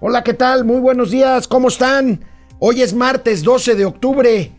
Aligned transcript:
Hola, 0.00 0.24
¿qué 0.24 0.34
tal? 0.34 0.64
Muy 0.64 0.80
buenos 0.80 1.12
días, 1.12 1.46
¿cómo 1.46 1.68
están? 1.68 2.24
Hoy 2.58 2.82
es 2.82 2.94
martes 2.94 3.44
12 3.44 3.76
de 3.76 3.84
octubre. 3.84 4.50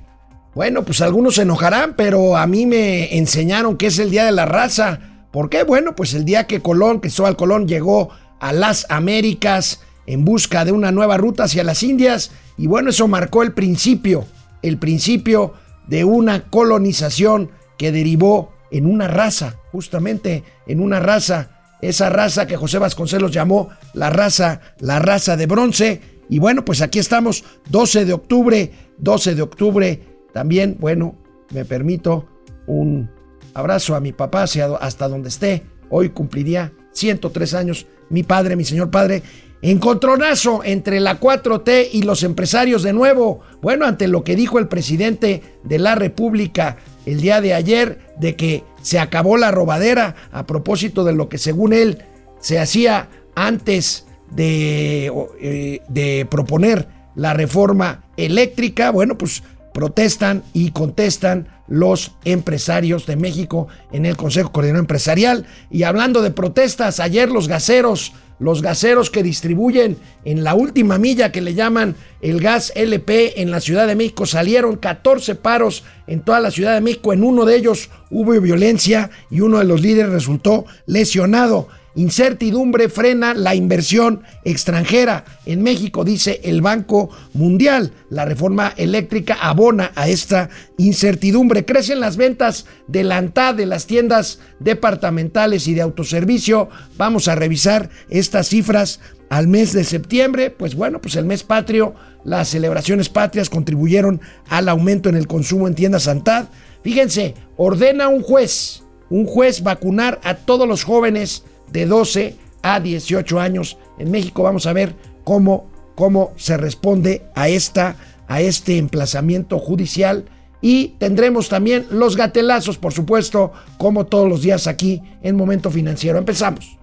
Bueno, 0.55 0.83
pues 0.83 1.01
algunos 1.01 1.35
se 1.35 1.41
enojarán, 1.41 1.95
pero 1.97 2.37
a 2.37 2.47
mí 2.47 2.65
me 2.65 3.17
enseñaron 3.17 3.75
que 3.75 3.87
es 3.87 3.99
el 3.99 4.09
Día 4.09 4.23
de 4.23 4.31
la 4.31 4.45
Raza. 4.45 5.27
¿Por 5.31 5.49
qué? 5.49 5.63
Bueno, 5.63 5.93
pues 5.93 6.13
el 6.13 6.23
día 6.23 6.47
que 6.47 6.61
Colón, 6.61 7.01
Cristóbal 7.01 7.35
Colón, 7.35 7.67
llegó 7.67 8.09
a 8.39 8.53
las 8.53 8.89
Américas 8.89 9.81
en 10.07 10.23
busca 10.23 10.63
de 10.63 10.71
una 10.71 10.93
nueva 10.93 11.17
ruta 11.17 11.43
hacia 11.43 11.65
las 11.65 11.83
Indias. 11.83 12.31
Y 12.57 12.67
bueno, 12.67 12.89
eso 12.89 13.07
marcó 13.09 13.43
el 13.43 13.51
principio, 13.51 14.25
el 14.61 14.79
principio 14.79 15.53
de 15.85 16.05
una 16.05 16.49
colonización 16.49 17.51
que 17.77 17.91
derivó 17.91 18.53
en 18.71 18.85
una 18.85 19.09
raza, 19.09 19.57
justamente 19.73 20.43
en 20.65 20.79
una 20.79 21.01
raza 21.01 21.54
esa 21.81 22.09
raza 22.09 22.47
que 22.47 22.57
José 22.57 22.77
Vasconcelos 22.79 23.31
llamó 23.31 23.69
la 23.93 24.09
raza, 24.09 24.61
la 24.79 24.99
raza 24.99 25.37
de 25.37 25.45
bronce. 25.45 26.01
Y 26.29 26.39
bueno, 26.39 26.65
pues 26.65 26.81
aquí 26.81 26.99
estamos, 26.99 27.43
12 27.69 28.05
de 28.05 28.13
octubre, 28.13 28.71
12 28.97 29.35
de 29.35 29.41
octubre. 29.41 30.03
También, 30.33 30.77
bueno, 30.79 31.15
me 31.51 31.65
permito 31.65 32.27
un 32.67 33.09
abrazo 33.53 33.95
a 33.95 33.99
mi 33.99 34.11
papá 34.11 34.43
hasta 34.43 35.07
donde 35.07 35.29
esté. 35.29 35.63
Hoy 35.89 36.09
cumpliría 36.09 36.73
103 36.93 37.53
años 37.53 37.87
mi 38.09 38.23
padre, 38.23 38.55
mi 38.55 38.65
señor 38.65 38.89
padre. 38.89 39.23
Encontronazo 39.61 40.63
entre 40.63 40.99
la 40.99 41.19
4T 41.19 41.89
y 41.91 42.03
los 42.03 42.23
empresarios 42.23 42.83
de 42.83 42.93
nuevo. 42.93 43.41
Bueno, 43.61 43.85
ante 43.85 44.07
lo 44.07 44.23
que 44.23 44.35
dijo 44.35 44.59
el 44.59 44.67
presidente 44.67 45.41
de 45.63 45.79
la 45.79 45.95
República 45.95 46.77
el 47.05 47.21
día 47.21 47.41
de 47.41 47.53
ayer 47.53 47.99
de 48.19 48.35
que 48.35 48.63
se 48.85 48.99
acabó 48.99 49.35
la 49.35 49.49
robadera 49.49 50.15
a 50.31 50.45
propósito 50.45 51.03
de 51.03 51.13
lo 51.13 51.27
que 51.27 51.39
según 51.39 51.73
él 51.73 52.03
se 52.39 52.59
hacía 52.59 53.09
antes 53.33 54.05
de, 54.29 55.11
eh, 55.41 56.25
proponer 56.29 56.87
la 57.15 57.33
reforma 57.33 58.03
eléctrica. 58.15 58.91
Bueno, 58.91 59.17
pues 59.17 59.41
protestan 59.75 60.41
y 60.53 60.71
contestan 60.71 61.49
los 61.67 62.13
empresarios 62.23 63.05
de 63.05 63.17
México 63.17 63.67
en 63.91 64.05
el 64.05 64.15
Consejo 64.15 64.53
Coordinador 64.53 64.83
Empresarial. 64.83 65.45
Y 65.69 65.83
hablando 65.83 66.21
de 66.21 66.31
protestas, 66.31 67.01
ayer 67.01 67.29
los 67.29 67.49
gaseros 67.49 68.13
los 68.37 68.61
gaseros 68.61 69.09
que 69.09 69.23
distribuyen 69.23 69.97
en 70.25 70.43
la 70.43 70.55
última 70.55 70.97
milla 70.97 71.31
que 71.31 71.39
le 71.39 71.53
llaman 71.53 71.95
el 72.21 72.41
gas 72.41 72.73
LP 72.75 73.41
en 73.41 73.49
la 73.49 73.61
Ciudad 73.61 73.87
de 73.87 73.95
México 73.95 74.25
salieron 74.25 74.75
14 74.75 75.35
paros 75.35 75.85
en 76.05 76.19
toda 76.19 76.41
la 76.41 76.51
Ciudad 76.51 76.73
de 76.73 76.81
México. 76.81 77.13
En 77.13 77.23
uno 77.23 77.45
de 77.45 77.55
ellos 77.55 77.89
hubo 78.09 78.39
violencia 78.41 79.09
y 79.31 79.39
uno 79.39 79.59
de 79.59 79.65
los 79.65 79.81
líderes 79.81 80.11
resultó 80.11 80.65
lesionado. 80.85 81.69
Incertidumbre 81.95 82.89
frena 82.89 83.33
la 83.33 83.55
inversión 83.55 84.23
extranjera 84.43 85.23
en 85.45 85.63
México, 85.63 86.03
dice 86.03 86.41
el 86.43 86.61
Banco 86.61 87.09
Mundial. 87.33 87.93
La 88.09 88.25
reforma 88.25 88.73
eléctrica 88.75 89.37
abona 89.41 89.93
a 89.95 90.09
esta 90.09 90.49
incertidumbre. 90.77 91.63
Crecen 91.63 92.01
las 92.01 92.17
ventas 92.17 92.65
de 92.87 93.05
la 93.05 93.15
ANTAD 93.15 93.55
de 93.55 93.65
las 93.65 93.87
tiendas 93.87 94.39
departamentales 94.59 95.69
y 95.69 95.73
de 95.73 95.81
autoservicio. 95.81 96.69
Vamos 96.97 97.29
a 97.29 97.35
revisar 97.35 97.89
estas 98.09 98.49
cifras 98.49 98.99
al 99.29 99.47
mes 99.47 99.71
de 99.71 99.85
septiembre. 99.85 100.49
Pues 100.49 100.75
bueno, 100.75 100.99
pues 100.99 101.15
el 101.15 101.23
mes 101.23 101.43
patrio, 101.43 101.95
las 102.25 102.49
celebraciones 102.49 103.07
patrias 103.07 103.49
contribuyeron 103.49 104.19
al 104.49 104.67
aumento 104.67 105.07
en 105.07 105.15
el 105.15 105.27
consumo 105.27 105.65
en 105.65 105.75
tiendas 105.75 106.09
ANTAD. 106.09 106.47
Fíjense, 106.83 107.35
ordena 107.55 108.09
un 108.09 108.21
juez, 108.21 108.83
un 109.09 109.25
juez 109.25 109.63
vacunar 109.63 110.19
a 110.25 110.35
todos 110.35 110.67
los 110.67 110.83
jóvenes 110.83 111.45
de 111.71 111.85
12 111.85 112.35
a 112.61 112.79
18 112.79 113.39
años 113.39 113.77
en 113.99 114.11
México. 114.11 114.43
Vamos 114.43 114.65
a 114.65 114.73
ver 114.73 114.95
cómo, 115.23 115.69
cómo 115.95 116.31
se 116.35 116.57
responde 116.57 117.23
a, 117.35 117.49
esta, 117.49 117.95
a 118.27 118.41
este 118.41 118.77
emplazamiento 118.77 119.59
judicial. 119.59 120.25
Y 120.61 120.95
tendremos 120.97 121.49
también 121.49 121.85
los 121.91 122.15
gatelazos, 122.15 122.77
por 122.77 122.93
supuesto, 122.93 123.51
como 123.77 124.05
todos 124.05 124.27
los 124.27 124.41
días 124.41 124.67
aquí 124.67 125.01
en 125.21 125.35
Momento 125.35 125.69
Financiero. 125.69 126.17
Empezamos. 126.17 126.77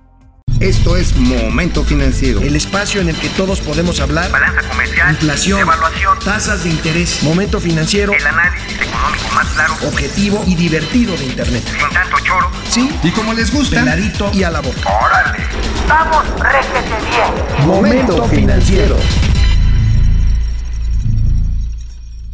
Esto 0.60 0.96
es 0.96 1.16
Momento 1.16 1.82
Financiero. 1.82 2.40
El 2.40 2.54
espacio 2.54 3.00
en 3.00 3.08
el 3.08 3.16
que 3.16 3.28
todos 3.30 3.60
podemos 3.60 4.00
hablar. 4.00 4.30
Balanza 4.30 4.62
comercial. 4.68 5.10
Inflación. 5.10 5.60
Evaluación. 5.60 6.18
Tasas 6.24 6.62
de 6.62 6.70
interés. 6.70 7.22
Momento 7.22 7.58
Financiero. 7.58 8.12
El 8.12 8.24
análisis 8.24 8.80
económico 8.80 9.34
más 9.34 9.48
claro. 9.48 9.74
Objetivo 9.88 10.44
y 10.46 10.54
divertido 10.54 11.16
de 11.16 11.24
Internet. 11.24 11.64
Sin 11.66 11.90
tanto 11.90 12.16
choro. 12.24 12.48
Sí. 12.70 12.88
Y 13.02 13.10
como 13.10 13.34
les 13.34 13.52
gusta. 13.52 13.80
Peladito 13.80 14.30
y 14.32 14.44
a 14.44 14.50
la 14.50 14.60
boca. 14.60 14.88
Órale. 14.88 15.44
Vamos, 15.88 16.24
réjete 16.38 16.94
bien. 17.10 17.66
Momento 17.66 18.24
Financiero. 18.28 18.96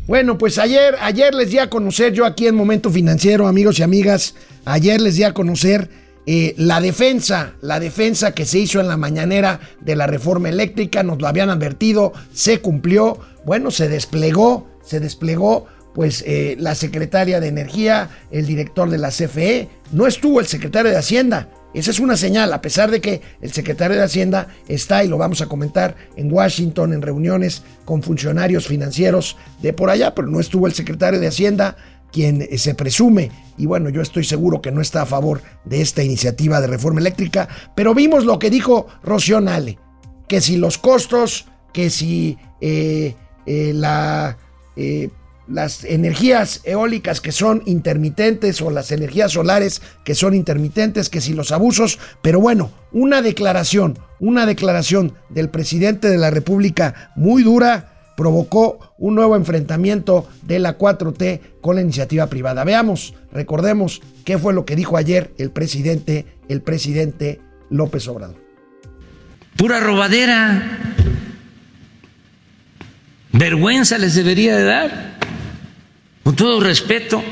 Bueno, 0.06 0.38
pues 0.38 0.58
ayer, 0.58 0.96
ayer 1.00 1.34
les 1.34 1.50
di 1.50 1.58
a 1.58 1.68
conocer, 1.68 2.12
yo 2.12 2.24
aquí 2.24 2.46
en 2.46 2.54
Momento 2.54 2.90
Financiero, 2.90 3.46
amigos 3.46 3.78
y 3.78 3.82
amigas, 3.82 4.34
ayer 4.64 5.00
les 5.00 5.16
di 5.16 5.24
a 5.24 5.34
conocer 5.34 6.07
eh, 6.30 6.54
la 6.58 6.82
defensa, 6.82 7.54
la 7.62 7.80
defensa 7.80 8.32
que 8.32 8.44
se 8.44 8.58
hizo 8.58 8.80
en 8.80 8.88
la 8.88 8.98
mañanera 8.98 9.60
de 9.80 9.96
la 9.96 10.06
reforma 10.06 10.50
eléctrica, 10.50 11.02
nos 11.02 11.22
lo 11.22 11.26
habían 11.26 11.48
advertido, 11.48 12.12
se 12.34 12.60
cumplió, 12.60 13.18
bueno, 13.46 13.70
se 13.70 13.88
desplegó, 13.88 14.68
se 14.84 15.00
desplegó 15.00 15.64
pues 15.94 16.22
eh, 16.26 16.54
la 16.58 16.74
secretaria 16.74 17.40
de 17.40 17.48
Energía, 17.48 18.10
el 18.30 18.44
director 18.44 18.90
de 18.90 18.98
la 18.98 19.08
CFE, 19.08 19.70
no 19.90 20.06
estuvo 20.06 20.38
el 20.40 20.46
secretario 20.46 20.90
de 20.90 20.98
Hacienda. 20.98 21.48
Esa 21.72 21.92
es 21.92 21.98
una 21.98 22.18
señal, 22.18 22.52
a 22.52 22.60
pesar 22.60 22.90
de 22.90 23.00
que 23.00 23.22
el 23.40 23.52
secretario 23.54 23.96
de 23.96 24.02
Hacienda 24.02 24.48
está, 24.68 25.02
y 25.04 25.08
lo 25.08 25.16
vamos 25.16 25.40
a 25.40 25.46
comentar, 25.46 25.96
en 26.16 26.30
Washington, 26.30 26.92
en 26.92 27.00
reuniones 27.00 27.62
con 27.86 28.02
funcionarios 28.02 28.66
financieros 28.66 29.38
de 29.62 29.72
por 29.72 29.88
allá, 29.88 30.14
pero 30.14 30.28
no 30.28 30.40
estuvo 30.40 30.66
el 30.66 30.74
secretario 30.74 31.20
de 31.20 31.28
Hacienda, 31.28 31.78
quien 32.12 32.42
eh, 32.42 32.58
se 32.58 32.74
presume, 32.74 33.30
y 33.56 33.66
bueno, 33.66 33.88
yo 33.88 34.00
estoy 34.00 34.24
seguro 34.24 34.60
que 34.60 34.70
no 34.70 34.80
está 34.80 35.02
a 35.02 35.06
favor 35.06 35.42
de 35.64 35.80
esta 35.80 36.02
iniciativa 36.02 36.60
de 36.60 36.66
reforma 36.66 37.00
eléctrica, 37.00 37.48
pero 37.74 37.94
vimos 37.94 38.24
lo 38.24 38.38
que 38.38 38.50
dijo 38.50 38.86
Rocío 39.02 39.40
Nale, 39.40 39.78
que 40.28 40.40
si 40.40 40.56
los 40.56 40.78
costos, 40.78 41.46
que 41.72 41.90
si 41.90 42.38
eh, 42.60 43.14
eh, 43.46 43.72
la 43.74 44.36
las 45.48 45.84
energías 45.84 46.60
eólicas 46.64 47.20
que 47.20 47.32
son 47.32 47.62
intermitentes 47.64 48.60
o 48.60 48.70
las 48.70 48.92
energías 48.92 49.32
solares 49.32 49.80
que 50.04 50.14
son 50.14 50.34
intermitentes, 50.34 51.08
que 51.08 51.20
si 51.20 51.32
los 51.32 51.52
abusos, 51.52 51.98
pero 52.22 52.40
bueno, 52.40 52.70
una 52.92 53.22
declaración, 53.22 53.98
una 54.20 54.46
declaración 54.46 55.14
del 55.30 55.48
presidente 55.48 56.08
de 56.08 56.18
la 56.18 56.30
República 56.30 57.12
muy 57.16 57.42
dura 57.42 57.97
provocó 58.18 58.96
un 58.98 59.14
nuevo 59.14 59.36
enfrentamiento 59.36 60.28
de 60.42 60.58
la 60.58 60.76
4T 60.76 61.60
con 61.60 61.76
la 61.76 61.82
iniciativa 61.82 62.26
privada. 62.26 62.64
Veamos, 62.64 63.14
recordemos 63.30 64.02
qué 64.24 64.38
fue 64.38 64.52
lo 64.52 64.64
que 64.64 64.74
dijo 64.74 64.96
ayer 64.96 65.32
el 65.38 65.52
presidente, 65.52 66.26
el 66.48 66.60
presidente 66.60 67.40
López 67.70 68.08
Obrador. 68.08 68.42
Pura 69.56 69.78
robadera. 69.78 70.80
Vergüenza 73.30 73.98
les 73.98 74.16
debería 74.16 74.56
de 74.56 74.64
dar 74.64 75.18
con 76.24 76.34
todo 76.34 76.58
respeto 76.58 77.22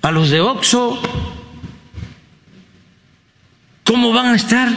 a 0.00 0.10
los 0.10 0.30
de 0.30 0.40
Oxo, 0.40 0.98
¿cómo 3.84 4.14
van 4.14 4.32
a 4.32 4.36
estar 4.36 4.70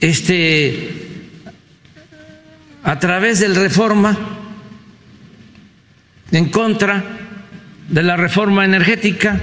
este 0.00 1.03
a 2.84 2.98
través 2.98 3.40
del 3.40 3.56
reforma 3.56 4.16
en 6.30 6.50
contra 6.50 7.02
de 7.88 8.02
la 8.02 8.16
reforma 8.16 8.64
energética? 8.64 9.40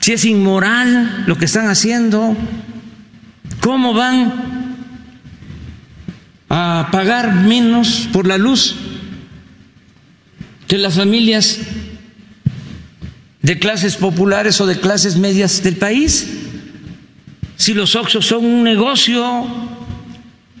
Si 0.00 0.12
es 0.12 0.24
inmoral 0.24 1.24
lo 1.26 1.36
que 1.36 1.44
están 1.44 1.68
haciendo, 1.68 2.36
¿cómo 3.60 3.94
van 3.94 4.76
a 6.48 6.88
pagar 6.90 7.34
menos 7.34 8.08
por 8.12 8.26
la 8.26 8.38
luz? 8.38 8.74
que 10.68 10.76
las 10.76 10.96
familias 10.96 11.60
de 13.40 13.58
clases 13.58 13.96
populares 13.96 14.60
o 14.60 14.66
de 14.66 14.78
clases 14.78 15.16
medias 15.16 15.62
del 15.62 15.76
país, 15.76 16.28
si 17.56 17.72
los 17.72 17.96
Oxos 17.96 18.26
son 18.26 18.44
un 18.44 18.62
negocio, 18.62 19.46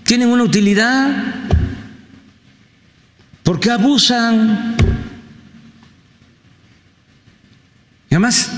tienen 0.08 0.30
una 0.30 0.42
utilidad, 0.42 1.34
¿por 3.42 3.60
qué 3.60 3.70
abusan? 3.70 4.74
Y 8.08 8.14
además, 8.14 8.50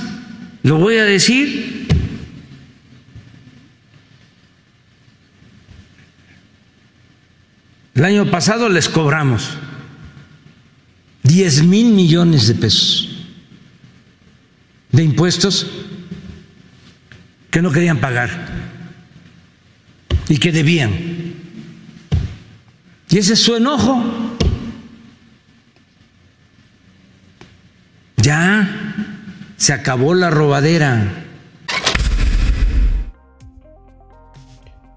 lo 0.62 0.79
voy 0.79 0.99
a 0.99 1.05
decir, 1.05 1.88
el 7.96 8.05
año 8.05 8.31
pasado 8.31 8.69
les 8.69 8.88
cobramos 8.88 9.50
10 11.25 11.64
mil 11.64 11.94
millones 11.94 12.46
de 12.46 12.55
pesos 12.55 13.26
de 14.93 15.03
impuestos 15.03 15.67
que 17.50 17.61
no 17.61 17.73
querían 17.73 17.99
pagar. 17.99 18.61
y 20.29 20.38
que 20.38 20.53
debían. 20.53 21.19
Y 23.10 23.18
ese 23.18 23.32
es 23.32 23.40
su 23.40 23.56
enojo. 23.56 24.02
Ya 28.16 28.68
se 29.56 29.72
acabó 29.72 30.14
la 30.14 30.30
robadera. 30.30 31.26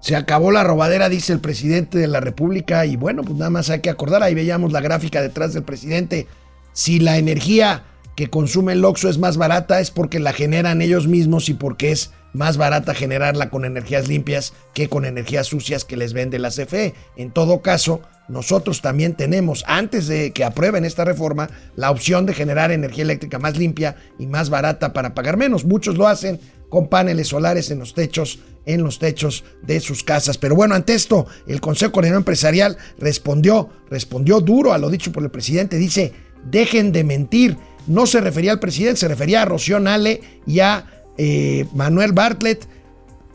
Se 0.00 0.14
acabó 0.14 0.52
la 0.52 0.62
robadera, 0.62 1.08
dice 1.08 1.32
el 1.32 1.40
presidente 1.40 1.98
de 1.98 2.06
la 2.06 2.20
República. 2.20 2.86
Y 2.86 2.96
bueno, 2.96 3.22
pues 3.22 3.36
nada 3.36 3.50
más 3.50 3.68
hay 3.70 3.80
que 3.80 3.90
acordar. 3.90 4.22
Ahí 4.22 4.34
veíamos 4.34 4.70
la 4.70 4.80
gráfica 4.80 5.20
detrás 5.20 5.52
del 5.52 5.64
presidente. 5.64 6.28
Si 6.72 7.00
la 7.00 7.18
energía 7.18 7.82
que 8.14 8.30
consume 8.30 8.74
el 8.74 8.84
Oxxo 8.84 9.08
es 9.08 9.18
más 9.18 9.38
barata, 9.38 9.80
es 9.80 9.90
porque 9.90 10.20
la 10.20 10.32
generan 10.32 10.82
ellos 10.82 11.08
mismos 11.08 11.48
y 11.48 11.54
porque 11.54 11.90
es 11.90 12.12
más 12.34 12.58
barata 12.58 12.94
generarla 12.94 13.48
con 13.48 13.64
energías 13.64 14.08
limpias 14.08 14.52
que 14.74 14.88
con 14.90 15.06
energías 15.06 15.46
sucias 15.46 15.84
que 15.86 15.96
les 15.96 16.12
vende 16.12 16.38
la 16.38 16.50
CFE. 16.50 16.92
En 17.16 17.30
todo 17.30 17.62
caso, 17.62 18.02
nosotros 18.28 18.80
también 18.80 19.14
tenemos, 19.14 19.64
antes 19.66 20.06
de 20.08 20.32
que 20.32 20.44
aprueben 20.44 20.84
esta 20.84 21.04
reforma, 21.04 21.48
la 21.76 21.90
opción 21.90 22.26
de 22.26 22.34
generar 22.34 22.72
energía 22.72 23.04
eléctrica 23.04 23.38
más 23.38 23.56
limpia 23.56 23.96
y 24.18 24.26
más 24.26 24.50
barata 24.50 24.92
para 24.92 25.14
pagar 25.14 25.36
menos. 25.36 25.64
Muchos 25.64 25.96
lo 25.96 26.08
hacen 26.08 26.40
con 26.68 26.88
paneles 26.88 27.28
solares 27.28 27.70
en 27.70 27.78
los 27.78 27.94
techos, 27.94 28.40
en 28.66 28.82
los 28.82 28.98
techos 28.98 29.44
de 29.62 29.78
sus 29.80 30.02
casas. 30.02 30.38
Pero 30.38 30.56
bueno, 30.56 30.74
ante 30.74 30.94
esto, 30.94 31.26
el 31.46 31.60
Consejo 31.60 31.92
Coordinador 31.92 32.22
Empresarial 32.22 32.76
respondió, 32.98 33.70
respondió 33.90 34.40
duro 34.40 34.72
a 34.72 34.78
lo 34.78 34.90
dicho 34.90 35.12
por 35.12 35.22
el 35.22 35.30
presidente. 35.30 35.76
Dice, 35.76 36.12
dejen 36.50 36.90
de 36.92 37.04
mentir. 37.04 37.56
No 37.86 38.06
se 38.06 38.20
refería 38.22 38.50
al 38.50 38.60
presidente, 38.60 39.00
se 39.00 39.08
refería 39.08 39.42
a 39.42 39.44
Rocío 39.44 39.78
Nale 39.78 40.20
y 40.46 40.60
a 40.60 41.03
eh, 41.16 41.66
Manuel 41.74 42.12
Bartlett. 42.12 42.66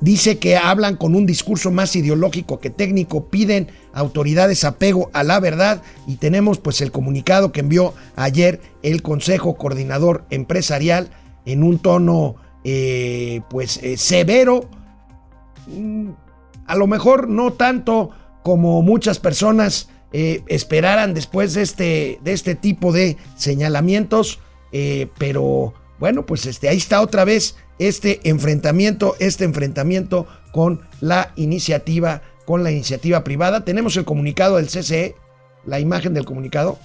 Dice 0.02 0.38
que 0.38 0.56
hablan 0.56 0.96
con 0.96 1.14
un 1.14 1.26
discurso 1.26 1.72
más 1.72 1.94
ideológico 1.98 2.62
que 2.62 2.70
técnico, 2.70 3.26
piden 3.26 3.68
autoridades 3.92 4.64
apego 4.64 5.10
a 5.12 5.24
la 5.24 5.42
verdad 5.42 5.82
y 6.08 6.16
tenemos 6.16 6.58
pues 6.58 6.80
el 6.80 6.94
comunicado 6.94 7.52
que 7.52 7.60
envió 7.60 7.94
ayer 8.16 8.62
el 8.82 9.02
Consejo 9.02 9.58
Coordinador 9.58 10.24
Empresarial 10.30 11.10
en 11.46 11.64
un 11.64 11.80
tono 11.80 12.38
eh, 12.64 13.42
pues 13.50 13.78
eh, 13.84 13.98
severo, 13.98 14.70
mm, 15.68 16.12
a 16.66 16.76
lo 16.78 16.88
mejor 16.88 17.28
no 17.28 17.52
tanto 17.52 18.12
como 18.42 18.82
muchas 18.82 19.20
personas 19.20 19.90
esperaran 20.12 21.14
después 21.14 21.54
de 21.54 21.62
este, 21.62 22.20
de 22.24 22.34
este 22.34 22.56
tipo 22.56 22.92
de 22.92 23.16
señalamientos, 23.36 24.40
pero 25.20 25.76
bueno, 26.00 26.26
pues 26.26 26.46
este, 26.46 26.70
ahí 26.70 26.78
está 26.78 27.02
otra 27.02 27.26
vez 27.26 27.56
este 27.80 28.20
enfrentamiento, 28.24 29.16
este 29.20 29.46
enfrentamiento 29.46 30.28
con 30.52 30.82
la 31.02 31.32
iniciativa, 31.36 32.22
con 32.46 32.64
la 32.64 32.72
iniciativa 32.72 33.24
privada. 33.24 33.66
Tenemos 33.66 33.98
el 33.98 34.06
comunicado 34.06 34.58
del 34.58 34.68
CCE, 34.68 35.16
la 35.66 35.80
imagen 35.80 36.14
del 36.14 36.26
comunicado. 36.26 36.78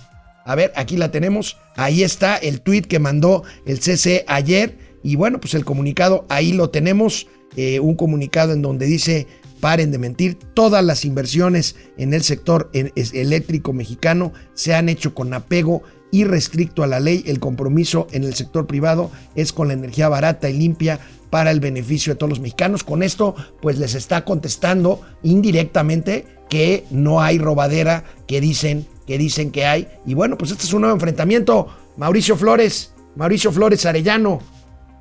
A 0.44 0.54
ver, 0.54 0.72
aquí 0.76 0.96
la 0.96 1.10
tenemos. 1.10 1.58
Ahí 1.76 2.02
está 2.02 2.36
el 2.36 2.60
tweet 2.60 2.82
que 2.82 2.98
mandó 2.98 3.42
el 3.66 3.80
CCE 3.80 4.24
ayer. 4.28 4.78
Y 5.02 5.16
bueno, 5.16 5.40
pues 5.40 5.54
el 5.54 5.64
comunicado 5.64 6.24
ahí 6.28 6.52
lo 6.52 6.70
tenemos. 6.70 7.26
Eh, 7.56 7.78
un 7.80 7.94
comunicado 7.94 8.52
en 8.52 8.62
donde 8.62 8.86
dice 8.86 9.28
paren 9.64 9.90
de 9.90 9.96
mentir, 9.98 10.38
todas 10.52 10.84
las 10.84 11.06
inversiones 11.06 11.76
en 11.96 12.12
el 12.12 12.22
sector 12.22 12.70
eléctrico 12.74 13.72
mexicano 13.72 14.34
se 14.52 14.74
han 14.74 14.90
hecho 14.90 15.14
con 15.14 15.32
apego 15.32 15.82
y 16.14 16.22
restricto 16.22 16.84
a 16.84 16.86
la 16.86 17.00
ley. 17.00 17.24
El 17.26 17.40
compromiso 17.40 18.06
en 18.12 18.22
el 18.22 18.34
sector 18.34 18.68
privado 18.68 19.10
es 19.34 19.52
con 19.52 19.66
la 19.66 19.74
energía 19.74 20.08
barata 20.08 20.48
y 20.48 20.52
limpia 20.52 21.00
para 21.28 21.50
el 21.50 21.58
beneficio 21.58 22.12
de 22.12 22.16
todos 22.16 22.30
los 22.30 22.38
mexicanos. 22.38 22.84
Con 22.84 23.02
esto, 23.02 23.34
pues 23.60 23.78
les 23.78 23.96
está 23.96 24.24
contestando 24.24 25.00
indirectamente 25.24 26.24
que 26.48 26.84
no 26.92 27.20
hay 27.20 27.38
robadera 27.38 28.04
que 28.28 28.40
dicen 28.40 28.86
que 29.08 29.18
dicen 29.18 29.50
que 29.50 29.66
hay. 29.66 29.88
Y 30.06 30.14
bueno, 30.14 30.38
pues 30.38 30.52
este 30.52 30.62
es 30.62 30.72
un 30.72 30.82
nuevo 30.82 30.94
enfrentamiento. 30.94 31.66
Mauricio 31.96 32.36
Flores, 32.36 32.92
Mauricio 33.16 33.50
Flores 33.50 33.84
Arellano, 33.84 34.38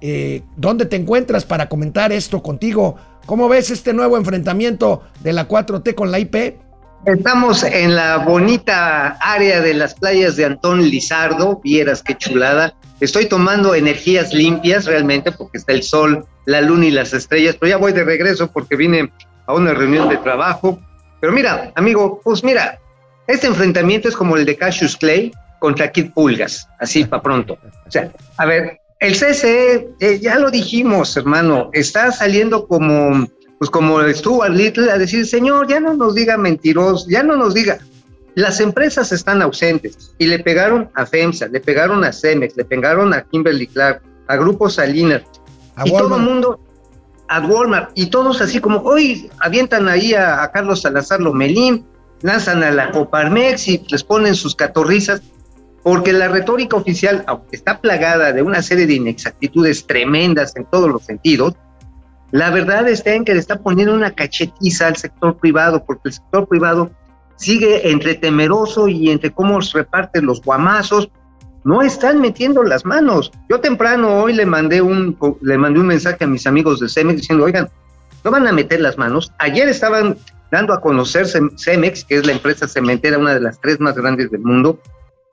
eh, 0.01 0.41
¿dónde 0.57 0.87
te 0.87 0.95
encuentras 0.95 1.45
para 1.45 1.69
comentar 1.69 2.11
esto 2.11 2.41
contigo? 2.41 2.95
¿Cómo 3.27 3.47
ves 3.47 3.69
este 3.69 3.93
nuevo 3.93 4.17
enfrentamiento 4.17 5.03
de 5.21 5.33
la 5.33 5.47
4T 5.47 5.93
con 5.93 6.09
la 6.09 6.17
IP? 6.17 6.55
Estamos 7.05 7.63
en 7.63 7.95
la 7.95 8.19
bonita 8.19 9.17
área 9.19 9.59
de 9.59 9.73
las 9.73 9.93
playas 9.93 10.37
de 10.37 10.45
Antón 10.45 10.81
Lizardo, 10.81 11.59
vieras 11.61 12.01
qué 12.01 12.15
chulada. 12.15 12.75
Estoy 13.01 13.25
tomando 13.25 13.75
energías 13.75 14.33
limpias 14.33 14.85
realmente 14.85 15.33
porque 15.33 15.57
está 15.57 15.73
el 15.73 15.83
sol, 15.83 16.25
la 16.45 16.61
luna 16.61 16.85
y 16.85 16.91
las 16.91 17.11
estrellas, 17.13 17.57
pero 17.59 17.71
ya 17.71 17.77
voy 17.77 17.91
de 17.91 18.05
regreso 18.05 18.49
porque 18.49 18.77
vine 18.77 19.11
a 19.47 19.53
una 19.53 19.73
reunión 19.73 20.07
de 20.07 20.15
trabajo. 20.15 20.79
Pero 21.19 21.33
mira, 21.33 21.73
amigo, 21.75 22.21
pues 22.23 22.41
mira, 22.41 22.79
este 23.27 23.47
enfrentamiento 23.47 24.07
es 24.07 24.15
como 24.15 24.37
el 24.37 24.45
de 24.45 24.55
Cassius 24.55 24.95
Clay 24.95 25.33
contra 25.59 25.91
Kid 25.91 26.11
Pulgas, 26.13 26.69
así 26.79 27.03
para 27.03 27.21
pronto. 27.21 27.57
O 27.85 27.91
sea, 27.91 28.13
a 28.37 28.45
ver, 28.45 28.79
el 29.01 29.11
CCE, 29.11 29.89
eh, 29.99 30.19
ya 30.21 30.39
lo 30.39 30.49
dijimos, 30.49 31.17
hermano, 31.17 31.69
está 31.73 32.13
saliendo 32.13 32.65
como, 32.65 33.27
pues 33.59 33.69
como 33.69 34.01
Stuart 34.09 34.51
Little 34.51 34.91
a 34.91 34.97
decir, 34.97 35.25
señor, 35.25 35.67
ya 35.67 35.79
no 35.79 35.93
nos 35.93 36.15
diga 36.15 36.37
mentirosos, 36.37 37.07
ya 37.07 37.23
no 37.23 37.35
nos 37.35 37.53
diga. 37.53 37.79
Las 38.35 38.59
empresas 38.59 39.11
están 39.11 39.41
ausentes 39.41 40.13
y 40.17 40.25
le 40.25 40.39
pegaron 40.39 40.89
a 40.95 41.05
FEMSA, 41.05 41.47
le 41.47 41.59
pegaron 41.59 42.03
a 42.03 42.11
Cemex, 42.11 42.57
le 42.57 42.65
pegaron 42.65 43.13
a 43.13 43.21
Kimberly 43.23 43.67
Clark, 43.67 44.01
a 44.27 44.35
Grupo 44.35 44.69
Salinas, 44.69 45.21
y 45.85 45.91
todo 45.91 46.17
el 46.17 46.23
mundo, 46.23 46.59
a 47.27 47.39
Walmart, 47.41 47.91
y 47.95 48.07
todos 48.07 48.41
así 48.41 48.59
como, 48.59 48.79
hoy 48.79 49.29
avientan 49.39 49.87
ahí 49.87 50.13
a, 50.13 50.41
a 50.41 50.51
Carlos 50.51 50.81
Salazar 50.81 51.19
Lomelín, 51.19 51.85
lanzan 52.21 52.63
a 52.63 52.71
la 52.71 52.91
Coparmex 52.91 53.67
y 53.67 53.85
les 53.89 54.03
ponen 54.03 54.33
sus 54.33 54.55
catorrizas 54.55 55.21
porque 55.83 56.13
la 56.13 56.29
retórica 56.29 56.77
oficial, 56.77 57.23
aunque 57.27 57.57
está 57.57 57.79
plagada 57.79 58.31
de 58.31 58.41
una 58.41 58.61
serie 58.61 58.87
de 58.87 58.95
inexactitudes 58.95 59.85
tremendas 59.85 60.55
en 60.55 60.65
todos 60.65 60.89
los 60.89 61.03
sentidos, 61.03 61.55
la 62.33 62.49
verdad 62.49 62.89
está 62.89 63.13
en 63.13 63.25
que 63.25 63.35
le 63.35 63.39
está 63.39 63.59
poniendo 63.59 63.93
una 63.93 64.09
cachetiza 64.09 64.87
al 64.87 64.95
sector 64.95 65.37
privado, 65.37 65.85
porque 65.85 66.09
el 66.09 66.13
sector 66.13 66.47
privado 66.47 66.89
sigue 67.35 67.91
entre 67.91 68.15
temeroso 68.15 68.87
y 68.87 69.11
entre 69.11 69.29
cómo 69.29 69.59
reparten 69.59 70.25
los 70.25 70.41
guamazos, 70.41 71.11
no 71.63 71.83
están 71.83 72.21
metiendo 72.21 72.63
las 72.63 72.85
manos. 72.85 73.31
Yo 73.51 73.59
temprano 73.59 74.23
hoy 74.23 74.33
le 74.33 74.47
mandé 74.47 74.81
un, 74.81 75.15
le 75.41 75.59
mandé 75.59 75.79
un 75.79 75.85
mensaje 75.85 76.23
a 76.23 76.27
mis 76.27 76.47
amigos 76.47 76.79
de 76.79 76.89
Cemex 76.89 77.21
diciendo, 77.21 77.45
oigan, 77.45 77.69
no 78.23 78.31
van 78.31 78.47
a 78.47 78.51
meter 78.51 78.81
las 78.81 78.97
manos. 78.97 79.31
Ayer 79.37 79.69
estaban 79.69 80.17
dando 80.51 80.73
a 80.73 80.81
conocer 80.81 81.27
Cemex, 81.27 82.03
que 82.03 82.15
es 82.15 82.25
la 82.25 82.31
empresa 82.31 82.67
cementera, 82.67 83.19
una 83.19 83.35
de 83.35 83.41
las 83.41 83.61
tres 83.61 83.79
más 83.79 83.93
grandes 83.93 84.31
del 84.31 84.41
mundo, 84.41 84.79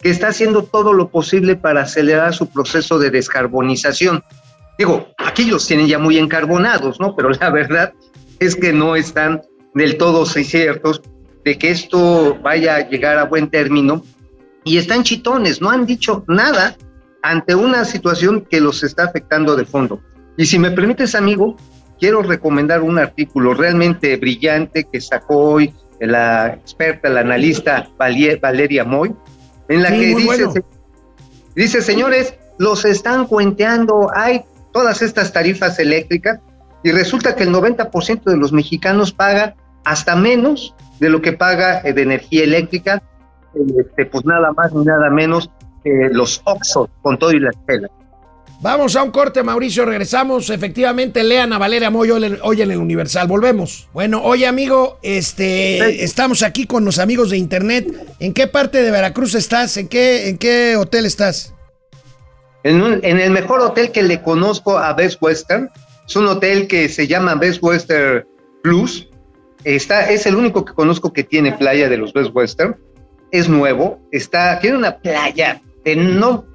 que 0.00 0.10
está 0.10 0.28
haciendo 0.28 0.64
todo 0.64 0.92
lo 0.92 1.08
posible 1.08 1.56
para 1.56 1.80
acelerar 1.80 2.34
su 2.34 2.50
proceso 2.50 2.98
de 2.98 3.10
descarbonización. 3.10 4.22
Digo, 4.80 5.08
aquí 5.18 5.44
los 5.44 5.66
tienen 5.66 5.88
ya 5.88 5.98
muy 5.98 6.16
encarbonados, 6.16 6.98
¿no? 7.00 7.14
Pero 7.14 7.28
la 7.28 7.50
verdad 7.50 7.92
es 8.38 8.56
que 8.56 8.72
no 8.72 8.96
están 8.96 9.42
del 9.74 9.98
todo 9.98 10.24
ciertos 10.24 11.02
de 11.44 11.58
que 11.58 11.68
esto 11.68 12.38
vaya 12.42 12.76
a 12.76 12.88
llegar 12.88 13.18
a 13.18 13.24
buen 13.24 13.50
término 13.50 14.02
y 14.64 14.78
están 14.78 15.02
chitones, 15.02 15.60
no 15.60 15.68
han 15.68 15.84
dicho 15.84 16.24
nada 16.28 16.78
ante 17.22 17.54
una 17.54 17.84
situación 17.84 18.46
que 18.48 18.58
los 18.58 18.82
está 18.82 19.04
afectando 19.04 19.54
de 19.54 19.66
fondo. 19.66 20.00
Y 20.38 20.46
si 20.46 20.58
me 20.58 20.70
permites, 20.70 21.14
amigo, 21.14 21.58
quiero 21.98 22.22
recomendar 22.22 22.80
un 22.80 22.98
artículo 22.98 23.52
realmente 23.52 24.16
brillante 24.16 24.86
que 24.90 25.02
sacó 25.02 25.40
hoy 25.40 25.74
la 26.00 26.54
experta, 26.54 27.10
la 27.10 27.20
analista 27.20 27.86
Valeria 27.98 28.84
Moy, 28.86 29.14
en 29.68 29.82
la 29.82 29.90
que 29.90 30.14
dice, 30.14 30.64
dice, 31.54 31.82
señores, 31.82 32.32
los 32.58 32.86
están 32.86 33.26
cuenteando, 33.26 34.10
hay 34.14 34.42
todas 34.72 35.02
estas 35.02 35.32
tarifas 35.32 35.78
eléctricas 35.78 36.40
y 36.82 36.92
resulta 36.92 37.36
que 37.36 37.44
el 37.44 37.50
90% 37.52 38.24
de 38.24 38.36
los 38.36 38.52
mexicanos 38.52 39.12
paga 39.12 39.54
hasta 39.84 40.16
menos 40.16 40.74
de 40.98 41.10
lo 41.10 41.20
que 41.22 41.32
paga 41.32 41.82
de 41.82 42.02
energía 42.02 42.44
eléctrica, 42.44 43.02
este, 43.78 44.06
pues 44.06 44.24
nada 44.24 44.52
más 44.52 44.72
ni 44.72 44.84
nada 44.84 45.10
menos 45.10 45.50
que 45.82 46.08
los 46.12 46.40
Oxos 46.44 46.88
con 47.02 47.18
todo 47.18 47.32
y 47.32 47.40
la 47.40 47.50
escuela. 47.50 47.88
Vamos 48.62 48.94
a 48.94 49.02
un 49.02 49.10
corte, 49.10 49.42
Mauricio. 49.42 49.86
Regresamos. 49.86 50.50
Efectivamente, 50.50 51.24
lean 51.24 51.50
a 51.54 51.58
Valeria 51.58 51.88
Moyo 51.88 52.18
hoy 52.42 52.60
en 52.60 52.70
el 52.70 52.76
Universal. 52.76 53.26
Volvemos. 53.26 53.88
Bueno, 53.94 54.22
oye, 54.22 54.46
amigo, 54.46 54.98
este, 55.02 56.04
estamos 56.04 56.42
aquí 56.42 56.66
con 56.66 56.84
los 56.84 56.98
amigos 56.98 57.30
de 57.30 57.38
Internet. 57.38 57.88
¿En 58.18 58.34
qué 58.34 58.46
parte 58.46 58.82
de 58.82 58.90
Veracruz 58.90 59.34
estás? 59.34 59.78
¿En 59.78 59.88
qué, 59.88 60.28
en 60.28 60.36
qué 60.36 60.76
hotel 60.76 61.06
estás? 61.06 61.54
En, 62.62 63.00
en 63.02 63.20
el 63.20 63.30
mejor 63.30 63.60
hotel 63.60 63.90
que 63.92 64.02
le 64.02 64.22
conozco 64.22 64.78
a 64.78 64.92
Best 64.92 65.22
Western. 65.22 65.70
Es 66.06 66.16
un 66.16 66.26
hotel 66.26 66.66
que 66.66 66.88
se 66.88 67.06
llama 67.06 67.34
Best 67.34 67.62
Western 67.62 68.26
Plus. 68.62 69.08
Está, 69.64 70.10
es 70.10 70.26
el 70.26 70.36
único 70.36 70.64
que 70.64 70.72
conozco 70.72 71.12
que 71.12 71.24
tiene 71.24 71.52
playa 71.52 71.88
de 71.88 71.96
los 71.96 72.12
Best 72.12 72.30
Western. 72.34 72.76
Es 73.30 73.48
nuevo. 73.48 74.00
Está, 74.10 74.58
tiene 74.60 74.76
una 74.76 74.96
playa 74.98 75.60
de 75.84 75.96
no 75.96 76.50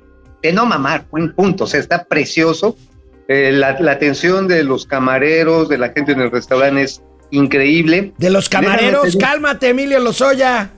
de 0.46 0.54
no 0.54 0.68
mamar, 0.68 1.08
buen 1.10 1.34
punto, 1.34 1.64
o 1.64 1.68
sea, 1.68 1.80
está 1.80 2.04
precioso. 2.04 2.78
Eh, 3.28 3.52
la, 3.52 3.70
atención 3.70 4.48
de 4.48 4.64
los 4.64 4.86
camareros, 4.86 5.68
de 5.70 5.80
la 5.80 5.90
gente 5.90 6.12
en 6.12 6.22
el 6.22 6.30
restaurante 6.30 6.84
es 6.84 7.02
increíble. 7.32 8.14
De 8.20 8.30
los 8.30 8.48
camareros, 8.48 9.06
Déjame 9.06 9.24
cálmate, 9.24 9.70
Emilio 9.70 10.00
Lozoya. 10.00 10.70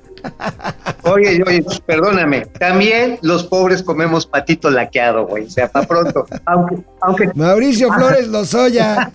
Oye, 1.04 1.42
oye, 1.46 1.64
perdóname. 1.86 2.46
También 2.60 3.18
los 3.22 3.44
pobres 3.44 3.82
comemos 3.82 4.26
patito 4.26 4.70
laqueado, 4.70 5.26
güey. 5.26 5.46
O 5.46 5.50
sea, 5.50 5.68
para 5.70 5.88
pronto. 5.88 6.26
Aunque, 6.46 6.78
aunque, 7.02 7.32
Mauricio 7.36 7.92
Flores 7.94 8.28
Lozoya. 8.28 9.12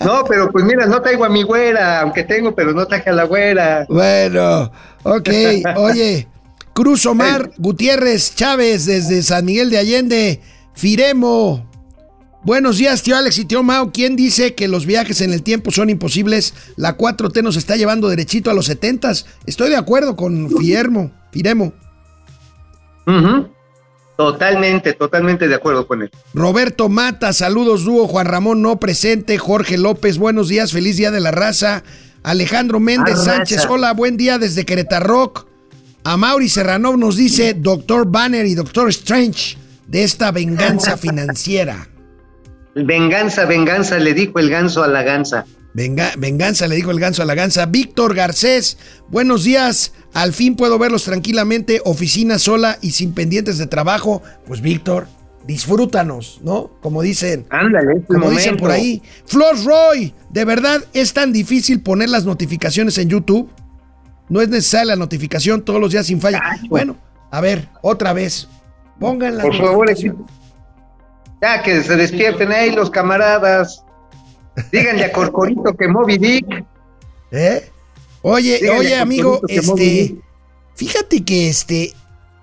no, 0.00 0.24
pero 0.24 0.50
pues 0.50 0.64
mira, 0.64 0.86
no 0.86 1.00
traigo 1.00 1.24
a 1.24 1.28
mi 1.28 1.42
güera, 1.42 2.00
aunque 2.00 2.24
tengo, 2.24 2.54
pero 2.54 2.72
no 2.72 2.86
traje 2.86 3.10
a 3.10 3.14
la 3.14 3.24
güera. 3.24 3.86
Bueno, 3.88 4.70
ok. 5.04 5.28
Oye, 5.76 6.28
Cruz 6.72 7.06
Omar 7.06 7.50
Gutiérrez 7.56 8.34
Chávez 8.34 8.84
desde 8.84 9.22
San 9.22 9.44
Miguel 9.44 9.70
de 9.70 9.78
Allende. 9.78 10.40
Firemo. 10.74 11.66
Buenos 12.46 12.78
días, 12.78 13.02
tío 13.02 13.16
Alex 13.16 13.38
y 13.38 13.44
tío 13.44 13.64
Mao. 13.64 13.90
¿Quién 13.90 14.14
dice 14.14 14.54
que 14.54 14.68
los 14.68 14.86
viajes 14.86 15.20
en 15.20 15.32
el 15.32 15.42
tiempo 15.42 15.72
son 15.72 15.90
imposibles? 15.90 16.54
La 16.76 16.96
4T 16.96 17.42
nos 17.42 17.56
está 17.56 17.74
llevando 17.74 18.08
derechito 18.08 18.52
a 18.52 18.54
los 18.54 18.66
70 18.66 19.10
Estoy 19.46 19.68
de 19.68 19.74
acuerdo 19.74 20.14
con 20.14 20.48
Fiermo, 20.56 21.10
Firemo. 21.32 21.72
Totalmente, 24.16 24.92
totalmente 24.92 25.48
de 25.48 25.56
acuerdo 25.56 25.88
con 25.88 26.02
él. 26.02 26.10
Roberto 26.34 26.88
Mata, 26.88 27.32
saludos 27.32 27.82
dúo, 27.82 28.06
Juan 28.06 28.28
Ramón 28.28 28.62
no 28.62 28.78
presente, 28.78 29.38
Jorge 29.38 29.76
López, 29.76 30.16
buenos 30.16 30.46
días, 30.46 30.70
feliz 30.70 30.96
día 30.96 31.10
de 31.10 31.18
la 31.18 31.32
raza. 31.32 31.82
Alejandro 32.22 32.78
Méndez. 32.78 33.24
Sánchez, 33.24 33.66
hola, 33.68 33.92
buen 33.92 34.16
día 34.16 34.38
desde 34.38 34.64
Querétaro. 34.64 35.34
A 36.04 36.16
Mauri 36.16 36.48
Serrano 36.48 36.96
nos 36.96 37.16
dice 37.16 37.54
Doctor 37.54 38.08
Banner 38.08 38.46
y 38.46 38.54
Doctor 38.54 38.88
Strange 38.90 39.58
de 39.88 40.04
esta 40.04 40.30
venganza 40.30 40.96
financiera. 40.96 41.88
Venganza, 42.84 43.46
venganza, 43.46 43.98
le 43.98 44.12
dijo 44.12 44.38
el 44.38 44.50
ganso 44.50 44.84
a 44.84 44.88
la 44.88 45.02
gansa. 45.02 45.46
Venga- 45.72 46.12
venganza, 46.18 46.66
le 46.68 46.76
dijo 46.76 46.90
el 46.90 47.00
ganso 47.00 47.22
a 47.22 47.24
la 47.24 47.34
ganza. 47.34 47.64
Víctor 47.66 48.14
Garcés, 48.14 48.76
buenos 49.08 49.44
días. 49.44 49.94
Al 50.12 50.34
fin 50.34 50.56
puedo 50.56 50.78
verlos 50.78 51.04
tranquilamente, 51.04 51.80
oficina 51.86 52.38
sola 52.38 52.78
y 52.82 52.90
sin 52.90 53.12
pendientes 53.14 53.56
de 53.56 53.66
trabajo. 53.66 54.22
Pues 54.46 54.60
Víctor, 54.60 55.06
disfrútanos, 55.46 56.40
¿no? 56.42 56.70
Como 56.82 57.00
dicen. 57.00 57.46
Ándale, 57.48 58.02
Como 58.06 58.30
dicen 58.30 58.58
por 58.58 58.70
ahí. 58.70 59.02
Flor 59.24 59.56
Roy, 59.64 60.12
¿de 60.30 60.44
verdad 60.44 60.84
es 60.92 61.14
tan 61.14 61.32
difícil 61.32 61.80
poner 61.80 62.10
las 62.10 62.26
notificaciones 62.26 62.98
en 62.98 63.08
YouTube? 63.08 63.50
No 64.28 64.42
es 64.42 64.48
necesaria 64.50 64.86
la 64.86 64.96
notificación 64.96 65.62
todos 65.64 65.80
los 65.80 65.92
días 65.92 66.06
sin 66.06 66.20
falla. 66.20 66.40
Cacho. 66.40 66.66
Bueno, 66.68 66.96
a 67.30 67.40
ver, 67.40 67.68
otra 67.80 68.12
vez. 68.12 68.48
Pongan 69.00 69.36
las 69.38 69.46
Por 69.46 69.56
favor, 69.56 69.88
notificaciones. 69.88 70.35
Ya 71.42 71.62
que 71.62 71.82
se 71.82 71.96
despierten 71.96 72.52
ahí 72.52 72.72
los 72.72 72.90
camaradas. 72.90 73.82
Díganle 74.72 75.04
a 75.04 75.12
Corcorito 75.12 75.74
que 75.76 75.88
Moby 75.88 76.18
Dick. 76.18 76.64
¿Eh? 77.30 77.70
Oye, 78.22 78.58
Díganle 78.60 78.80
oye, 78.80 78.96
amigo, 78.96 79.40
este, 79.48 80.16
fíjate 80.74 81.24
que 81.24 81.48
este, 81.48 81.92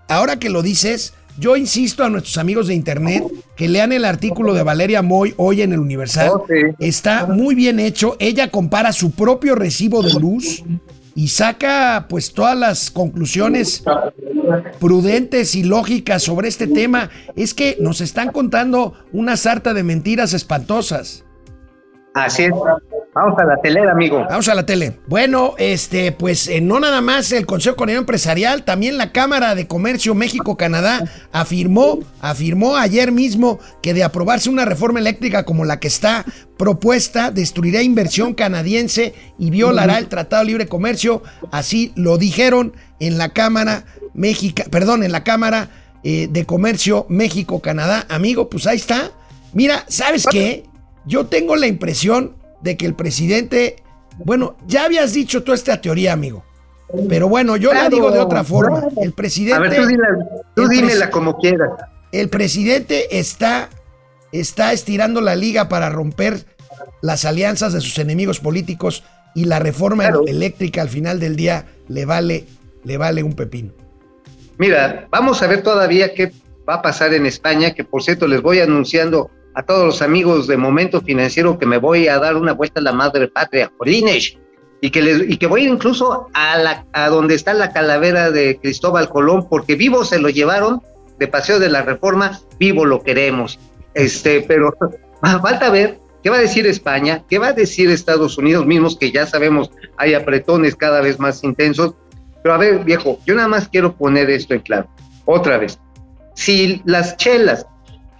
ahora 0.07 0.37
que 0.37 0.49
lo 0.49 0.61
dices, 0.61 1.13
yo 1.37 1.57
insisto 1.57 2.03
a 2.03 2.09
nuestros 2.09 2.37
amigos 2.37 2.67
de 2.67 2.75
internet 2.75 3.23
que 3.55 3.67
lean 3.67 3.91
el 3.91 4.05
artículo 4.05 4.53
de 4.53 4.61
Valeria 4.61 5.01
Moy 5.01 5.33
hoy 5.37 5.63
en 5.63 5.73
el 5.73 5.79
Universal. 5.79 6.31
Oh. 6.33 6.45
Está 6.79 7.25
muy 7.25 7.55
bien 7.55 7.79
hecho. 7.79 8.15
Ella 8.19 8.51
compara 8.51 8.93
su 8.93 9.11
propio 9.11 9.55
recibo 9.55 10.03
de 10.03 10.13
luz 10.13 10.63
y 11.15 11.27
saca 11.27 12.07
pues 12.09 12.33
todas 12.33 12.57
las 12.57 12.91
conclusiones 12.91 13.83
prudentes 14.79 15.55
y 15.55 15.63
lógicas 15.63 16.23
sobre 16.23 16.47
este 16.47 16.67
tema. 16.67 17.09
Es 17.35 17.53
que 17.53 17.77
nos 17.79 18.01
están 18.01 18.31
contando 18.31 18.93
una 19.11 19.37
sarta 19.37 19.73
de 19.73 19.83
mentiras 19.83 20.33
espantosas. 20.33 21.25
Así 22.13 22.43
es. 22.43 22.51
Vamos 23.15 23.37
a 23.37 23.45
la 23.45 23.57
telera, 23.57 23.91
amigo. 23.91 24.25
Vamos 24.27 24.47
a 24.47 24.55
la 24.55 24.65
tele. 24.65 24.99
Bueno, 25.07 25.53
este, 25.59 26.11
pues 26.11 26.47
eh, 26.47 26.61
no 26.61 26.79
nada 26.79 26.99
más 26.99 27.31
el 27.31 27.45
Consejo 27.45 27.75
Coordinador 27.75 28.01
Empresarial, 28.01 28.63
también 28.63 28.97
la 28.97 29.11
Cámara 29.11 29.53
de 29.53 29.67
Comercio 29.67 30.15
México-Canadá 30.15 31.03
afirmó, 31.31 31.99
afirmó 32.21 32.75
ayer 32.75 33.11
mismo 33.11 33.59
que 33.83 33.93
de 33.93 34.03
aprobarse 34.03 34.49
una 34.49 34.65
reforma 34.65 34.99
eléctrica 34.99 35.45
como 35.45 35.63
la 35.63 35.79
que 35.79 35.87
está 35.87 36.25
propuesta, 36.57 37.29
destruirá 37.29 37.83
inversión 37.83 38.33
canadiense 38.33 39.13
y 39.37 39.51
violará 39.51 39.99
el 39.99 40.07
Tratado 40.07 40.41
de 40.41 40.47
Libre 40.47 40.67
Comercio. 40.67 41.21
Así 41.51 41.93
lo 41.95 42.17
dijeron 42.17 42.73
en 42.99 43.19
la 43.19 43.29
Cámara 43.29 43.85
México, 44.15 44.63
perdón, 44.71 45.03
en 45.03 45.11
la 45.11 45.23
Cámara 45.23 45.69
eh, 46.03 46.27
de 46.31 46.45
Comercio 46.45 47.05
México-Canadá. 47.09 48.07
Amigo, 48.09 48.49
pues 48.49 48.65
ahí 48.65 48.77
está. 48.77 49.11
Mira, 49.53 49.85
¿sabes 49.87 50.25
qué? 50.25 50.63
Yo 51.05 51.27
tengo 51.27 51.55
la 51.55 51.67
impresión 51.67 52.41
de 52.63 52.77
que 52.77 52.85
el 52.85 52.95
presidente, 52.95 53.75
bueno, 54.17 54.55
ya 54.65 54.85
habías 54.85 55.13
dicho 55.13 55.43
tú 55.43 55.53
esta 55.53 55.79
teoría, 55.81 56.13
amigo. 56.13 56.43
Pero 57.09 57.27
bueno, 57.27 57.55
yo 57.57 57.73
la 57.73 57.89
digo 57.89 58.11
de 58.11 58.19
otra 58.19 58.43
forma. 58.43 58.79
claro. 58.81 59.01
El 59.01 59.13
presidente, 59.13 59.55
A 59.57 59.59
ver, 59.59 59.75
tú, 59.75 59.85
dila, 59.87 60.07
tú 60.55 60.63
el 60.63 60.69
dímela 60.69 61.09
como 61.09 61.37
quieras. 61.37 61.71
el 62.11 62.29
presidente 62.29 63.19
está, 63.19 63.69
está 64.31 64.73
estirando 64.73 65.19
la 65.21 65.35
liga 65.35 65.69
para 65.69 65.89
romper 65.89 66.45
las 67.01 67.25
alianzas 67.25 67.73
de 67.73 67.81
sus 67.81 67.97
enemigos 67.99 68.39
políticos 68.39 69.03
y 69.35 69.45
la 69.45 69.59
reforma 69.59 70.03
Claro. 70.03 70.23
eléctrica 70.27 70.81
al 70.81 70.89
final 70.89 71.19
del 71.19 71.35
día 71.35 71.65
le 71.87 72.05
vale, 72.05 72.45
le 72.83 72.97
vale 72.97 73.23
un 73.23 73.33
pepino. 73.33 73.71
Mira, 74.59 75.07
vamos 75.09 75.41
a 75.41 75.47
ver 75.47 75.63
todavía 75.63 76.13
qué 76.13 76.31
va 76.69 76.75
a 76.75 76.81
pasar 76.83 77.13
en 77.13 77.25
España, 77.25 77.73
que 77.73 77.83
por 77.83 78.03
cierto 78.03 78.27
les 78.27 78.41
voy 78.41 78.59
anunciando 78.59 79.31
a 79.55 79.63
todos 79.63 79.85
los 79.85 80.01
amigos 80.01 80.47
de 80.47 80.57
Momento 80.57 81.01
Financiero 81.01 81.57
que 81.57 81.65
me 81.65 81.77
voy 81.77 82.07
a 82.07 82.19
dar 82.19 82.35
una 82.35 82.53
vuelta 82.53 82.79
a 82.79 82.83
la 82.83 82.91
madre 82.91 83.27
patria, 83.27 83.71
y 84.81 84.89
que, 84.89 85.01
les, 85.01 85.29
y 85.29 85.37
que 85.37 85.47
voy 85.47 85.65
incluso 85.65 86.27
a, 86.33 86.57
la, 86.57 86.85
a 86.91 87.07
donde 87.09 87.35
está 87.35 87.53
la 87.53 87.71
calavera 87.71 88.31
de 88.31 88.59
Cristóbal 88.61 89.07
Colón, 89.09 89.47
porque 89.47 89.75
vivo 89.75 90.03
se 90.03 90.19
lo 90.19 90.29
llevaron 90.29 90.81
de 91.19 91.27
Paseo 91.27 91.59
de 91.59 91.69
la 91.69 91.83
Reforma, 91.83 92.39
vivo 92.59 92.83
lo 92.83 93.01
queremos. 93.01 93.59
Este, 93.93 94.41
pero 94.41 94.75
falta 95.21 95.69
ver 95.69 95.99
qué 96.21 96.29
va 96.29 96.37
a 96.37 96.41
decir 96.41 96.67
España, 96.67 97.23
qué 97.29 97.37
va 97.37 97.47
a 97.47 97.53
decir 97.53 97.89
Estados 97.89 98.37
Unidos 98.37 98.65
mismos, 98.65 98.97
que 98.97 99.11
ya 99.11 99.25
sabemos 99.25 99.71
hay 99.97 100.15
apretones 100.15 100.75
cada 100.75 100.99
vez 100.99 101.19
más 101.19 101.43
intensos. 101.43 101.93
Pero 102.41 102.55
a 102.55 102.57
ver, 102.57 102.83
viejo, 102.83 103.19
yo 103.25 103.35
nada 103.35 103.47
más 103.47 103.69
quiero 103.69 103.95
poner 103.95 104.29
esto 104.29 104.53
en 104.53 104.59
claro. 104.59 104.87
Otra 105.23 105.57
vez, 105.57 105.79
si 106.33 106.81
las 106.83 107.15
chelas 107.15 107.65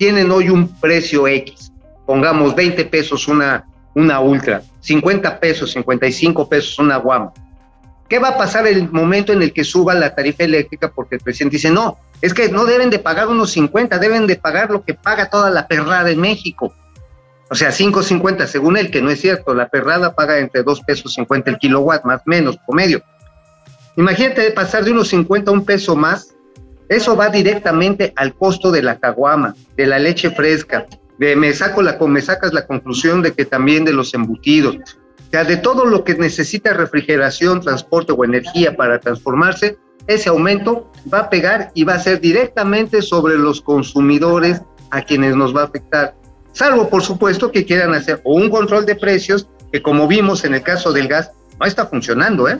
tienen 0.04 0.30
hoy 0.32 0.50
un 0.50 0.68
precio 0.68 1.30
X, 1.30 1.72
pongamos 2.06 2.54
20 2.54 2.84
pesos 2.88 3.30
una, 3.30 3.66
una 3.96 4.20
ultra, 4.20 4.62
50 4.82 5.40
pesos, 5.40 5.72
55 5.72 6.50
pesos 6.50 6.78
una 6.78 6.98
guama, 6.98 7.32
¿qué 8.10 8.20
va 8.20 8.28
a 8.28 8.38
pasar 8.38 8.68
el 8.68 8.92
momento 8.92 9.32
en 9.32 9.42
el 9.42 9.54
que 9.54 9.64
suba 9.64 9.94
la 9.94 10.14
tarifa 10.14 10.44
eléctrica? 10.44 10.92
Porque 10.92 11.16
el 11.16 11.22
presidente 11.22 11.56
dice, 11.56 11.70
no, 11.70 12.00
es 12.22 12.34
que 12.34 12.50
no 12.50 12.66
deben 12.66 12.90
de 12.90 13.00
pagar 13.00 13.30
unos 13.30 13.52
50, 13.52 13.98
deben 13.98 14.28
de 14.28 14.36
pagar 14.36 14.72
lo 14.72 14.84
que 14.84 14.94
paga 14.94 15.30
toda 15.30 15.50
la 15.50 15.70
perrada 15.70 16.10
en 16.10 16.20
México. 16.20 16.74
O 17.50 17.56
sea, 17.56 17.70
5.50 17.70 18.46
según 18.48 18.76
él, 18.76 18.92
que 18.92 19.02
no 19.02 19.10
es 19.10 19.22
cierto, 19.22 19.54
la 19.54 19.70
perrada 19.70 20.14
paga 20.14 20.38
entre 20.38 20.64
2 20.64 20.82
pesos 20.82 21.14
50 21.14 21.50
el 21.50 21.58
kilowatt, 21.60 22.04
más 22.04 22.20
o 22.20 22.24
menos, 22.26 22.58
promedio. 22.68 23.02
Imagínate 23.96 24.52
pasar 24.52 24.84
de 24.84 24.92
unos 24.92 25.08
50 25.08 25.50
a 25.50 25.54
un 25.54 25.64
peso 25.64 25.96
más, 25.96 26.36
eso 26.90 27.16
va 27.16 27.30
directamente 27.30 28.14
al 28.16 28.36
costo 28.36 28.72
de 28.72 28.84
la 28.84 29.00
caguama, 29.00 29.56
de 29.76 29.86
la 29.86 30.00
leche 30.00 30.32
fresca, 30.32 30.88
de 31.18 31.36
me 31.36 31.54
saco 31.54 31.82
la 31.82 31.98
me 32.00 32.22
sacas 32.22 32.54
la 32.54 32.66
conclusión 32.66 33.22
de 33.22 33.34
que 33.34 33.46
también 33.46 33.86
de 33.86 33.94
los 33.94 34.14
embutidos, 34.14 34.76
o 34.76 35.32
sea, 35.32 35.44
de 35.44 35.58
todo 35.58 35.86
lo 35.86 36.04
que 36.04 36.16
necesita 36.16 36.74
refrigeración, 36.74 37.62
transporte 37.62 38.12
o 38.12 38.24
energía 38.24 38.76
para 38.76 39.00
transformarse, 39.00 39.78
ese 40.08 40.30
aumento 40.30 40.92
va 41.12 41.20
a 41.20 41.30
pegar 41.30 41.72
y 41.74 41.84
va 41.86 41.96
a 41.96 42.00
ser 42.00 42.20
directamente 42.20 43.02
sobre 43.02 43.38
los 43.38 43.62
consumidores 43.62 44.62
a 44.92 45.02
quienes 45.02 45.36
nos 45.36 45.56
va 45.56 45.62
a 45.62 45.66
afectar. 45.66 46.16
Salvo, 46.52 46.90
por 46.90 47.02
supuesto, 47.02 47.52
que 47.52 47.66
quieran 47.66 47.94
hacer 47.94 48.22
o 48.24 48.36
un 48.36 48.50
control 48.50 48.86
de 48.86 48.96
precios, 48.96 49.48
que 49.72 49.82
como 49.82 50.08
vimos 50.08 50.46
en 50.46 50.54
el 50.54 50.62
caso 50.62 50.94
del 50.94 51.08
gas, 51.08 51.32
no 51.60 51.66
está 51.66 51.88
funcionando, 51.88 52.48
¿eh? 52.48 52.60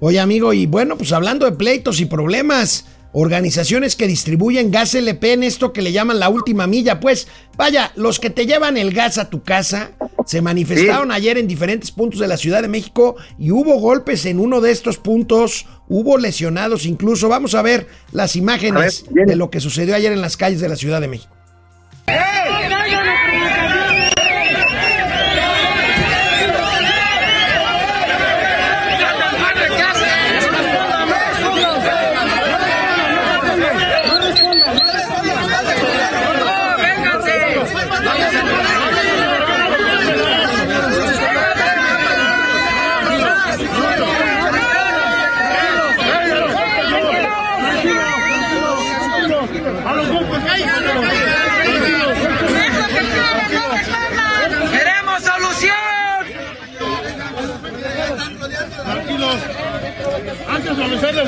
Oye, 0.00 0.20
amigo, 0.20 0.52
y 0.52 0.66
bueno, 0.66 0.96
pues 0.96 1.12
hablando 1.12 1.46
de 1.46 1.52
pleitos 1.52 2.00
y 2.00 2.04
problemas, 2.04 2.86
organizaciones 3.14 3.94
que 3.94 4.08
distribuyen 4.08 4.72
gas 4.72 4.94
LP 4.94 5.32
en 5.32 5.44
esto 5.44 5.72
que 5.72 5.82
le 5.82 5.92
llaman 5.92 6.18
la 6.18 6.28
última 6.28 6.66
milla, 6.66 7.00
pues 7.00 7.28
vaya, 7.56 7.92
los 7.94 8.18
que 8.18 8.28
te 8.28 8.44
llevan 8.44 8.76
el 8.76 8.92
gas 8.92 9.18
a 9.18 9.30
tu 9.30 9.42
casa 9.42 9.92
se 10.26 10.42
manifestaron 10.42 11.12
ayer 11.12 11.38
en 11.38 11.46
diferentes 11.46 11.90
puntos 11.92 12.18
de 12.18 12.26
la 12.26 12.36
Ciudad 12.36 12.62
de 12.62 12.68
México 12.68 13.16
y 13.38 13.52
hubo 13.52 13.78
golpes 13.78 14.26
en 14.26 14.40
uno 14.40 14.60
de 14.60 14.72
estos 14.72 14.98
puntos, 14.98 15.66
hubo 15.88 16.18
lesionados 16.18 16.86
incluso. 16.86 17.28
Vamos 17.28 17.54
a 17.54 17.62
ver 17.62 17.86
las 18.10 18.34
imágenes 18.34 19.04
ver, 19.10 19.26
de 19.26 19.36
lo 19.36 19.50
que 19.50 19.60
sucedió 19.60 19.94
ayer 19.94 20.12
en 20.12 20.20
las 20.20 20.36
calles 20.36 20.60
de 20.60 20.68
la 20.68 20.76
Ciudad 20.76 21.00
de 21.00 21.08
México. 21.08 21.32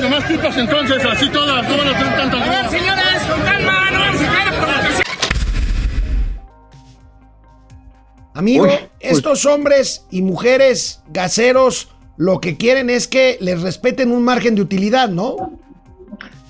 Demás 0.06 0.24
pipas 0.24 0.56
entonces, 0.56 1.04
así 1.04 1.28
todas, 1.30 1.68
no 1.68 1.76
van 1.78 1.88
a 1.88 1.98
tener 1.98 2.16
tantas. 2.16 2.40
A 2.40 2.50
ver, 2.50 2.70
señores, 2.70 3.22
con 3.28 3.40
calma, 3.42 3.90
no 3.90 3.98
vamos 3.98 4.20
a 4.20 4.32
caer 4.32 4.48
en 4.48 4.54
provocación. 4.54 5.02
Amigo, 8.34 8.64
Uy, 8.64 8.70
uy. 8.70 8.88
estos 9.00 9.46
hombres 9.46 10.06
y 10.10 10.22
mujeres 10.22 11.02
gaseros 11.08 11.88
lo 12.16 12.40
que 12.40 12.56
quieren 12.56 12.88
es 12.88 13.08
que 13.08 13.36
les 13.40 13.60
respeten 13.62 14.12
un 14.12 14.22
margen 14.22 14.54
de 14.54 14.62
utilidad, 14.62 15.08
¿no? 15.08 15.58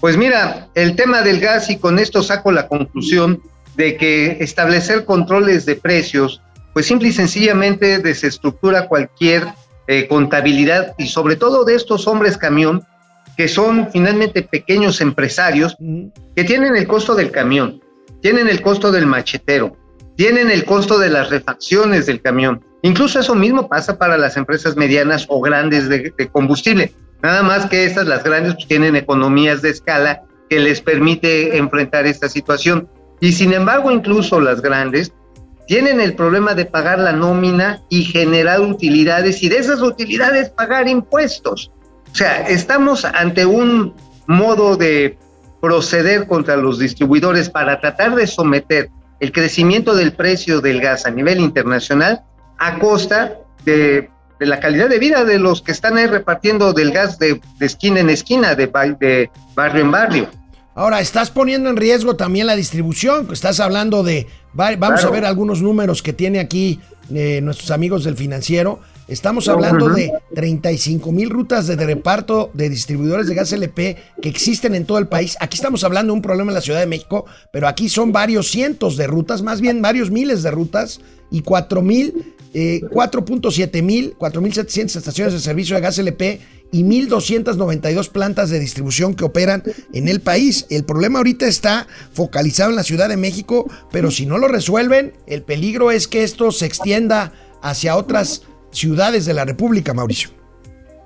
Pues 0.00 0.16
mira, 0.16 0.68
el 0.74 0.94
tema 0.94 1.22
del 1.22 1.40
gas 1.40 1.70
y 1.70 1.78
con 1.78 1.98
esto 1.98 2.22
saco 2.22 2.52
la 2.52 2.68
conclusión 2.68 3.40
de 3.76 3.96
que 3.96 4.36
establecer 4.40 5.04
controles 5.04 5.64
de 5.64 5.76
precios, 5.76 6.42
pues 6.74 6.86
simple 6.86 7.08
y 7.08 7.12
sencillamente 7.12 7.98
desestructura 7.98 8.86
cualquier 8.88 9.46
eh, 9.88 10.06
contabilidad 10.08 10.94
y 10.98 11.06
sobre 11.06 11.36
todo 11.36 11.64
de 11.64 11.74
estos 11.74 12.06
hombres 12.06 12.36
camión 12.36 12.84
que 13.36 13.48
son 13.48 13.88
finalmente 13.92 14.42
pequeños 14.42 15.00
empresarios 15.00 15.76
que 16.34 16.44
tienen 16.44 16.76
el 16.76 16.86
costo 16.86 17.14
del 17.14 17.30
camión, 17.30 17.80
tienen 18.22 18.48
el 18.48 18.62
costo 18.62 18.90
del 18.90 19.06
machetero, 19.06 19.76
tienen 20.16 20.50
el 20.50 20.64
costo 20.64 20.98
de 20.98 21.10
las 21.10 21.30
refacciones 21.30 22.06
del 22.06 22.22
camión. 22.22 22.64
Incluso 22.82 23.20
eso 23.20 23.34
mismo 23.34 23.68
pasa 23.68 23.98
para 23.98 24.16
las 24.16 24.36
empresas 24.36 24.76
medianas 24.76 25.26
o 25.28 25.40
grandes 25.40 25.88
de, 25.88 26.12
de 26.16 26.28
combustible. 26.28 26.92
Nada 27.22 27.42
más 27.42 27.66
que 27.66 27.84
estas, 27.84 28.06
las 28.06 28.24
grandes, 28.24 28.54
pues, 28.54 28.66
tienen 28.66 28.96
economías 28.96 29.62
de 29.62 29.70
escala 29.70 30.22
que 30.48 30.60
les 30.60 30.80
permite 30.80 31.56
enfrentar 31.56 32.06
esta 32.06 32.28
situación. 32.28 32.88
Y 33.20 33.32
sin 33.32 33.52
embargo, 33.52 33.90
incluso 33.90 34.40
las 34.40 34.62
grandes 34.62 35.12
tienen 35.66 36.00
el 36.00 36.14
problema 36.14 36.54
de 36.54 36.64
pagar 36.64 36.98
la 36.98 37.12
nómina 37.12 37.82
y 37.88 38.04
generar 38.04 38.60
utilidades 38.60 39.42
y 39.42 39.48
de 39.48 39.58
esas 39.58 39.82
utilidades 39.82 40.50
pagar 40.50 40.88
impuestos. 40.88 41.72
O 42.16 42.18
sea, 42.18 42.48
estamos 42.48 43.04
ante 43.04 43.44
un 43.44 43.92
modo 44.26 44.78
de 44.78 45.18
proceder 45.60 46.26
contra 46.26 46.56
los 46.56 46.78
distribuidores 46.78 47.50
para 47.50 47.78
tratar 47.78 48.14
de 48.14 48.26
someter 48.26 48.88
el 49.20 49.32
crecimiento 49.32 49.94
del 49.94 50.14
precio 50.14 50.62
del 50.62 50.80
gas 50.80 51.04
a 51.04 51.10
nivel 51.10 51.40
internacional 51.40 52.22
a 52.56 52.78
costa 52.78 53.34
de, 53.66 54.08
de 54.40 54.46
la 54.46 54.60
calidad 54.60 54.88
de 54.88 54.98
vida 54.98 55.26
de 55.26 55.38
los 55.38 55.60
que 55.60 55.72
están 55.72 55.98
ahí 55.98 56.06
repartiendo 56.06 56.72
del 56.72 56.90
gas 56.90 57.18
de, 57.18 57.38
de 57.58 57.66
esquina 57.66 58.00
en 58.00 58.08
esquina, 58.08 58.54
de, 58.54 58.64
ba- 58.68 58.86
de 58.86 59.30
barrio 59.54 59.82
en 59.82 59.90
barrio. 59.90 60.28
Ahora, 60.74 61.00
estás 61.00 61.30
poniendo 61.30 61.68
en 61.68 61.76
riesgo 61.76 62.16
también 62.16 62.46
la 62.46 62.56
distribución. 62.56 63.28
Estás 63.30 63.60
hablando 63.60 64.02
de. 64.02 64.26
va- 64.58 64.74
Vamos 64.76 65.00
Claro. 65.00 65.08
a 65.08 65.12
ver 65.12 65.26
algunos 65.26 65.60
números 65.60 66.02
que 66.02 66.14
tiene 66.14 66.38
aquí 66.40 66.80
eh, 67.14 67.40
nuestros 67.42 67.70
amigos 67.70 68.04
del 68.04 68.16
financiero. 68.16 68.80
Estamos 69.08 69.48
hablando 69.48 69.88
de 69.88 70.12
35 70.34 71.12
mil 71.12 71.30
rutas 71.30 71.68
de 71.68 71.76
reparto 71.76 72.50
de 72.54 72.68
distribuidores 72.68 73.28
de 73.28 73.36
gas 73.36 73.52
LP 73.52 73.96
que 74.20 74.28
existen 74.28 74.74
en 74.74 74.84
todo 74.84 74.98
el 74.98 75.06
país. 75.06 75.36
Aquí 75.38 75.56
estamos 75.56 75.84
hablando 75.84 76.12
de 76.12 76.16
un 76.16 76.22
problema 76.22 76.50
en 76.50 76.56
la 76.56 76.60
Ciudad 76.60 76.80
de 76.80 76.86
México, 76.86 77.24
pero 77.52 77.68
aquí 77.68 77.88
son 77.88 78.10
varios 78.10 78.50
cientos 78.50 78.96
de 78.96 79.06
rutas, 79.06 79.42
más 79.42 79.60
bien 79.60 79.80
varios 79.80 80.10
miles 80.10 80.42
de 80.42 80.50
rutas 80.50 81.00
y 81.30 81.42
4 81.42 81.82
mil, 81.82 82.34
eh, 82.52 82.80
4.7 82.90 83.80
mil, 83.80 84.16
4.700 84.18 84.96
estaciones 84.96 85.34
de 85.34 85.40
servicio 85.40 85.76
de 85.76 85.82
gas 85.82 85.98
LP 85.98 86.40
y 86.72 86.82
1.292 86.82 88.08
plantas 88.08 88.50
de 88.50 88.58
distribución 88.58 89.14
que 89.14 89.24
operan 89.24 89.62
en 89.92 90.08
el 90.08 90.20
país. 90.20 90.66
El 90.68 90.84
problema 90.84 91.20
ahorita 91.20 91.46
está 91.46 91.86
focalizado 92.12 92.70
en 92.70 92.76
la 92.76 92.82
Ciudad 92.82 93.08
de 93.08 93.16
México, 93.16 93.70
pero 93.92 94.10
si 94.10 94.26
no 94.26 94.36
lo 94.36 94.48
resuelven, 94.48 95.12
el 95.28 95.42
peligro 95.42 95.92
es 95.92 96.08
que 96.08 96.24
esto 96.24 96.50
se 96.50 96.66
extienda 96.66 97.32
hacia 97.62 97.96
otras 97.96 98.42
ciudades 98.70 99.26
de 99.26 99.34
la 99.34 99.44
República, 99.44 99.94
Mauricio. 99.94 100.30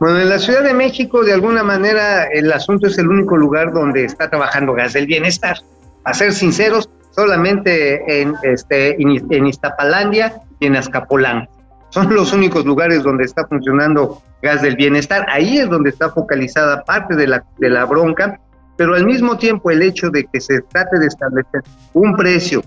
Bueno, 0.00 0.18
en 0.18 0.30
la 0.30 0.38
Ciudad 0.38 0.64
de 0.64 0.72
México, 0.72 1.22
de 1.22 1.34
alguna 1.34 1.62
manera, 1.62 2.24
el 2.24 2.50
asunto 2.52 2.86
es 2.86 2.96
el 2.96 3.08
único 3.08 3.36
lugar 3.36 3.72
donde 3.72 4.04
está 4.04 4.30
trabajando 4.30 4.72
gas 4.72 4.94
del 4.94 5.06
bienestar. 5.06 5.58
A 6.04 6.14
ser 6.14 6.32
sinceros, 6.32 6.88
solamente 7.10 8.22
en, 8.22 8.34
este, 8.42 8.96
en, 9.00 9.46
Iztapalandia 9.46 10.40
y 10.58 10.66
en 10.66 10.76
Azcapolán. 10.76 11.48
Son 11.90 12.14
los 12.14 12.32
únicos 12.32 12.64
lugares 12.64 13.02
donde 13.02 13.24
está 13.24 13.46
funcionando 13.46 14.22
gas 14.40 14.62
del 14.62 14.76
bienestar. 14.76 15.26
Ahí 15.28 15.58
es 15.58 15.68
donde 15.68 15.90
está 15.90 16.08
focalizada 16.10 16.82
parte 16.84 17.14
de 17.14 17.26
la, 17.26 17.44
de 17.58 17.68
la 17.68 17.84
bronca, 17.84 18.40
pero 18.78 18.94
al 18.94 19.04
mismo 19.04 19.36
tiempo 19.36 19.70
el 19.70 19.82
hecho 19.82 20.08
de 20.08 20.24
que 20.24 20.40
se 20.40 20.62
trate 20.62 20.98
de 20.98 21.08
establecer 21.08 21.62
un 21.92 22.16
precio 22.16 22.62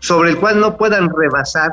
sobre 0.00 0.28
el 0.28 0.36
cual 0.36 0.60
no 0.60 0.76
puedan 0.76 1.08
rebasar 1.08 1.70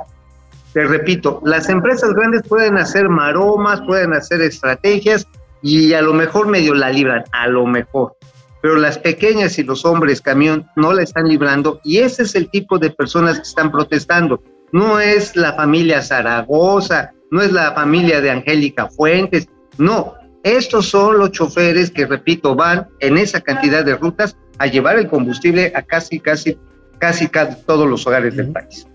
te 0.73 0.85
repito, 0.85 1.39
las 1.45 1.69
empresas 1.69 2.13
grandes 2.13 2.41
pueden 2.47 2.77
hacer 2.77 3.07
maromas, 3.07 3.81
pueden 3.81 4.13
hacer 4.13 4.41
estrategias 4.41 5.27
y 5.61 5.93
a 5.93 6.01
lo 6.01 6.13
mejor 6.13 6.47
medio 6.47 6.73
la 6.73 6.89
libran, 6.89 7.23
a 7.31 7.47
lo 7.47 7.67
mejor. 7.67 8.15
Pero 8.61 8.77
las 8.77 8.97
pequeñas 8.97 9.59
y 9.59 9.63
los 9.63 9.85
hombres 9.85 10.21
camión 10.21 10.67
no 10.75 10.93
la 10.93 11.03
están 11.03 11.27
librando 11.27 11.79
y 11.83 11.99
ese 11.99 12.23
es 12.23 12.33
el 12.33 12.49
tipo 12.49 12.79
de 12.79 12.89
personas 12.89 13.37
que 13.37 13.43
están 13.43 13.71
protestando. 13.71 14.41
No 14.71 14.99
es 14.99 15.35
la 15.35 15.53
familia 15.53 16.01
Zaragoza, 16.01 17.11
no 17.29 17.43
es 17.43 17.51
la 17.51 17.73
familia 17.73 18.19
de 18.19 18.31
Angélica 18.31 18.87
Fuentes, 18.87 19.47
no. 19.77 20.15
Estos 20.41 20.87
son 20.87 21.19
los 21.19 21.31
choferes 21.31 21.91
que, 21.91 22.07
repito, 22.07 22.55
van 22.55 22.87
en 22.99 23.17
esa 23.17 23.41
cantidad 23.41 23.85
de 23.85 23.95
rutas 23.95 24.35
a 24.57 24.65
llevar 24.65 24.97
el 24.97 25.07
combustible 25.07 25.71
a 25.75 25.83
casi, 25.83 26.19
casi, 26.19 26.57
casi, 26.97 27.27
casi 27.27 27.63
todos 27.63 27.87
los 27.87 28.05
hogares 28.07 28.35
del 28.35 28.51
país. 28.51 28.87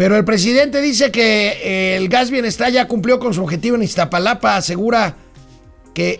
Pero 0.00 0.16
el 0.16 0.24
presidente 0.24 0.80
dice 0.80 1.10
que 1.10 1.48
eh, 1.62 1.96
el 1.98 2.08
gas 2.08 2.30
bienestar 2.30 2.72
ya 2.72 2.88
cumplió 2.88 3.18
con 3.18 3.34
su 3.34 3.42
objetivo 3.42 3.76
en 3.76 3.82
Iztapalapa, 3.82 4.56
asegura 4.56 5.14
que, 5.92 6.18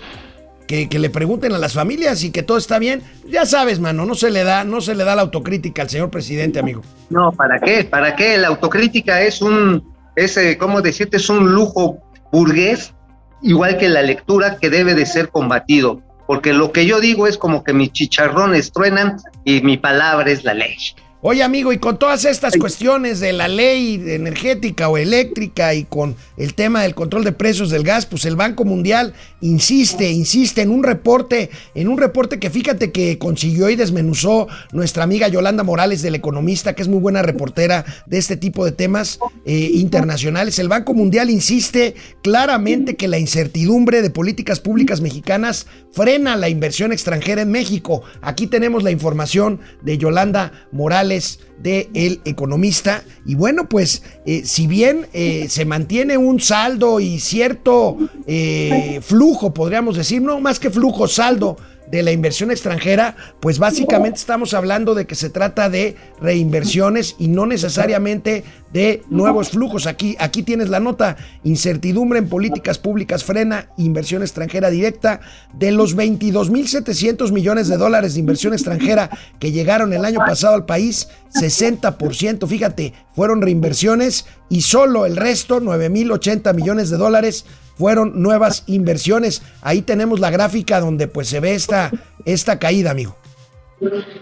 que, 0.67 0.99
le 0.99 1.09
pregunten 1.09 1.55
a 1.55 1.59
las 1.59 1.73
familias 1.73 2.23
y 2.23 2.31
que 2.31 2.43
todo 2.43 2.59
está 2.59 2.79
bien. 2.79 3.03
Ya 3.27 3.47
sabes, 3.47 3.81
mano, 3.81 4.05
no 4.05 4.15
se 4.15 4.31
le 4.31 4.45
da, 4.45 4.65
no 4.65 4.83
se 4.83 4.95
le 4.95 5.05
da 5.05 5.17
la 5.17 5.23
autocrítica 5.23 5.81
al 5.81 5.89
señor 5.89 6.11
presidente, 6.11 6.59
amigo. 6.59 6.83
No, 7.09 7.33
¿para 7.33 7.59
qué? 7.59 7.85
¿Para 7.85 8.17
qué? 8.17 8.37
La 8.37 8.49
autocrítica 8.49 9.23
es 9.23 9.41
un, 9.41 9.83
es, 10.15 10.37
eh, 10.37 10.59
¿cómo 10.59 10.83
decirte? 10.83 11.17
Es 11.17 11.31
un 11.31 11.51
lujo 11.51 12.01
burgués, 12.31 12.93
igual 13.41 13.79
que 13.79 13.89
la 13.89 14.03
lectura 14.03 14.59
que 14.59 14.69
debe 14.69 14.95
de 14.95 15.07
ser 15.07 15.31
combatido. 15.31 16.03
Porque 16.27 16.53
lo 16.53 16.71
que 16.71 16.85
yo 16.85 17.01
digo 17.01 17.27
es 17.27 17.39
como 17.39 17.65
que 17.65 17.73
mis 17.73 17.93
chicharrones 17.93 18.73
truenan 18.73 19.17
y 19.47 19.63
mi 19.63 19.79
palabra 19.79 20.31
es 20.31 20.45
la 20.45 20.53
ley. 20.53 20.77
Oye, 21.23 21.43
amigo, 21.43 21.71
y 21.71 21.77
con 21.77 21.99
todas 21.99 22.25
estas 22.25 22.57
cuestiones 22.57 23.21
de 23.21 23.35
la 23.35 23.47
ley 23.47 24.03
energética 24.07 24.89
o 24.89 24.97
eléctrica 24.97 25.75
y 25.75 25.85
con 25.85 26.17
el 26.39 26.55
tema 26.55 26.81
del 26.81 26.95
control 26.95 27.25
de 27.25 27.33
precios 27.33 27.69
del 27.69 27.83
gas, 27.83 28.07
pues 28.07 28.25
el 28.25 28.37
Banco 28.37 28.65
Mundial 28.65 29.13
insiste, 29.43 30.11
insiste 30.11 30.63
en 30.63 30.71
un 30.71 30.83
reporte, 30.83 31.51
en 31.75 31.89
un 31.89 31.99
reporte 31.99 32.39
que 32.39 32.49
fíjate 32.49 32.91
que 32.91 33.19
consiguió 33.19 33.69
y 33.69 33.77
desmenuzó 33.77 34.49
nuestra 34.73 35.05
amiga 35.05 35.29
Yolanda 35.29 35.63
Morales 35.63 36.01
del 36.01 36.15
Economista, 36.15 36.73
que 36.73 36.81
es 36.81 36.89
muy 36.89 37.01
buena 37.01 37.21
reportera 37.21 37.85
de 38.07 38.17
este 38.17 38.39
tipo 38.39 38.65
de 38.65 38.73
temas 38.73 39.19
eh, 39.45 39.73
internacionales. 39.75 40.59
El 40.59 40.69
Banco 40.69 40.95
Mundial 40.95 41.29
insiste 41.29 41.97
claramente 42.23 42.97
que 42.97 43.09
la 43.09 43.19
incertidumbre 43.19 44.01
de 44.01 44.09
políticas 44.09 44.59
públicas 44.59 45.03
mexicanas 45.03 45.67
frena 45.93 46.37
la 46.37 46.49
inversión 46.49 46.93
extranjera 46.93 47.43
en 47.43 47.51
México. 47.51 48.05
Aquí 48.23 48.47
tenemos 48.47 48.83
la 48.83 48.91
información 48.91 49.61
de 49.83 49.99
Yolanda 49.99 50.53
Morales 50.73 51.10
de 51.59 51.91
El 51.95 52.21
Economista. 52.25 53.03
Y 53.27 53.35
bueno, 53.35 53.69
pues 53.69 54.03
eh, 54.25 54.43
si 54.45 54.67
bien 54.67 55.07
eh, 55.13 55.47
se 55.49 55.65
mantiene 55.65 56.17
un 56.17 56.41
saldo 56.41 57.01
y 57.01 57.21
cierto 57.21 57.99
eh, 58.27 59.01
flujo, 59.03 59.53
podríamos 59.53 59.97
decir, 59.97 60.23
no 60.23 60.41
más 60.41 60.59
que 60.59 60.71
flujo, 60.71 61.09
saldo 61.09 61.57
de 61.91 62.03
la 62.03 62.13
inversión 62.13 62.51
extranjera, 62.51 63.17
pues 63.41 63.59
básicamente 63.59 64.19
estamos 64.19 64.55
hablando 64.55 64.95
de 64.95 65.07
que 65.07 65.15
se 65.15 65.31
trata 65.31 65.69
de 65.69 65.97
reinversiones 66.21 67.17
y 67.19 67.29
no 67.29 67.47
necesariamente 67.47 68.45
de 68.73 69.03
nuevos 69.11 69.51
flujos. 69.51 69.87
Aquí, 69.87 70.17
aquí 70.21 70.43
tienes 70.43 70.69
la 70.69 70.79
nota, 70.79 71.17
incertidumbre 71.43 72.21
en 72.21 72.29
políticas 72.29 72.79
públicas 72.79 73.25
frena 73.25 73.69
inversión 73.77 74.23
extranjera 74.23 74.71
directa. 74.71 75.21
De 75.53 75.73
los 75.73 75.97
22.700 75.97 77.33
millones 77.33 77.69
de 77.69 77.77
dólares 77.77 78.15
de 78.15 78.21
inversión 78.21 78.53
extranjera 78.53 79.11
que 79.39 79.53
llegaron 79.53 79.93
el 79.93 80.05
año 80.05 80.21
pasado 80.21 80.55
al 80.55 80.67
país, 80.67 81.09
60%, 81.35 82.47
fíjate, 82.47 82.95
fueron 83.15 83.43
reinversiones 83.43 84.27
y 84.49 84.63
solo 84.63 85.07
el 85.07 85.17
resto, 85.17 85.61
9.080 85.61 86.55
millones 86.55 86.91
de 86.91 86.97
dólares, 86.97 87.45
fueron 87.77 88.23
nuevas 88.23 88.65
inversiones. 88.67 89.43
Ahí 89.63 89.83
tenemos 89.83 90.21
la 90.21 90.31
gráfica 90.31 90.81
donde 90.81 91.09
pues 91.09 91.29
se 91.29 91.41
ve 91.41 91.55
esta, 91.55 91.91
esta 92.25 92.59
caída, 92.59 92.91
amigo. 92.91 93.17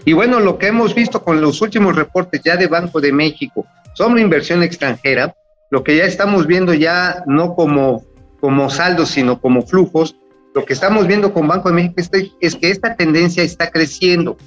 Y 0.05 0.13
bueno, 0.13 0.39
lo 0.39 0.57
que 0.57 0.67
hemos 0.67 0.95
visto 0.95 1.23
con 1.23 1.41
los 1.41 1.61
últimos 1.61 1.95
reportes 1.95 2.41
ya 2.43 2.55
de 2.55 2.67
Banco 2.67 3.01
de 3.01 3.11
México 3.11 3.65
sobre 3.93 4.21
inversión 4.21 4.63
extranjera, 4.63 5.35
lo 5.69 5.83
que 5.83 5.97
ya 5.97 6.05
estamos 6.05 6.47
viendo 6.47 6.73
ya 6.73 7.23
no 7.25 7.55
como, 7.55 8.05
como 8.39 8.69
saldos, 8.69 9.09
sino 9.09 9.41
como 9.41 9.61
flujos, 9.63 10.15
lo 10.53 10.65
que 10.65 10.73
estamos 10.73 11.07
viendo 11.07 11.33
con 11.33 11.47
Banco 11.47 11.69
de 11.69 11.75
México 11.75 12.01
es, 12.39 12.55
que 12.55 12.71
esta 12.71 12.95
tendencia 12.95 13.43
está 13.43 13.69
creciendo. 13.69 14.37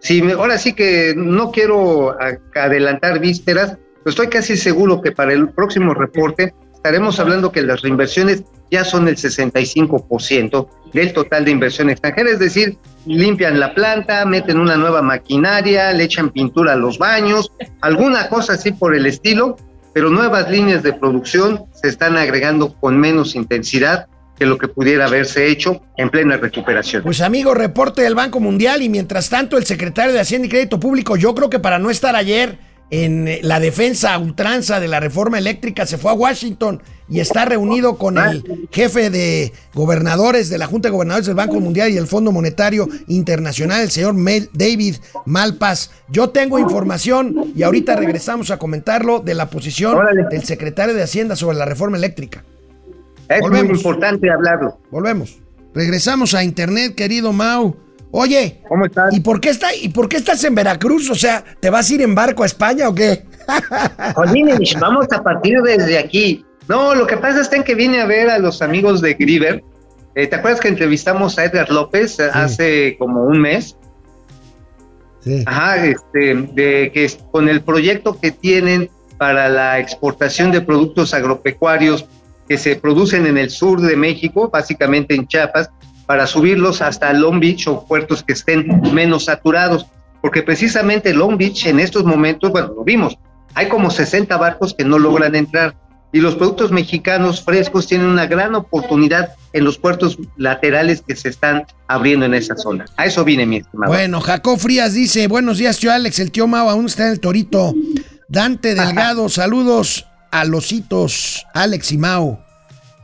Si 0.00 0.22
me, 0.22 0.32
ahora 0.32 0.58
sí 0.58 0.74
que 0.74 1.14
no 1.16 1.50
quiero 1.50 2.16
adelantar 2.54 3.18
vísperas, 3.18 3.76
pero 4.02 4.10
estoy 4.10 4.28
casi 4.28 4.56
seguro 4.56 5.00
que 5.02 5.12
para 5.12 5.32
el 5.32 5.48
próximo 5.50 5.92
reporte 5.92 6.54
estaremos 6.80 7.20
hablando 7.20 7.52
que 7.52 7.60
las 7.60 7.82
reinversiones 7.82 8.42
ya 8.70 8.84
son 8.84 9.06
el 9.06 9.16
65% 9.16 10.68
del 10.94 11.12
total 11.12 11.44
de 11.44 11.50
inversión 11.50 11.90
extranjera, 11.90 12.30
es 12.30 12.38
decir, 12.38 12.78
limpian 13.04 13.60
la 13.60 13.74
planta, 13.74 14.24
meten 14.24 14.58
una 14.58 14.78
nueva 14.78 15.02
maquinaria, 15.02 15.92
le 15.92 16.04
echan 16.04 16.30
pintura 16.30 16.72
a 16.72 16.76
los 16.76 16.96
baños, 16.96 17.52
alguna 17.82 18.30
cosa 18.30 18.54
así 18.54 18.72
por 18.72 18.94
el 18.94 19.04
estilo, 19.04 19.58
pero 19.92 20.08
nuevas 20.08 20.50
líneas 20.50 20.82
de 20.82 20.94
producción 20.94 21.66
se 21.72 21.88
están 21.88 22.16
agregando 22.16 22.72
con 22.72 22.98
menos 22.98 23.34
intensidad 23.34 24.06
que 24.38 24.46
lo 24.46 24.56
que 24.56 24.68
pudiera 24.68 25.04
haberse 25.04 25.48
hecho 25.48 25.82
en 25.98 26.08
plena 26.08 26.38
recuperación. 26.38 27.02
Pues 27.02 27.20
amigo, 27.20 27.52
reporte 27.52 28.00
del 28.00 28.14
Banco 28.14 28.40
Mundial 28.40 28.80
y 28.80 28.88
mientras 28.88 29.28
tanto 29.28 29.58
el 29.58 29.66
secretario 29.66 30.14
de 30.14 30.20
Hacienda 30.20 30.46
y 30.46 30.50
Crédito 30.50 30.80
Público, 30.80 31.16
yo 31.16 31.34
creo 31.34 31.50
que 31.50 31.58
para 31.58 31.78
no 31.78 31.90
estar 31.90 32.16
ayer 32.16 32.69
en 32.90 33.28
eh, 33.28 33.40
la 33.42 33.60
defensa 33.60 34.18
ultranza 34.18 34.80
de 34.80 34.88
la 34.88 35.00
reforma 35.00 35.38
eléctrica 35.38 35.86
se 35.86 35.96
fue 35.96 36.10
a 36.10 36.14
Washington 36.14 36.82
y 37.08 37.20
está 37.20 37.44
reunido 37.44 37.96
con 37.96 38.18
el 38.18 38.68
jefe 38.70 39.10
de 39.10 39.52
gobernadores 39.74 40.48
de 40.48 40.58
la 40.58 40.66
Junta 40.66 40.88
de 40.88 40.92
Gobernadores 40.92 41.26
del 41.26 41.34
Banco 41.34 41.58
Mundial 41.60 41.90
y 41.90 41.96
el 41.96 42.06
Fondo 42.06 42.30
Monetario 42.30 42.88
Internacional, 43.08 43.82
el 43.82 43.90
señor 43.90 44.14
David 44.52 44.96
Malpas. 45.24 45.90
Yo 46.08 46.30
tengo 46.30 46.58
información 46.58 47.52
y 47.56 47.62
ahorita 47.64 47.96
regresamos 47.96 48.50
a 48.50 48.58
comentarlo 48.58 49.18
de 49.20 49.34
la 49.34 49.50
posición 49.50 49.98
del 50.30 50.44
secretario 50.44 50.94
de 50.94 51.02
Hacienda 51.02 51.34
sobre 51.34 51.58
la 51.58 51.64
reforma 51.64 51.96
eléctrica. 51.96 52.44
Es 53.28 53.40
muy 53.48 53.58
importante 53.60 54.30
hablarlo. 54.30 54.78
Volvemos. 54.90 55.38
Regresamos 55.74 56.34
a 56.34 56.42
internet, 56.42 56.94
querido 56.94 57.32
Mau. 57.32 57.76
Oye, 58.12 58.60
¿cómo 58.68 58.86
estás? 58.86 59.14
¿Y 59.14 59.20
por 59.20 59.40
qué 59.40 59.50
está, 59.50 59.74
y 59.74 59.88
por 59.88 60.08
qué 60.08 60.16
estás 60.16 60.42
en 60.44 60.54
Veracruz? 60.54 61.10
O 61.10 61.14
sea, 61.14 61.44
¿te 61.60 61.70
vas 61.70 61.90
a 61.90 61.94
ir 61.94 62.02
en 62.02 62.14
barco 62.14 62.42
a 62.42 62.46
España 62.46 62.88
o 62.88 62.94
qué? 62.94 63.24
Jolines, 64.14 64.74
vamos 64.80 65.06
a 65.12 65.22
partir 65.22 65.60
desde 65.62 65.98
aquí. 65.98 66.44
No, 66.68 66.94
lo 66.94 67.06
que 67.06 67.16
pasa 67.16 67.40
es 67.40 67.48
que 67.48 67.74
vine 67.74 68.00
a 68.00 68.06
ver 68.06 68.30
a 68.30 68.38
los 68.38 68.62
amigos 68.62 69.00
de 69.00 69.14
Griver. 69.14 69.62
Eh, 70.14 70.26
¿Te 70.26 70.36
acuerdas 70.36 70.60
que 70.60 70.68
entrevistamos 70.68 71.38
a 71.38 71.44
Edgar 71.44 71.70
López 71.70 72.18
hace 72.20 72.96
como 72.98 73.24
un 73.24 73.40
mes? 73.40 73.76
Sí. 75.20 75.44
Ajá, 75.46 75.84
este, 75.84 76.34
de 76.34 76.90
que 76.92 77.10
con 77.30 77.48
el 77.48 77.62
proyecto 77.62 78.18
que 78.18 78.32
tienen 78.32 78.90
para 79.18 79.48
la 79.48 79.78
exportación 79.78 80.50
de 80.50 80.62
productos 80.62 81.12
agropecuarios 81.12 82.06
que 82.48 82.56
se 82.56 82.74
producen 82.74 83.26
en 83.26 83.38
el 83.38 83.50
sur 83.50 83.80
de 83.80 83.96
México, 83.96 84.48
básicamente 84.48 85.14
en 85.14 85.28
Chiapas, 85.28 85.70
para 86.10 86.26
subirlos 86.26 86.82
hasta 86.82 87.12
Long 87.12 87.38
Beach 87.38 87.68
o 87.68 87.86
puertos 87.86 88.24
que 88.24 88.32
estén 88.32 88.66
menos 88.92 89.26
saturados, 89.26 89.86
porque 90.20 90.42
precisamente 90.42 91.14
Long 91.14 91.38
Beach 91.38 91.66
en 91.66 91.78
estos 91.78 92.02
momentos, 92.02 92.50
bueno, 92.50 92.72
lo 92.74 92.82
vimos, 92.82 93.16
hay 93.54 93.68
como 93.68 93.92
60 93.92 94.36
barcos 94.36 94.74
que 94.74 94.84
no 94.84 94.98
logran 94.98 95.36
entrar 95.36 95.76
y 96.12 96.18
los 96.18 96.34
productos 96.34 96.72
mexicanos 96.72 97.44
frescos 97.44 97.86
tienen 97.86 98.08
una 98.08 98.26
gran 98.26 98.56
oportunidad 98.56 99.34
en 99.52 99.62
los 99.62 99.78
puertos 99.78 100.18
laterales 100.36 101.00
que 101.06 101.14
se 101.14 101.28
están 101.28 101.62
abriendo 101.86 102.26
en 102.26 102.34
esa 102.34 102.56
zona. 102.56 102.86
A 102.96 103.06
eso 103.06 103.24
vine, 103.24 103.46
mi 103.46 103.58
estimado. 103.58 103.92
Bueno, 103.92 104.20
Jacob 104.20 104.58
Frías 104.58 104.94
dice, 104.94 105.28
buenos 105.28 105.58
días, 105.58 105.78
tío 105.78 105.92
Alex, 105.92 106.18
el 106.18 106.32
tío 106.32 106.48
Mao 106.48 106.70
aún 106.70 106.86
está 106.86 107.06
en 107.06 107.12
el 107.12 107.20
Torito. 107.20 107.72
Dante 108.26 108.74
Delgado, 108.74 109.28
saludos 109.28 110.08
a 110.32 110.44
los 110.44 110.72
hitos 110.72 111.46
Alex 111.54 111.92
y 111.92 111.98
Mau. 111.98 112.40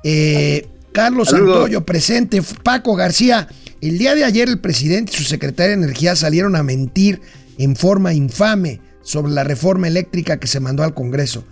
Eh, 0.02 0.66
Carlos 0.96 1.28
Santoyo 1.28 1.84
presente. 1.84 2.40
Paco 2.62 2.96
García. 2.96 3.48
El 3.82 3.98
día 3.98 4.14
de 4.14 4.24
ayer 4.24 4.48
el 4.48 4.60
presidente 4.60 5.12
y 5.12 5.16
su 5.16 5.24
secretaria 5.24 5.76
de 5.76 5.84
Energía 5.84 6.16
salieron 6.16 6.56
a 6.56 6.62
mentir 6.62 7.20
en 7.58 7.76
forma 7.76 8.14
infame 8.14 8.80
sobre 9.02 9.30
la 9.32 9.44
reforma 9.44 9.88
eléctrica 9.88 10.38
que 10.38 10.46
se 10.46 10.58
mandó 10.58 10.82
al 10.82 10.94
Congreso. 10.94 11.44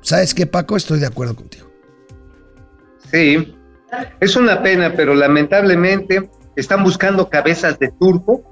¿Sabes 0.00 0.34
qué, 0.34 0.48
Paco? 0.48 0.76
Estoy 0.76 0.98
de 0.98 1.06
acuerdo 1.06 1.36
contigo. 1.36 1.70
Sí, 3.12 3.54
es 4.18 4.34
una 4.34 4.64
pena, 4.64 4.92
pero 4.96 5.14
lamentablemente 5.14 6.28
están 6.56 6.82
buscando 6.82 7.30
cabezas 7.30 7.78
de 7.78 7.92
turco 8.00 8.42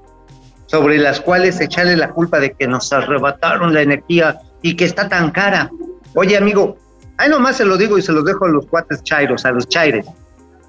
sobre 0.67 0.97
las 0.97 1.19
cuales 1.19 1.59
echarle 1.59 1.97
la 1.97 2.11
culpa 2.11 2.39
de 2.39 2.53
que 2.53 2.67
nos 2.67 2.93
arrebataron 2.93 3.73
la 3.73 3.81
energía 3.81 4.39
y 4.61 4.77
que 4.77 4.85
está 4.85 5.09
tan 5.09 5.31
cara. 5.31 5.69
Oye, 6.15 6.37
amigo, 6.37 6.77
Ahí 7.17 7.29
nomás 7.29 7.57
se 7.57 7.65
lo 7.65 7.77
digo 7.77 7.97
y 7.97 8.01
se 8.01 8.11
los 8.11 8.23
dejo 8.23 8.45
a 8.45 8.49
los 8.49 8.67
cuates 8.67 9.03
chairos, 9.03 9.43
a 9.45 9.51
los 9.51 9.67
chaires. 9.67 10.05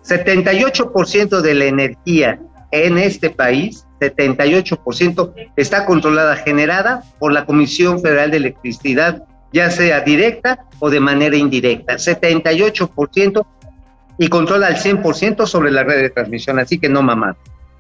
78% 0.04 1.40
de 1.40 1.54
la 1.54 1.64
energía 1.64 2.40
en 2.70 2.98
este 2.98 3.30
país, 3.30 3.86
78% 4.00 5.32
está 5.56 5.86
controlada, 5.86 6.36
generada 6.36 7.02
por 7.18 7.32
la 7.32 7.44
Comisión 7.46 8.00
Federal 8.00 8.30
de 8.30 8.36
Electricidad, 8.38 9.24
ya 9.52 9.70
sea 9.70 10.00
directa 10.00 10.66
o 10.78 10.90
de 10.90 11.00
manera 11.00 11.36
indirecta. 11.36 11.94
78% 11.94 13.46
y 14.18 14.28
controla 14.28 14.66
al 14.66 14.76
100% 14.76 15.46
sobre 15.46 15.70
la 15.70 15.84
red 15.84 16.02
de 16.02 16.10
transmisión, 16.10 16.58
así 16.58 16.78
que 16.78 16.88
no 16.88 17.02
mamá. 17.02 17.36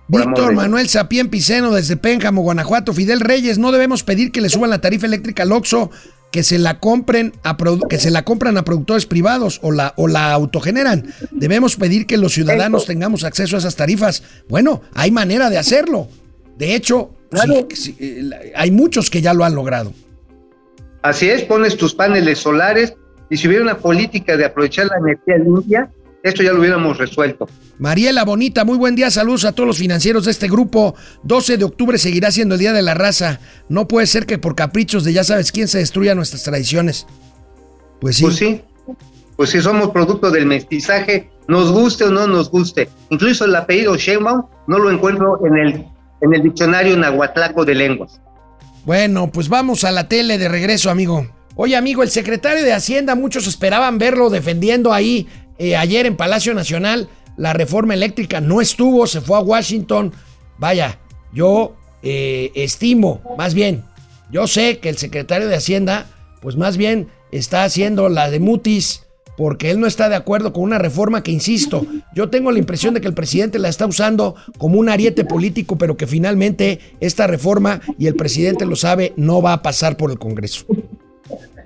Víctor 0.08 0.54
Manuel 0.54 0.88
Sapien 0.88 1.28
Piceno 1.28 1.70
desde 1.72 1.98
Pénjamo, 1.98 2.40
Guanajuato. 2.40 2.94
Fidel 2.94 3.20
Reyes, 3.20 3.58
no 3.58 3.72
debemos 3.72 4.04
pedir 4.04 4.32
que 4.32 4.40
le 4.40 4.48
suban 4.48 4.70
la 4.70 4.80
tarifa 4.80 5.06
eléctrica 5.06 5.42
al 5.42 5.52
Oxxo 5.52 5.90
que 6.30 6.42
se 6.42 6.58
la 6.58 6.78
compren 6.78 7.32
a 7.42 7.56
que 7.88 7.98
se 7.98 8.10
la 8.10 8.24
compran 8.24 8.58
a 8.58 8.64
productores 8.64 9.06
privados 9.06 9.60
o 9.62 9.72
la 9.72 9.94
o 9.96 10.08
la 10.08 10.32
autogeneran. 10.32 11.12
Debemos 11.30 11.76
pedir 11.76 12.06
que 12.06 12.16
los 12.16 12.32
ciudadanos 12.32 12.86
tengamos 12.86 13.24
acceso 13.24 13.56
a 13.56 13.60
esas 13.60 13.76
tarifas. 13.76 14.22
Bueno, 14.48 14.82
hay 14.94 15.10
manera 15.10 15.50
de 15.50 15.58
hacerlo. 15.58 16.08
De 16.56 16.74
hecho, 16.74 17.10
eh, 17.98 18.30
hay 18.54 18.70
muchos 18.70 19.10
que 19.10 19.22
ya 19.22 19.32
lo 19.32 19.44
han 19.44 19.54
logrado. 19.54 19.92
Así 21.02 21.30
es, 21.30 21.44
pones 21.44 21.76
tus 21.76 21.94
paneles 21.94 22.38
solares 22.38 22.94
y 23.30 23.36
si 23.36 23.46
hubiera 23.46 23.62
una 23.62 23.78
política 23.78 24.36
de 24.36 24.44
aprovechar 24.44 24.86
la 24.86 24.98
energía 24.98 25.36
limpia, 25.38 25.90
esto 26.22 26.42
ya 26.42 26.52
lo 26.52 26.60
hubiéramos 26.60 26.98
resuelto. 26.98 27.48
Mariela 27.78 28.24
Bonita, 28.24 28.64
muy 28.64 28.76
buen 28.76 28.94
día, 28.94 29.10
saludos 29.10 29.44
a 29.44 29.52
todos 29.52 29.66
los 29.66 29.78
financieros 29.78 30.24
de 30.24 30.32
este 30.32 30.48
grupo. 30.48 30.94
12 31.22 31.58
de 31.58 31.64
octubre 31.64 31.98
seguirá 31.98 32.30
siendo 32.30 32.56
el 32.56 32.60
Día 32.60 32.72
de 32.72 32.82
la 32.82 32.94
Raza. 32.94 33.40
No 33.68 33.86
puede 33.86 34.06
ser 34.06 34.26
que 34.26 34.38
por 34.38 34.54
caprichos 34.54 35.04
de 35.04 35.12
ya 35.12 35.24
sabes 35.24 35.52
quién 35.52 35.68
se 35.68 35.78
destruyan 35.78 36.16
nuestras 36.16 36.42
tradiciones. 36.42 37.06
Pues 38.00 38.16
sí. 38.16 38.24
Pues 38.24 38.36
sí, 38.36 38.62
pues 39.36 39.50
sí, 39.50 39.60
somos 39.60 39.90
producto 39.90 40.30
del 40.30 40.46
mestizaje, 40.46 41.30
nos 41.46 41.70
guste 41.70 42.04
o 42.04 42.10
no 42.10 42.26
nos 42.26 42.50
guste. 42.50 42.88
Incluso 43.10 43.44
el 43.44 43.54
apellido 43.54 43.96
Sheinbaum 43.96 44.42
no 44.66 44.78
lo 44.78 44.90
encuentro 44.90 45.40
en 45.46 45.56
el, 45.56 45.86
en 46.20 46.34
el 46.34 46.42
diccionario 46.42 46.96
nahuatlaco 46.96 47.64
de 47.64 47.74
lenguas. 47.74 48.20
Bueno, 48.84 49.30
pues 49.30 49.48
vamos 49.48 49.84
a 49.84 49.92
la 49.92 50.08
tele 50.08 50.38
de 50.38 50.48
regreso, 50.48 50.90
amigo. 50.90 51.26
Oye, 51.54 51.76
amigo, 51.76 52.02
el 52.02 52.10
secretario 52.10 52.64
de 52.64 52.72
Hacienda, 52.72 53.14
muchos 53.14 53.46
esperaban 53.46 53.98
verlo 53.98 54.30
defendiendo 54.30 54.92
ahí 54.92 55.28
eh, 55.58 55.76
ayer 55.76 56.06
en 56.06 56.16
Palacio 56.16 56.54
Nacional 56.54 57.08
la 57.36 57.52
reforma 57.52 57.94
eléctrica 57.94 58.40
no 58.40 58.60
estuvo, 58.60 59.06
se 59.06 59.20
fue 59.20 59.36
a 59.36 59.40
Washington. 59.40 60.12
Vaya, 60.58 60.98
yo 61.32 61.76
eh, 62.02 62.50
estimo, 62.54 63.20
más 63.38 63.54
bien, 63.54 63.84
yo 64.30 64.46
sé 64.46 64.78
que 64.78 64.88
el 64.88 64.98
secretario 64.98 65.48
de 65.48 65.56
Hacienda, 65.56 66.06
pues 66.40 66.56
más 66.56 66.76
bien 66.76 67.08
está 67.30 67.64
haciendo 67.64 68.08
la 68.08 68.30
de 68.30 68.40
mutis 68.40 69.04
porque 69.38 69.70
él 69.70 69.78
no 69.78 69.86
está 69.86 70.08
de 70.08 70.16
acuerdo 70.16 70.52
con 70.52 70.64
una 70.64 70.78
reforma 70.78 71.22
que, 71.22 71.30
insisto, 71.30 71.86
yo 72.12 72.28
tengo 72.28 72.50
la 72.50 72.58
impresión 72.58 72.92
de 72.92 73.00
que 73.00 73.06
el 73.06 73.14
presidente 73.14 73.60
la 73.60 73.68
está 73.68 73.86
usando 73.86 74.34
como 74.58 74.80
un 74.80 74.88
ariete 74.88 75.24
político, 75.24 75.78
pero 75.78 75.96
que 75.96 76.08
finalmente 76.08 76.80
esta 76.98 77.28
reforma, 77.28 77.80
y 77.98 78.08
el 78.08 78.16
presidente 78.16 78.66
lo 78.66 78.74
sabe, 78.74 79.12
no 79.16 79.40
va 79.40 79.52
a 79.52 79.62
pasar 79.62 79.96
por 79.96 80.10
el 80.10 80.18
Congreso. 80.18 80.66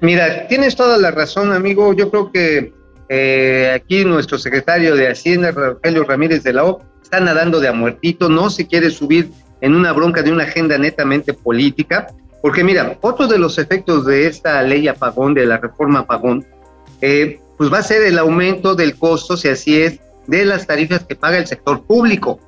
Mira, 0.03 0.49
tienes 0.49 0.77
toda 0.77 0.99
la 0.99 1.13
razón, 1.13 1.51
amigo. 1.51 1.95
Yo 1.95 2.11
creo 2.11 2.31
que 2.31 2.75
eh, 3.15 3.71
aquí 3.75 4.07
nuestro 4.07 4.39
secretario 4.39 4.97
de 4.97 5.07
Hacienda, 5.07 5.51
Rogelio 5.51 6.05
Ramírez 6.05 6.43
de 6.45 6.55
la 6.55 6.65
O, 6.65 6.81
está 7.03 7.21
nadando 7.21 7.61
de 7.61 7.69
a 7.69 7.73
muertito, 7.75 8.31
no 8.31 8.49
se 8.49 8.67
quiere 8.67 8.89
subir 8.89 9.31
en 9.61 9.75
una 9.75 9.93
bronca 9.93 10.23
de 10.23 10.33
una 10.33 10.45
agenda 10.45 10.79
netamente 10.79 11.35
política, 11.35 12.07
porque 12.41 12.65
mira, 12.65 12.97
otro 13.03 13.27
de 13.27 13.37
los 13.37 13.59
efectos 13.59 14.07
de 14.07 14.29
esta 14.29 14.63
ley 14.63 14.89
apagón, 14.89 15.35
de 15.35 15.45
la 15.45 15.59
reforma 15.59 15.99
apagón, 15.99 16.47
eh, 17.03 17.39
pues 17.59 17.71
va 17.71 17.81
a 17.81 17.83
ser 17.83 18.03
el 18.03 18.19
aumento 18.19 18.75
del 18.75 18.97
costo, 18.97 19.37
si 19.37 19.49
así 19.49 19.83
es, 19.83 20.01
de 20.27 20.47
las 20.47 20.67
tarifas 20.67 21.05
que 21.05 21.15
paga 21.15 21.37
el 21.37 21.47
sector 21.47 21.85
público. 21.85 22.41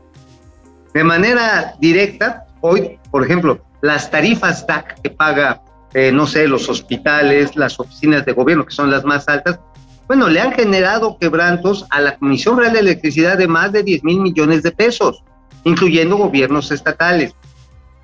De 0.95 1.05
manera 1.05 1.75
directa, 1.79 2.47
hoy, 2.63 2.99
por 3.11 3.23
ejemplo, 3.23 3.61
las 3.83 4.11
tarifas 4.11 4.67
TAC 4.67 5.03
que 5.03 5.11
paga, 5.11 5.61
eh, 5.93 6.11
no 6.11 6.27
sé, 6.27 6.49
los 6.49 6.71
hospitales, 6.71 7.55
las 7.55 7.79
oficinas 7.79 8.25
de 8.25 8.33
gobierno, 8.33 8.65
que 8.65 8.73
son 8.73 8.91
las 8.91 9.05
más 9.05 9.29
altas, 9.29 9.61
bueno, 10.07 10.29
le 10.29 10.41
han 10.41 10.53
generado 10.53 11.17
quebrantos 11.19 11.87
a 11.91 12.01
la 12.01 12.17
Comisión 12.17 12.59
Real 12.59 12.75
de 12.75 12.81
Electricidad 12.81 13.39
de 13.39 13.49
más 13.49 13.73
de 13.73 13.83
10 13.83 14.05
mil 14.05 14.21
millones 14.21 14.63
de 14.63 14.73
pesos, 14.73 15.23
incluyendo 15.65 16.17
gobiernos 16.17 16.71
estatales. 16.71 17.35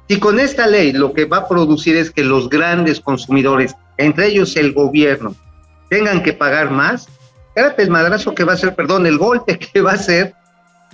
Y 0.09 0.19
con 0.19 0.41
esta 0.41 0.67
ley 0.67 0.93
lo 0.93 1.13
que 1.13 1.27
va 1.27 1.39
a 1.39 1.49
producir 1.49 1.97
es 1.97 2.11
que 2.11 2.25
los 2.25 2.49
grandes 2.49 3.01
consumidores, 3.01 3.75
entre 3.99 4.29
ellos 4.29 4.57
el 4.57 4.73
gobierno, 4.73 5.35
tengan 5.89 6.23
que 6.23 6.33
pagar 6.33 6.71
más, 6.71 7.09
fíjate 7.55 7.83
el 7.83 7.91
madrazo 7.91 8.35
que 8.35 8.45
va 8.45 8.55
a 8.55 8.57
ser, 8.57 8.75
perdón, 8.75 9.07
el 9.07 9.19
golpe 9.19 9.59
que 9.73 9.81
va 9.83 9.93
a 9.93 9.99
ser 9.99 10.35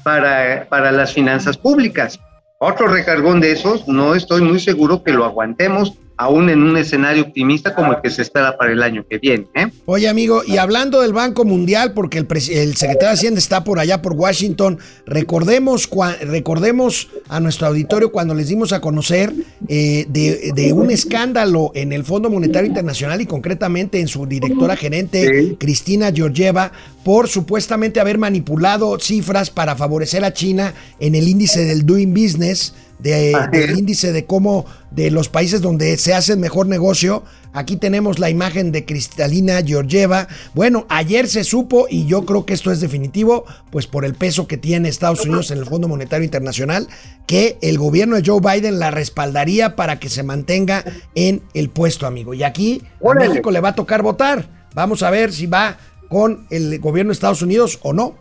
para, 0.03 0.67
para 0.69 0.93
las 0.93 1.13
finanzas 1.13 1.57
públicas. 1.57 2.19
Otro 2.59 2.89
recargón 2.89 3.41
de 3.41 3.53
esos, 3.53 3.87
no 3.87 4.15
estoy 4.15 4.43
muy 4.43 4.59
seguro 4.59 5.03
que 5.03 5.13
lo 5.13 5.25
aguantemos 5.25 5.95
aún 6.17 6.49
en 6.49 6.63
un 6.63 6.77
escenario 6.77 7.25
optimista 7.25 7.75
como 7.75 7.93
el 7.93 8.01
que 8.01 8.11
se 8.11 8.23
espera 8.23 8.57
para 8.57 8.73
el 8.73 8.83
año 8.83 9.05
que 9.09 9.19
viene. 9.19 9.47
¿eh? 9.55 9.67
Oye, 9.85 10.09
amigo, 10.09 10.43
y 10.47 10.57
hablando 10.57 11.03
del 11.03 11.13
Banco 11.13 11.45
Mundial, 11.45 11.93
porque 11.93 12.19
el, 12.19 12.27
el, 12.31 12.77
secretario 12.77 13.09
de 13.09 13.15
Hacienda 13.15 13.39
está 13.39 13.65
por 13.65 13.79
allá, 13.79 14.01
por 14.01 14.15
Washington, 14.15 14.79
recordemos, 15.05 15.89
recordemos 16.23 17.09
a 17.29 17.41
nuestro 17.41 17.67
auditorio 17.67 18.13
cuando 18.13 18.35
les 18.35 18.49
dimos 18.49 18.73
a 18.73 18.81
conocer 18.81 19.33
eh, 19.69 20.07
de, 20.09 20.53
de, 20.55 20.73
un 20.73 20.91
escándalo 20.91 21.71
en 21.75 21.93
el 21.93 22.05
Fondo 22.05 22.31
Monetario 22.31 22.69
Internacional 22.69 23.21
y 23.21 23.27
concretamente 23.27 24.01
en 24.01 24.09
su 24.09 24.27
directora 24.27 24.77
gerente, 24.77 25.29
sí. 25.29 25.57
Cristina 25.59 26.11
Georgieva, 26.13 26.73
por 27.05 27.29
supuestamente 27.29 28.01
haber 28.01 28.19
manipulado 28.19 28.99
cifras 28.99 29.51
para 29.51 29.77
favorecer 29.77 30.25
a 30.25 30.33
China 30.33 30.75
en 30.99 31.15
el 31.15 31.29
índice 31.29 31.65
del 31.65 31.85
Doing 31.85 32.15
Business 32.15 32.75
de, 32.99 33.35
del 33.53 33.79
índice 33.79 34.13
de 34.13 34.25
cómo 34.25 34.67
de 34.91 35.11
los 35.11 35.29
países 35.29 35.61
donde 35.61 35.97
se 35.99 36.15
hace 36.15 36.33
el 36.33 36.39
mejor 36.39 36.67
negocio. 36.67 37.25
Aquí 37.53 37.77
tenemos 37.77 38.19
la 38.19 38.31
imagen 38.31 38.73
de 38.73 38.85
Cristalina 38.85 39.63
Georgieva. 39.65 40.29
Bueno, 40.55 40.87
ayer 40.89 41.27
se 41.27 41.45
supo 41.45 41.87
y 41.89 42.07
yo 42.07 42.25
creo 42.25 42.45
que 42.45 42.55
esto 42.55 42.71
es 42.71 42.81
definitivo, 42.81 43.45
pues 43.71 43.87
por 43.87 44.05
el 44.05 44.15
peso 44.15 44.47
que 44.47 44.57
tiene 44.57 44.89
Estados 44.89 45.25
Unidos 45.25 45.51
en 45.51 45.59
el 45.59 45.67
Fondo 45.67 45.89
Monetario 45.89 46.25
Internacional, 46.25 46.89
que 47.27 47.59
el 47.63 47.79
gobierno 47.79 48.17
de 48.17 48.23
Joe 48.25 48.41
Biden 48.41 48.79
la 48.79 48.91
respaldaría 48.91 49.77
para 49.77 49.99
que 49.99 50.09
se 50.09 50.23
mantenga 50.23 50.85
en 51.15 51.43
el 51.55 51.71
puesto, 51.71 52.07
amigo. 52.07 52.35
Y 52.35 52.43
aquí 52.43 52.83
a 53.03 53.15
México 53.15 53.51
le 53.51 53.61
va 53.61 53.71
a 53.71 53.75
tocar 53.75 54.03
votar. 54.03 54.69
Vamos 54.75 55.03
a 55.03 55.11
ver 55.11 55.33
si 55.33 55.47
va 55.47 55.79
con 56.09 56.47
el 56.51 56.79
gobierno 56.79 57.11
de 57.11 57.15
Estados 57.15 57.43
Unidos 57.43 57.79
o 57.83 57.93
no. 57.93 58.17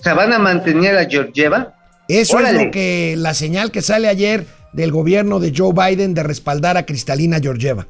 ¿Se 0.00 0.12
van 0.12 0.32
a 0.32 0.38
mantener 0.38 0.96
a 0.98 1.06
Georgieva? 1.06 1.74
Eso 2.08 2.36
Órale. 2.36 2.58
es 2.58 2.64
lo 2.66 2.70
que 2.70 3.14
la 3.16 3.34
señal 3.34 3.70
que 3.70 3.82
sale 3.82 4.08
ayer 4.08 4.46
del 4.72 4.90
gobierno 4.90 5.40
de 5.40 5.52
Joe 5.56 5.72
Biden 5.72 6.14
de 6.14 6.22
respaldar 6.22 6.76
a 6.76 6.86
Cristalina 6.86 7.40
Georgieva. 7.40 7.86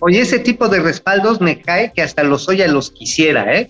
Oye, 0.00 0.20
ese 0.20 0.38
tipo 0.38 0.68
de 0.68 0.80
respaldos 0.80 1.40
me 1.40 1.60
cae 1.60 1.92
que 1.92 2.02
hasta 2.02 2.22
los 2.22 2.48
Oya 2.48 2.66
los 2.68 2.90
quisiera, 2.90 3.54
¿eh? 3.54 3.68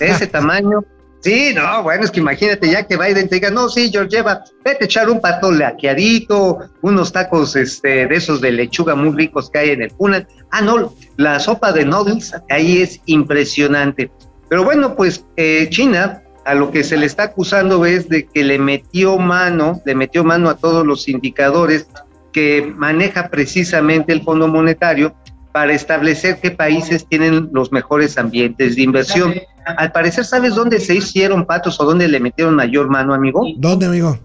De 0.00 0.08
ese 0.08 0.26
tamaño. 0.26 0.84
Sí, 1.20 1.52
no, 1.54 1.82
bueno, 1.82 2.04
es 2.04 2.10
que 2.10 2.20
imagínate 2.20 2.70
ya 2.70 2.86
que 2.86 2.96
Biden 2.96 3.28
te 3.28 3.36
diga, 3.36 3.50
no, 3.50 3.68
sí, 3.68 3.90
Georgieva, 3.90 4.44
vete 4.64 4.84
a 4.84 4.86
echar 4.86 5.10
un 5.10 5.20
pato 5.20 5.50
laqueadito, 5.50 6.58
unos 6.82 7.10
tacos 7.10 7.56
este, 7.56 8.06
de 8.06 8.14
esos 8.14 8.40
de 8.40 8.52
lechuga 8.52 8.94
muy 8.94 9.14
ricos 9.16 9.50
que 9.50 9.58
hay 9.58 9.70
en 9.70 9.82
el 9.82 9.90
Punan. 9.90 10.26
Ah, 10.52 10.60
no, 10.62 10.94
la 11.16 11.40
sopa 11.40 11.72
de 11.72 11.84
noodles 11.84 12.32
ahí 12.48 12.80
es 12.80 13.00
impresionante. 13.06 14.10
Pero 14.48 14.62
bueno, 14.64 14.94
pues 14.94 15.24
eh, 15.36 15.66
China 15.70 16.22
a 16.46 16.54
lo 16.54 16.70
que 16.70 16.84
se 16.84 16.96
le 16.96 17.06
está 17.06 17.24
acusando 17.24 17.84
es 17.84 18.08
de 18.08 18.26
que 18.26 18.44
le 18.44 18.60
metió 18.60 19.18
mano, 19.18 19.82
le 19.84 19.96
metió 19.96 20.22
mano 20.22 20.48
a 20.48 20.56
todos 20.56 20.86
los 20.86 21.08
indicadores 21.08 21.88
que 22.32 22.72
maneja 22.76 23.30
precisamente 23.30 24.12
el 24.12 24.22
Fondo 24.22 24.46
Monetario 24.46 25.12
para 25.50 25.72
establecer 25.72 26.38
qué 26.40 26.52
países 26.52 27.04
tienen 27.08 27.50
los 27.52 27.72
mejores 27.72 28.16
ambientes 28.16 28.76
de 28.76 28.82
inversión. 28.82 29.34
Al 29.64 29.90
parecer, 29.90 30.24
¿sabes 30.24 30.54
dónde 30.54 30.78
se 30.78 30.94
hicieron 30.94 31.46
patos 31.46 31.80
o 31.80 31.84
dónde 31.84 32.06
le 32.06 32.20
metieron 32.20 32.54
mayor 32.54 32.88
mano, 32.88 33.12
amigo? 33.12 33.44
¿Dónde, 33.56 33.86
amigo? 33.86 34.16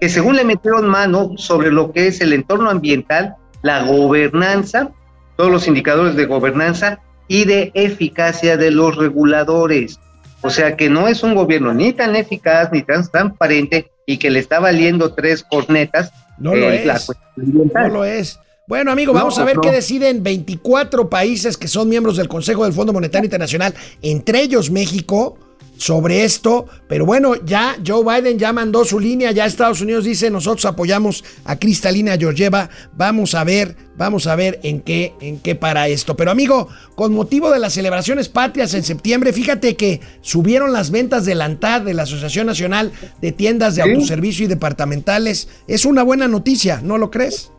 Que 0.00 0.08
según 0.08 0.34
le 0.34 0.44
metieron 0.44 0.88
mano 0.88 1.34
sobre 1.36 1.70
lo 1.70 1.92
que 1.92 2.08
es 2.08 2.20
el 2.20 2.32
entorno 2.32 2.70
ambiental, 2.70 3.36
la 3.62 3.84
gobernanza, 3.84 4.90
todos 5.36 5.52
los 5.52 5.68
indicadores 5.68 6.16
de 6.16 6.26
gobernanza 6.26 6.98
y 7.28 7.44
de 7.44 7.70
eficacia 7.74 8.56
de 8.56 8.72
los 8.72 8.96
reguladores. 8.96 10.00
O 10.42 10.50
sea 10.50 10.76
que 10.76 10.88
no 10.88 11.08
es 11.08 11.22
un 11.22 11.34
gobierno 11.34 11.74
ni 11.74 11.92
tan 11.92 12.16
eficaz 12.16 12.70
ni 12.72 12.82
tan 12.82 13.06
transparente 13.06 13.90
y 14.06 14.18
que 14.18 14.30
le 14.30 14.38
está 14.38 14.58
valiendo 14.58 15.14
tres 15.14 15.42
cornetas. 15.42 16.12
No 16.38 16.54
lo 16.54 16.70
eh, 16.70 16.84
es. 16.84 17.12
No 17.36 17.88
lo 17.88 18.04
es. 18.04 18.38
Bueno, 18.66 18.92
amigo, 18.92 19.12
vamos 19.12 19.36
no, 19.36 19.42
a 19.42 19.46
ver 19.46 19.56
no. 19.56 19.62
qué 19.62 19.72
deciden 19.72 20.22
24 20.22 21.10
países 21.10 21.56
que 21.56 21.66
son 21.66 21.88
miembros 21.88 22.16
del 22.16 22.28
Consejo 22.28 22.64
del 22.64 22.72
Fondo 22.72 22.92
Monetario 22.92 23.24
Internacional, 23.24 23.74
entre 24.00 24.42
ellos 24.42 24.70
México, 24.70 25.36
sobre 25.80 26.24
esto. 26.24 26.66
Pero 26.88 27.06
bueno, 27.06 27.34
ya 27.42 27.76
Joe 27.84 28.04
Biden 28.04 28.38
ya 28.38 28.52
mandó 28.52 28.84
su 28.84 29.00
línea, 29.00 29.32
ya 29.32 29.46
Estados 29.46 29.80
Unidos 29.80 30.04
dice, 30.04 30.30
nosotros 30.30 30.66
apoyamos 30.66 31.24
a 31.44 31.58
Cristalina 31.58 32.18
Georgieva. 32.18 32.68
Vamos 32.92 33.34
a 33.34 33.44
ver, 33.44 33.76
vamos 33.96 34.26
a 34.26 34.36
ver 34.36 34.60
en 34.62 34.82
qué, 34.82 35.14
en 35.22 35.38
qué 35.38 35.54
para 35.54 35.88
esto. 35.88 36.16
Pero 36.16 36.30
amigo, 36.30 36.68
con 36.96 37.14
motivo 37.14 37.50
de 37.50 37.58
las 37.58 37.72
celebraciones 37.72 38.28
patrias 38.28 38.74
en 38.74 38.84
septiembre, 38.84 39.32
fíjate 39.32 39.74
que 39.74 40.02
subieron 40.20 40.72
las 40.74 40.90
ventas 40.90 41.24
del 41.24 41.40
ANTAD, 41.40 41.82
de 41.82 41.94
la 41.94 42.02
Asociación 42.02 42.46
Nacional 42.46 42.92
de 43.22 43.32
Tiendas 43.32 43.74
de 43.74 43.82
¿Sí? 43.82 43.88
Autoservicio 43.88 44.44
y 44.44 44.48
Departamentales. 44.48 45.48
Es 45.66 45.86
una 45.86 46.02
buena 46.02 46.28
noticia, 46.28 46.82
¿no 46.82 46.98
lo 46.98 47.10
crees? 47.10 47.52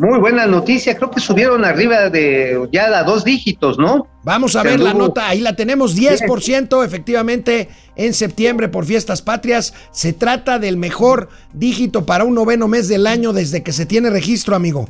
Muy 0.00 0.18
buena 0.18 0.46
noticia, 0.46 0.96
creo 0.96 1.10
que 1.10 1.20
subieron 1.20 1.62
arriba 1.62 2.08
de 2.08 2.58
ya 2.72 2.86
a 2.86 3.04
dos 3.04 3.22
dígitos, 3.22 3.78
¿no? 3.78 4.06
Vamos 4.22 4.56
a 4.56 4.62
ver 4.62 4.80
la 4.80 4.94
nota, 4.94 5.28
ahí 5.28 5.40
la 5.40 5.54
tenemos, 5.54 5.94
10% 5.94 6.82
efectivamente 6.86 7.68
en 7.96 8.14
septiembre 8.14 8.70
por 8.70 8.86
fiestas 8.86 9.20
patrias. 9.20 9.74
Se 9.90 10.14
trata 10.14 10.58
del 10.58 10.78
mejor 10.78 11.28
dígito 11.52 12.06
para 12.06 12.24
un 12.24 12.34
noveno 12.34 12.66
mes 12.66 12.88
del 12.88 13.06
año 13.06 13.34
desde 13.34 13.62
que 13.62 13.74
se 13.74 13.84
tiene 13.84 14.08
registro, 14.08 14.56
amigo. 14.56 14.88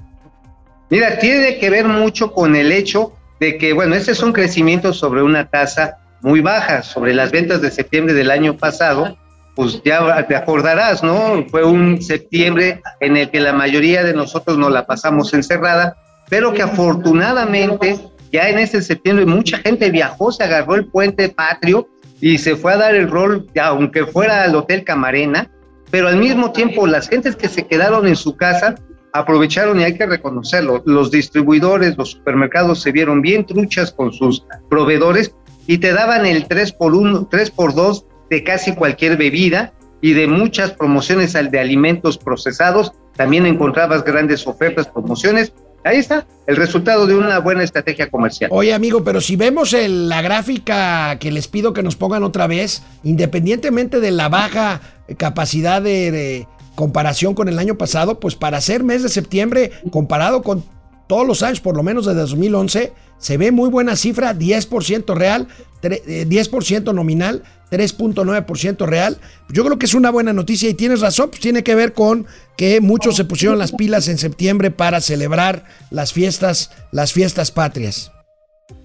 Mira, 0.90 1.18
tiene 1.18 1.58
que 1.58 1.70
ver 1.70 1.88
mucho 1.88 2.30
con 2.30 2.54
el 2.54 2.70
hecho 2.70 3.12
de 3.40 3.58
que, 3.58 3.72
bueno, 3.72 3.96
este 3.96 4.12
es 4.12 4.22
un 4.22 4.32
crecimiento 4.32 4.92
sobre 4.92 5.24
una 5.24 5.50
tasa 5.50 5.98
muy 6.20 6.40
baja, 6.40 6.84
sobre 6.84 7.14
las 7.14 7.32
ventas 7.32 7.60
de 7.60 7.72
septiembre 7.72 8.14
del 8.14 8.30
año 8.30 8.56
pasado, 8.56 9.18
pues 9.54 9.82
ya 9.84 10.26
te 10.26 10.36
acordarás, 10.36 11.02
¿no? 11.02 11.44
Fue 11.50 11.64
un 11.64 12.00
septiembre 12.00 12.80
en 13.00 13.16
el 13.16 13.30
que 13.30 13.40
la 13.40 13.52
mayoría 13.52 14.02
de 14.04 14.14
nosotros 14.14 14.56
nos 14.58 14.70
la 14.70 14.86
pasamos 14.86 15.34
encerrada, 15.34 15.96
pero 16.28 16.52
que 16.52 16.62
afortunadamente 16.62 17.98
ya 18.32 18.48
en 18.48 18.58
ese 18.58 18.82
septiembre 18.82 19.26
mucha 19.26 19.58
gente 19.58 19.90
viajó, 19.90 20.32
se 20.32 20.44
agarró 20.44 20.76
el 20.76 20.86
puente 20.86 21.28
patrio 21.28 21.88
y 22.20 22.38
se 22.38 22.56
fue 22.56 22.74
a 22.74 22.76
dar 22.76 22.94
el 22.94 23.10
rol, 23.10 23.46
aunque 23.60 24.06
fuera 24.06 24.44
al 24.44 24.54
Hotel 24.54 24.84
Camarena, 24.84 25.50
pero 25.90 26.08
al 26.08 26.16
mismo 26.16 26.52
tiempo 26.52 26.86
las 26.86 27.08
gentes 27.08 27.34
que 27.34 27.48
se 27.48 27.66
quedaron 27.66 28.06
en 28.06 28.16
su 28.16 28.36
casa 28.36 28.76
aprovecharon 29.12 29.80
y 29.80 29.84
hay 29.84 29.94
que 29.94 30.06
reconocerlo, 30.06 30.82
los 30.86 31.10
distribuidores, 31.10 31.96
los 31.96 32.12
supermercados 32.12 32.80
se 32.80 32.92
vieron 32.92 33.22
bien 33.22 33.44
truchas 33.44 33.90
con 33.90 34.12
sus 34.12 34.44
proveedores 34.68 35.34
y 35.66 35.78
te 35.78 35.92
daban 35.92 36.26
el 36.26 36.46
3 36.46 36.72
por 36.72 36.94
1, 36.94 37.26
3 37.28 37.50
por 37.50 37.74
2 37.74 38.06
de 38.30 38.44
casi 38.44 38.74
cualquier 38.74 39.16
bebida 39.16 39.72
y 40.00 40.12
de 40.12 40.26
muchas 40.26 40.70
promociones 40.70 41.36
al 41.36 41.50
de 41.50 41.60
alimentos 41.60 42.16
procesados. 42.16 42.92
También 43.16 43.44
encontrabas 43.44 44.04
grandes 44.04 44.46
ofertas, 44.46 44.86
promociones. 44.86 45.52
Ahí 45.84 45.98
está, 45.98 46.26
el 46.46 46.56
resultado 46.56 47.06
de 47.06 47.16
una 47.16 47.38
buena 47.38 47.62
estrategia 47.62 48.10
comercial. 48.10 48.50
Oye, 48.52 48.72
amigo, 48.72 49.02
pero 49.02 49.20
si 49.20 49.36
vemos 49.36 49.72
el, 49.72 50.08
la 50.08 50.22
gráfica 50.22 51.18
que 51.18 51.32
les 51.32 51.48
pido 51.48 51.72
que 51.72 51.82
nos 51.82 51.96
pongan 51.96 52.22
otra 52.22 52.46
vez, 52.46 52.82
independientemente 53.02 53.98
de 54.00 54.10
la 54.10 54.28
baja 54.28 54.80
capacidad 55.16 55.80
de, 55.80 56.10
de 56.10 56.48
comparación 56.74 57.34
con 57.34 57.48
el 57.48 57.58
año 57.58 57.76
pasado, 57.76 58.20
pues 58.20 58.36
para 58.36 58.60
ser 58.60 58.84
mes 58.84 59.02
de 59.02 59.08
septiembre, 59.08 59.72
comparado 59.90 60.42
con 60.42 60.64
todos 61.06 61.26
los 61.26 61.42
años, 61.42 61.60
por 61.60 61.76
lo 61.76 61.82
menos 61.82 62.06
desde 62.06 62.20
2011, 62.20 62.92
se 63.18 63.36
ve 63.36 63.50
muy 63.52 63.68
buena 63.68 63.96
cifra, 63.96 64.34
10% 64.34 65.14
real, 65.14 65.48
10% 65.82 66.94
nominal, 66.94 67.42
3.9% 67.70 68.86
real. 68.86 69.18
Yo 69.48 69.64
creo 69.64 69.78
que 69.78 69.86
es 69.86 69.94
una 69.94 70.10
buena 70.10 70.32
noticia 70.32 70.68
y 70.68 70.74
tienes 70.74 71.00
razón, 71.00 71.30
pues 71.30 71.40
tiene 71.40 71.62
que 71.62 71.74
ver 71.74 71.92
con 71.92 72.26
que 72.56 72.80
muchos 72.80 73.16
se 73.16 73.24
pusieron 73.24 73.58
las 73.58 73.72
pilas 73.72 74.08
en 74.08 74.18
septiembre 74.18 74.70
para 74.70 75.00
celebrar 75.00 75.64
las 75.90 76.12
fiestas, 76.12 76.70
las 76.92 77.12
fiestas 77.12 77.50
patrias. 77.50 78.12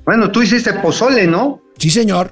Bueno, 0.06 0.32
tú 0.32 0.42
hiciste 0.42 0.74
pozole, 0.74 1.28
¿no? 1.28 1.62
Sí, 1.78 1.90
señor. 1.90 2.32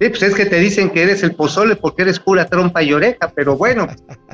Sí, 0.00 0.08
pues 0.08 0.22
es 0.22 0.34
que 0.34 0.46
te 0.46 0.58
dicen 0.58 0.90
que 0.90 1.02
eres 1.02 1.22
el 1.22 1.34
pozole 1.34 1.76
porque 1.76 2.02
eres 2.02 2.18
pura 2.18 2.46
trompa 2.46 2.82
y 2.82 2.92
oreja, 2.92 3.32
pero 3.34 3.56
bueno. 3.56 3.86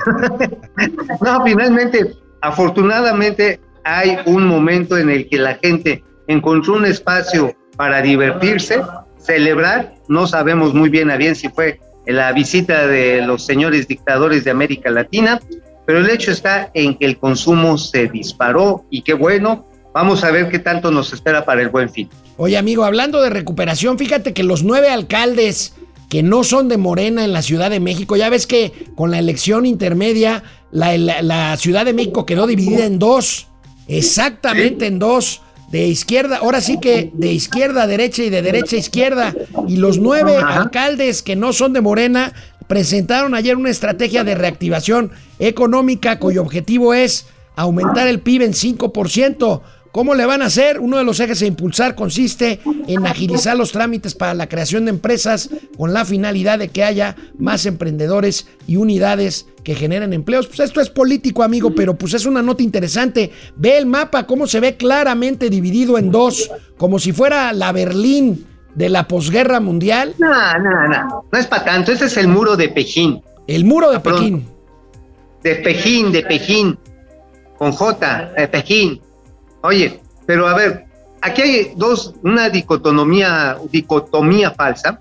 no, 1.20 1.44
finalmente, 1.44 2.14
afortunadamente 2.40 3.60
hay 3.84 4.18
un 4.26 4.46
momento 4.46 4.96
en 4.96 5.10
el 5.10 5.28
que 5.28 5.38
la 5.38 5.54
gente 5.56 6.02
encontró 6.26 6.74
un 6.74 6.86
espacio 6.86 7.54
para 7.76 8.02
divertirse, 8.02 8.82
celebrar, 9.28 9.94
no 10.08 10.26
sabemos 10.26 10.72
muy 10.72 10.88
bien 10.88 11.10
a 11.10 11.16
bien 11.16 11.36
si 11.36 11.50
fue 11.50 11.78
la 12.06 12.32
visita 12.32 12.86
de 12.86 13.20
los 13.20 13.44
señores 13.44 13.86
dictadores 13.86 14.42
de 14.44 14.50
América 14.50 14.90
Latina, 14.90 15.38
pero 15.86 15.98
el 15.98 16.08
hecho 16.08 16.30
está 16.30 16.70
en 16.72 16.96
que 16.96 17.04
el 17.04 17.18
consumo 17.18 17.76
se 17.76 18.08
disparó 18.08 18.86
y 18.90 19.02
qué 19.02 19.12
bueno, 19.12 19.66
vamos 19.92 20.24
a 20.24 20.30
ver 20.30 20.48
qué 20.48 20.58
tanto 20.58 20.90
nos 20.90 21.12
espera 21.12 21.44
para 21.44 21.60
el 21.60 21.68
buen 21.68 21.90
fin. 21.90 22.08
Oye 22.38 22.56
amigo, 22.56 22.84
hablando 22.84 23.20
de 23.20 23.28
recuperación, 23.28 23.98
fíjate 23.98 24.32
que 24.32 24.42
los 24.44 24.62
nueve 24.64 24.88
alcaldes 24.88 25.74
que 26.08 26.22
no 26.22 26.42
son 26.42 26.70
de 26.70 26.78
Morena 26.78 27.22
en 27.22 27.34
la 27.34 27.42
Ciudad 27.42 27.68
de 27.68 27.80
México, 27.80 28.16
ya 28.16 28.30
ves 28.30 28.46
que 28.46 28.72
con 28.94 29.10
la 29.10 29.18
elección 29.18 29.66
intermedia 29.66 30.42
la, 30.70 30.96
la, 30.96 31.20
la 31.20 31.54
Ciudad 31.58 31.84
de 31.84 31.92
México 31.92 32.24
quedó 32.24 32.46
dividida 32.46 32.86
en 32.86 32.98
dos, 32.98 33.48
exactamente 33.88 34.86
en 34.86 34.98
dos 34.98 35.42
de 35.70 35.86
izquierda, 35.86 36.38
ahora 36.38 36.60
sí 36.60 36.78
que 36.80 37.10
de 37.12 37.32
izquierda 37.32 37.82
a 37.82 37.86
derecha 37.86 38.22
y 38.22 38.30
de 38.30 38.42
derecha 38.42 38.76
a 38.76 38.78
izquierda. 38.78 39.34
Y 39.66 39.76
los 39.76 39.98
nueve 39.98 40.36
Ajá. 40.36 40.62
alcaldes 40.62 41.22
que 41.22 41.36
no 41.36 41.52
son 41.52 41.72
de 41.72 41.80
Morena 41.80 42.32
presentaron 42.66 43.34
ayer 43.34 43.56
una 43.56 43.70
estrategia 43.70 44.24
de 44.24 44.34
reactivación 44.34 45.10
económica 45.38 46.18
cuyo 46.18 46.42
objetivo 46.42 46.94
es 46.94 47.26
aumentar 47.56 48.06
el 48.06 48.20
PIB 48.20 48.42
en 48.42 48.52
5%. 48.52 49.60
¿Cómo 49.92 50.14
le 50.14 50.26
van 50.26 50.42
a 50.42 50.46
hacer? 50.46 50.80
Uno 50.80 50.98
de 50.98 51.04
los 51.04 51.18
ejes 51.18 51.40
a 51.42 51.46
impulsar 51.46 51.94
consiste 51.94 52.60
en 52.86 53.06
agilizar 53.06 53.56
los 53.56 53.72
trámites 53.72 54.14
para 54.14 54.34
la 54.34 54.48
creación 54.48 54.84
de 54.84 54.90
empresas 54.90 55.50
con 55.76 55.92
la 55.92 56.04
finalidad 56.04 56.58
de 56.58 56.68
que 56.68 56.84
haya 56.84 57.16
más 57.38 57.64
emprendedores 57.66 58.46
y 58.66 58.76
unidades 58.76 59.46
que 59.64 59.74
generen 59.74 60.12
empleos. 60.12 60.46
Pues 60.46 60.60
esto 60.60 60.80
es 60.80 60.90
político, 60.90 61.42
amigo, 61.42 61.74
pero 61.74 61.94
pues 61.96 62.14
es 62.14 62.26
una 62.26 62.42
nota 62.42 62.62
interesante. 62.62 63.32
Ve 63.56 63.78
el 63.78 63.86
mapa, 63.86 64.26
cómo 64.26 64.46
se 64.46 64.60
ve 64.60 64.76
claramente 64.76 65.50
dividido 65.50 65.98
en 65.98 66.10
dos, 66.10 66.50
como 66.76 66.98
si 66.98 67.12
fuera 67.12 67.52
la 67.52 67.72
Berlín 67.72 68.46
de 68.74 68.88
la 68.88 69.08
posguerra 69.08 69.58
mundial. 69.60 70.14
No, 70.18 70.58
no, 70.58 70.88
no. 70.88 71.24
No 71.32 71.38
es 71.38 71.46
para 71.46 71.64
tanto. 71.64 71.92
Ese 71.92 72.06
es 72.06 72.16
el 72.16 72.28
muro 72.28 72.56
de 72.56 72.68
Pekín. 72.68 73.22
El 73.46 73.64
muro 73.64 73.90
de 73.90 74.00
perdón. 74.00 74.20
Pekín. 74.20 74.48
De 75.42 75.54
Pekín, 75.56 76.12
de 76.12 76.22
Pekín. 76.22 76.78
Con 77.56 77.72
J, 77.72 78.32
de 78.36 78.48
Pekín. 78.48 79.00
Oye, 79.62 80.00
pero 80.26 80.46
a 80.46 80.54
ver, 80.54 80.86
aquí 81.20 81.42
hay 81.42 81.72
dos, 81.76 82.14
una 82.22 82.48
dicotomía, 82.48 83.56
dicotomía 83.70 84.50
falsa. 84.50 85.00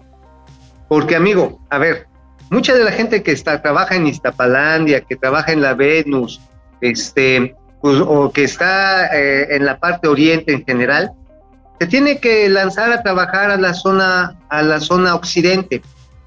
Porque, 0.87 1.15
amigo, 1.15 1.59
a 1.69 1.77
ver, 1.77 2.07
mucha 2.49 2.73
de 2.73 2.83
la 2.83 2.91
gente 2.91 3.23
que 3.23 3.31
está, 3.31 3.61
trabaja 3.61 3.95
en 3.95 4.07
Iztapalandia, 4.07 5.01
que 5.01 5.15
trabaja 5.15 5.51
en 5.51 5.61
la 5.61 5.73
Venus, 5.73 6.39
este, 6.81 7.55
pues, 7.81 7.99
o 7.99 8.31
que 8.31 8.43
está 8.43 9.07
eh, 9.07 9.55
en 9.55 9.65
la 9.65 9.79
parte 9.79 10.07
oriente 10.07 10.53
en 10.53 10.63
general, 10.65 11.11
se 11.79 11.87
tiene 11.87 12.19
que 12.19 12.49
lanzar 12.49 12.91
a 12.91 13.03
trabajar 13.03 13.51
a 13.51 13.57
la 13.57 13.73
zona, 13.73 14.39
a 14.49 14.63
la 14.63 14.79
zona 14.79 15.13
occidente 15.13 15.81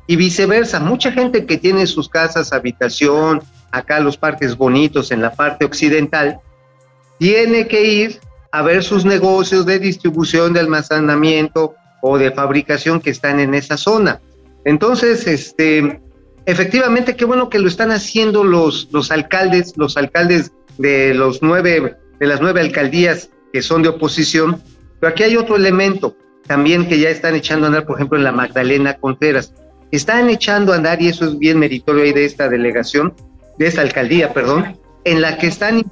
y 0.07 0.16
viceversa. 0.16 0.79
Mucha 0.79 1.11
gente 1.11 1.47
que 1.47 1.57
tiene 1.57 1.87
sus 1.87 2.09
casas, 2.09 2.53
habitación, 2.53 3.43
acá 3.73 3.99
los 4.01 4.16
parques 4.16 4.57
bonitos 4.57 5.11
en 5.11 5.23
la 5.23 5.33
parte 5.33 5.64
occidental, 5.64 6.38
tiene 7.20 7.68
que 7.68 7.85
ir 7.85 8.18
a 8.50 8.62
ver 8.62 8.83
sus 8.83 9.04
negocios 9.04 9.66
de 9.66 9.78
distribución, 9.78 10.54
de 10.54 10.61
almacenamiento 10.61 11.74
o 12.00 12.16
de 12.16 12.30
fabricación 12.30 12.98
que 12.98 13.11
están 13.11 13.38
en 13.40 13.52
esa 13.52 13.76
zona. 13.76 14.20
Entonces, 14.64 15.26
este, 15.26 16.00
efectivamente, 16.46 17.16
qué 17.16 17.26
bueno 17.26 17.50
que 17.50 17.59
lo 17.59 17.68
están 17.68 17.90
haciendo 17.90 18.42
los, 18.42 18.88
los 18.90 19.11
alcaldes, 19.11 19.74
los 19.76 19.98
alcaldes 19.98 20.52
de 20.78 21.12
los 21.12 21.42
nueve, 21.42 21.94
de 22.18 22.26
las 22.26 22.40
nueve 22.40 22.62
alcaldías 22.62 23.28
que 23.52 23.61
son 23.61 23.83
de 23.83 23.90
oposición, 23.90 24.62
pero 24.98 25.12
aquí 25.12 25.22
hay 25.22 25.37
otro 25.37 25.56
elemento 25.56 26.16
también 26.46 26.88
que 26.88 26.98
ya 26.98 27.11
están 27.11 27.35
echando 27.35 27.66
a 27.66 27.68
andar, 27.68 27.85
por 27.85 27.96
ejemplo, 27.96 28.16
en 28.16 28.24
la 28.24 28.33
Magdalena 28.33 28.94
Contreras. 28.94 29.52
Están 29.90 30.30
echando 30.30 30.72
a 30.72 30.76
andar, 30.76 31.02
y 31.02 31.09
eso 31.09 31.26
es 31.26 31.38
bien 31.38 31.59
meritorio 31.59 32.02
ahí 32.02 32.14
de 32.14 32.24
esta 32.24 32.48
delegación, 32.48 33.12
de 33.59 33.66
esta 33.66 33.83
alcaldía, 33.83 34.33
perdón, 34.33 34.78
en 35.04 35.20
la 35.20 35.37
que 35.37 35.48
están 35.48 35.85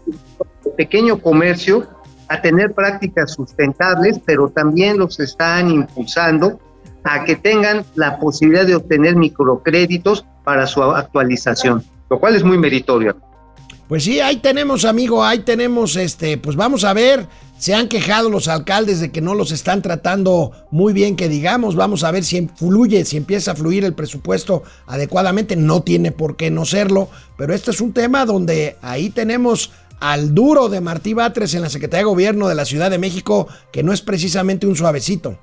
pequeño 0.78 1.20
comercio 1.20 1.88
a 2.28 2.40
tener 2.40 2.72
prácticas 2.72 3.32
sustentables, 3.32 4.20
pero 4.24 4.48
también 4.48 4.96
los 4.96 5.18
están 5.18 5.70
impulsando 5.70 6.60
a 7.02 7.24
que 7.24 7.34
tengan 7.34 7.84
la 7.96 8.20
posibilidad 8.20 8.64
de 8.64 8.76
obtener 8.76 9.16
microcréditos 9.16 10.24
para 10.44 10.68
su 10.68 10.80
actualización, 10.82 11.82
lo 12.08 12.20
cual 12.20 12.36
es 12.36 12.44
muy 12.44 12.58
meritorio. 12.58 13.16
Pues 13.88 14.04
sí, 14.04 14.20
ahí 14.20 14.36
tenemos, 14.36 14.84
amigo, 14.84 15.24
ahí 15.24 15.40
tenemos, 15.40 15.96
este, 15.96 16.38
pues 16.38 16.54
vamos 16.54 16.84
a 16.84 16.92
ver. 16.92 17.26
Se 17.56 17.74
han 17.74 17.88
quejado 17.88 18.30
los 18.30 18.46
alcaldes 18.46 19.00
de 19.00 19.10
que 19.10 19.20
no 19.20 19.34
los 19.34 19.50
están 19.50 19.82
tratando 19.82 20.52
muy 20.70 20.92
bien, 20.92 21.16
que 21.16 21.28
digamos, 21.28 21.74
vamos 21.74 22.04
a 22.04 22.12
ver 22.12 22.22
si 22.22 22.48
fluye, 22.54 23.04
si 23.04 23.16
empieza 23.16 23.52
a 23.52 23.56
fluir 23.56 23.84
el 23.84 23.94
presupuesto 23.94 24.62
adecuadamente. 24.86 25.56
No 25.56 25.82
tiene 25.82 26.12
por 26.12 26.36
qué 26.36 26.50
no 26.50 26.66
serlo, 26.66 27.08
pero 27.36 27.54
este 27.54 27.70
es 27.72 27.80
un 27.80 27.92
tema 27.92 28.26
donde 28.26 28.76
ahí 28.82 29.10
tenemos 29.10 29.72
al 30.00 30.34
duro 30.34 30.68
de 30.68 30.80
Martí 30.80 31.14
Batres 31.14 31.54
en 31.54 31.62
la 31.62 31.68
Secretaría 31.68 32.00
de 32.00 32.11
Gobierno 32.11 32.48
de 32.48 32.54
la 32.54 32.64
Ciudad 32.64 32.90
de 32.90 32.98
México, 32.98 33.48
que 33.72 33.82
no 33.82 33.92
es 33.92 34.02
precisamente 34.02 34.66
un 34.66 34.76
suavecito. 34.76 35.38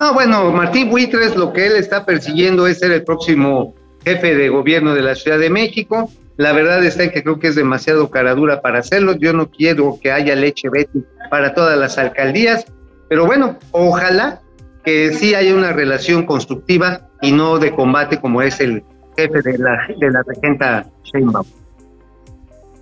Ah, 0.00 0.10
bueno, 0.12 0.50
Martín 0.50 0.90
Buitres 0.90 1.36
lo 1.36 1.52
que 1.52 1.66
él 1.66 1.76
está 1.76 2.04
persiguiendo 2.04 2.66
es 2.66 2.80
ser 2.80 2.92
el 2.92 3.04
próximo 3.04 3.74
jefe 4.04 4.34
de 4.34 4.48
gobierno 4.48 4.94
de 4.94 5.02
la 5.02 5.14
Ciudad 5.14 5.38
de 5.38 5.50
México. 5.50 6.10
La 6.36 6.52
verdad 6.52 6.84
está 6.84 7.04
en 7.04 7.10
que 7.10 7.22
creo 7.22 7.38
que 7.38 7.48
es 7.48 7.54
demasiado 7.54 8.10
caradura 8.10 8.60
para 8.60 8.80
hacerlo. 8.80 9.14
Yo 9.14 9.32
no 9.32 9.50
quiero 9.50 9.98
que 10.02 10.10
haya 10.10 10.34
leche 10.34 10.68
Betty 10.68 11.04
para 11.30 11.54
todas 11.54 11.78
las 11.78 11.96
alcaldías, 11.96 12.66
pero 13.08 13.24
bueno, 13.24 13.56
ojalá 13.70 14.40
que 14.84 15.14
sí 15.14 15.34
haya 15.34 15.54
una 15.54 15.72
relación 15.72 16.26
constructiva 16.26 17.08
y 17.22 17.32
no 17.32 17.58
de 17.58 17.74
combate 17.74 18.20
como 18.20 18.42
es 18.42 18.60
el 18.60 18.82
jefe 19.16 19.40
de 19.42 19.58
la, 19.58 19.86
de 19.98 20.10
la 20.10 20.22
regenta 20.26 20.86
Sheinbaum. 21.04 21.46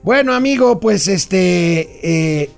Bueno, 0.03 0.35
amigo, 0.35 0.81
pues 0.81 1.07
este. 1.09 2.41
eh, 2.43 2.51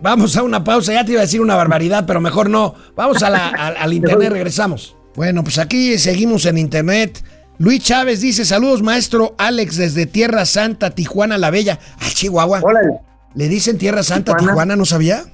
vamos 0.00 0.36
a 0.36 0.42
una 0.42 0.62
pausa. 0.64 0.92
Ya 0.92 1.04
te 1.04 1.12
iba 1.12 1.20
a 1.20 1.24
decir 1.24 1.40
una 1.40 1.56
barbaridad, 1.56 2.04
pero 2.06 2.20
mejor 2.20 2.50
no. 2.50 2.74
Vamos 2.96 3.22
a 3.22 3.30
la, 3.30 3.48
a- 3.48 3.68
al 3.68 3.92
internet, 3.94 4.30
regresamos. 4.30 4.96
Bueno, 5.14 5.42
pues 5.42 5.58
aquí 5.58 5.98
seguimos 5.98 6.44
en 6.46 6.58
internet. 6.58 7.22
Luis 7.58 7.82
Chávez 7.84 8.20
dice: 8.20 8.44
Saludos, 8.44 8.82
maestro 8.82 9.34
Alex, 9.38 9.76
desde 9.76 10.06
Tierra 10.06 10.44
Santa, 10.44 10.90
Tijuana 10.90 11.38
la 11.38 11.50
Bella. 11.50 11.78
Ah, 12.00 12.08
Chihuahua. 12.12 12.60
Órale. 12.62 12.98
¿Le 13.34 13.48
dicen 13.48 13.78
Tierra 13.78 14.02
Santa, 14.02 14.32
Tijuana. 14.32 14.52
Tijuana? 14.52 14.76
¿No 14.76 14.84
sabía? 14.84 15.24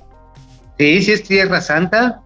Sí, 0.78 1.02
sí 1.02 1.10
es 1.12 1.22
Tierra 1.24 1.60
Santa, 1.60 2.22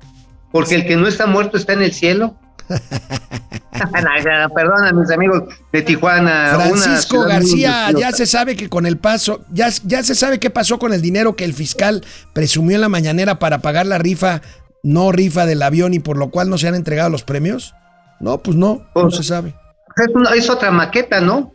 porque 0.51 0.75
el 0.75 0.87
que 0.87 0.97
no 0.97 1.09
está 1.09 1.27
muerto 1.27 1.57
está 1.57 1.73
en 1.73 1.83
el 1.83 1.93
cielo. 1.95 2.37
Perdona, 4.55 4.93
mis 4.93 5.11
amigos 5.11 5.43
de 5.73 5.83
Tijuana. 5.83 6.53
Francisco 6.55 7.23
García, 7.23 7.91
ya 7.97 8.13
se 8.13 8.27
sabe 8.27 8.57
que 8.57 8.69
con 8.69 8.87
el 8.87 8.99
paso, 8.99 9.41
ya, 9.51 9.69
ya 9.85 10.03
se 10.03 10.15
sabe 10.15 10.39
qué 10.39 10.51
pasó 10.51 10.79
con 10.79 10.93
el 10.93 11.01
dinero 11.03 11.37
que 11.37 11.45
el 11.45 11.55
fiscal 11.55 12.05
presumió 12.33 12.77
en 12.77 12.81
la 12.83 12.89
mañanera 12.89 13.39
para 13.39 13.59
pagar 13.59 13.87
la 13.87 13.99
rifa, 13.99 14.43
no 14.83 15.13
rifa 15.13 15.47
del 15.47 15.63
avión 15.63 15.95
y 15.95 15.99
por 15.99 16.17
lo 16.17 16.31
cual 16.31 16.49
no 16.51 16.59
se 16.59 16.69
han 16.69 16.75
entregado 16.75 17.11
los 17.11 17.25
premios. 17.25 17.75
No, 18.21 18.39
pues 18.43 18.57
no, 18.57 18.87
no 18.95 19.11
se 19.11 19.23
sabe. 19.23 19.55
Es, 19.97 20.15
una- 20.15 20.31
es 20.35 20.49
otra 20.49 20.71
maqueta, 20.71 21.21
¿no? 21.21 21.53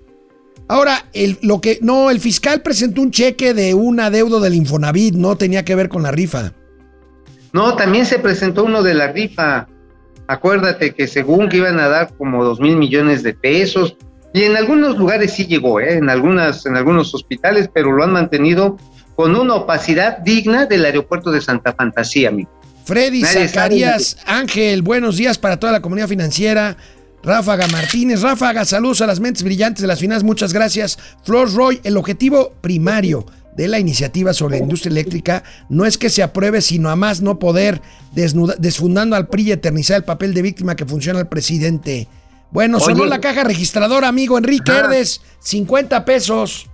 Ahora, 0.67 1.05
el, 1.13 1.39
lo 1.41 1.61
que, 1.61 1.79
no, 1.81 2.09
el 2.09 2.19
fiscal 2.19 2.61
presentó 2.61 3.01
un 3.01 3.11
cheque 3.11 3.53
de 3.53 3.73
un 3.73 4.01
adeudo 4.01 4.41
del 4.41 4.53
Infonavit, 4.53 5.15
no 5.15 5.37
tenía 5.37 5.63
que 5.63 5.75
ver 5.75 5.87
con 5.87 6.03
la 6.03 6.11
rifa. 6.11 6.51
No, 7.53 7.75
también 7.77 8.05
se 8.05 8.19
presentó 8.19 8.65
uno 8.65 8.83
de 8.83 8.93
la 8.93 9.07
rifa. 9.07 9.67
Acuérdate 10.27 10.93
que 10.93 11.07
según 11.07 11.49
que 11.49 11.57
iban 11.57 11.79
a 11.79 11.87
dar 11.87 12.13
como 12.17 12.43
dos 12.43 12.59
mil 12.59 12.75
millones 12.77 13.23
de 13.23 13.33
pesos, 13.33 13.95
y 14.33 14.43
en 14.43 14.57
algunos 14.57 14.97
lugares 14.97 15.33
sí 15.33 15.47
llegó, 15.47 15.79
¿eh? 15.79 15.93
en, 15.93 16.09
algunas, 16.09 16.65
en 16.65 16.75
algunos 16.75 17.13
hospitales, 17.15 17.69
pero 17.73 17.91
lo 17.91 18.03
han 18.03 18.11
mantenido 18.11 18.77
con 19.15 19.35
una 19.35 19.55
opacidad 19.55 20.19
digna 20.19 20.65
del 20.65 20.85
aeropuerto 20.85 21.31
de 21.31 21.41
Santa 21.41 21.73
Fantasía, 21.73 22.29
amigo. 22.29 22.49
Freddy 22.85 23.21
Nadie 23.21 23.47
Zacarías 23.49 24.17
Ángel, 24.25 24.81
buenos 24.81 25.17
días 25.17 25.37
para 25.37 25.57
toda 25.57 25.73
la 25.73 25.81
comunidad 25.81 26.07
financiera. 26.07 26.77
Ráfaga 27.23 27.67
Martínez, 27.67 28.21
Ráfaga, 28.21 28.63
saludos 28.63 29.01
a 29.01 29.07
las 29.07 29.19
mentes 29.19 29.43
brillantes 29.43 29.81
de 29.81 29.87
las 29.87 29.99
finanzas, 29.99 30.23
muchas 30.23 30.53
gracias. 30.53 30.97
Flor 31.23 31.53
Roy, 31.53 31.81
el 31.83 31.97
objetivo 31.97 32.53
primario 32.61 33.25
de 33.57 33.67
la 33.67 33.79
iniciativa 33.79 34.33
sobre 34.33 34.57
la 34.57 34.63
industria 34.63 34.91
eléctrica 34.91 35.43
no 35.67 35.85
es 35.85 35.97
que 35.97 36.09
se 36.09 36.23
apruebe, 36.23 36.61
sino 36.61 36.89
a 36.89 36.95
más 36.95 37.21
no 37.21 37.39
poder, 37.39 37.81
desnuda- 38.15 38.55
desfundando 38.57 39.15
al 39.15 39.27
PRI 39.27 39.43
y 39.49 39.51
eternizar 39.51 39.97
el 39.97 40.03
papel 40.03 40.33
de 40.33 40.43
víctima 40.43 40.75
que 40.75 40.85
funciona 40.85 41.19
el 41.19 41.27
presidente. 41.27 42.07
Bueno, 42.51 42.79
sonó 42.79 43.01
Oye. 43.01 43.09
la 43.09 43.19
caja 43.19 43.43
registradora, 43.43 44.07
amigo 44.07 44.37
Enrique 44.37 44.71
Ajá. 44.71 44.81
Herdes, 44.85 45.21
50 45.39 46.05
pesos. 46.05 46.69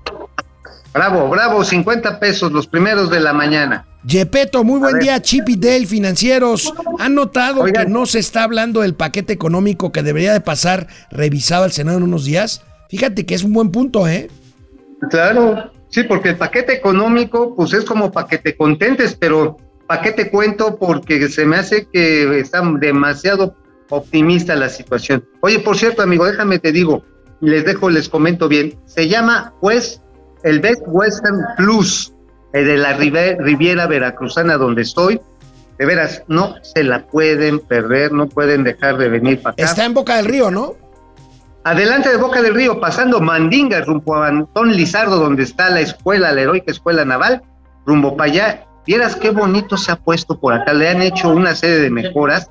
Bravo, 0.93 1.27
bravo, 1.29 1.63
50 1.63 2.19
pesos, 2.19 2.51
los 2.51 2.67
primeros 2.67 3.09
de 3.09 3.19
la 3.19 3.33
mañana. 3.33 3.87
Yepeto, 4.05 4.63
muy 4.63 4.79
buen 4.79 4.99
día, 4.99 5.19
Chip 5.21 5.47
y 5.49 5.55
Dale 5.55 5.85
Financieros. 5.87 6.71
¿Han 6.99 7.15
notado 7.15 7.61
Oigan. 7.61 7.85
que 7.85 7.91
no 7.91 8.05
se 8.05 8.19
está 8.19 8.43
hablando 8.43 8.81
del 8.81 8.93
paquete 8.93 9.33
económico 9.33 9.91
que 9.91 10.03
debería 10.03 10.33
de 10.33 10.41
pasar 10.41 10.87
revisado 11.09 11.63
al 11.63 11.71
Senado 11.71 11.97
en 11.97 12.03
unos 12.03 12.25
días? 12.25 12.61
Fíjate 12.89 13.25
que 13.25 13.33
es 13.33 13.43
un 13.43 13.53
buen 13.53 13.71
punto, 13.71 14.07
¿eh? 14.07 14.29
Claro, 15.09 15.71
sí, 15.93 16.03
porque 16.03 16.29
el 16.29 16.37
paquete 16.37 16.73
económico, 16.73 17.55
pues 17.55 17.73
es 17.73 17.85
como 17.85 18.11
paquete 18.11 18.57
contentes, 18.57 19.15
pero 19.15 19.57
paquete 19.87 20.31
cuento 20.31 20.77
porque 20.77 21.29
se 21.29 21.45
me 21.45 21.57
hace 21.57 21.87
que 21.91 22.39
está 22.39 22.61
demasiado 22.79 23.55
optimista 23.89 24.55
la 24.55 24.69
situación. 24.69 25.23
Oye, 25.41 25.59
por 25.59 25.77
cierto, 25.77 26.01
amigo, 26.01 26.25
déjame 26.25 26.57
te 26.57 26.71
digo, 26.71 27.03
les 27.41 27.63
dejo, 27.63 27.89
les 27.89 28.09
comento 28.09 28.47
bien, 28.47 28.75
se 28.85 29.07
llama 29.07 29.53
West, 29.61 30.01
el 30.43 30.59
Best 30.59 30.81
Western 30.87 31.39
Plus, 31.57 32.11
el 32.53 32.65
de 32.65 32.77
la 32.77 32.93
Riviera 32.93 33.85
Veracruzana 33.85 34.57
donde 34.57 34.81
estoy. 34.81 35.21
De 35.77 35.87
veras, 35.87 36.23
no 36.27 36.55
se 36.61 36.83
la 36.83 37.05
pueden 37.07 37.59
perder, 37.59 38.11
no 38.11 38.29
pueden 38.29 38.63
dejar 38.63 38.97
de 38.97 39.09
venir 39.09 39.41
para 39.41 39.53
acá. 39.53 39.63
Está 39.63 39.85
en 39.85 39.93
Boca 39.93 40.17
del 40.17 40.25
Río, 40.25 40.51
¿no? 40.51 40.75
Adelante 41.65 42.09
de 42.09 42.17
Boca 42.17 42.41
del 42.41 42.55
Río, 42.55 42.81
pasando 42.81 43.21
Mandinga, 43.21 43.81
rumbo 43.81 44.15
a 44.15 44.27
Antón 44.27 44.73
Lizardo, 44.73 45.17
donde 45.17 45.43
está 45.43 45.69
la 45.69 45.79
escuela, 45.79 46.33
la 46.33 46.41
heroica 46.41 46.71
escuela 46.71 47.05
naval, 47.05 47.41
rumbo 47.85 48.17
para 48.17 48.31
allá. 48.31 48.65
Vieras 48.85 49.15
qué 49.15 49.29
bonito 49.29 49.77
se 49.77 49.93
ha 49.93 49.95
puesto 49.95 50.37
por 50.37 50.53
acá, 50.53 50.73
le 50.73 50.89
han 50.89 51.01
hecho 51.01 51.29
una 51.29 51.55
serie 51.55 51.77
de 51.77 51.89
mejoras 51.89 52.49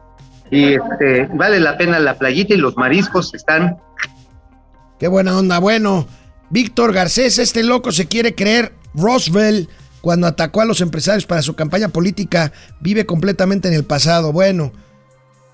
y 0.51 0.75
este, 0.75 1.29
vale 1.35 1.61
la 1.61 1.77
pena 1.77 1.99
la 1.99 2.17
playita 2.17 2.55
y 2.55 2.57
los 2.57 2.75
mariscos 2.79 3.35
están. 3.35 3.77
Qué 4.99 5.09
buena 5.09 5.37
onda. 5.37 5.59
Bueno, 5.59 6.07
Víctor 6.49 6.95
Garcés, 6.95 7.39
este 7.39 7.63
loco 7.63 7.93
se 7.93 8.07
quiere 8.07 8.35
creer 8.35 8.73
Roosevelt 8.95 9.69
cuando 10.01 10.27
atacó 10.27 10.63
a 10.63 10.65
los 10.65 10.81
empresarios 10.81 11.27
para 11.27 11.43
su 11.43 11.55
campaña 11.55 11.89
política 11.89 12.53
vive 12.81 13.05
completamente 13.05 13.69
en 13.69 13.75
el 13.75 13.85
pasado. 13.85 14.33
Bueno, 14.33 14.73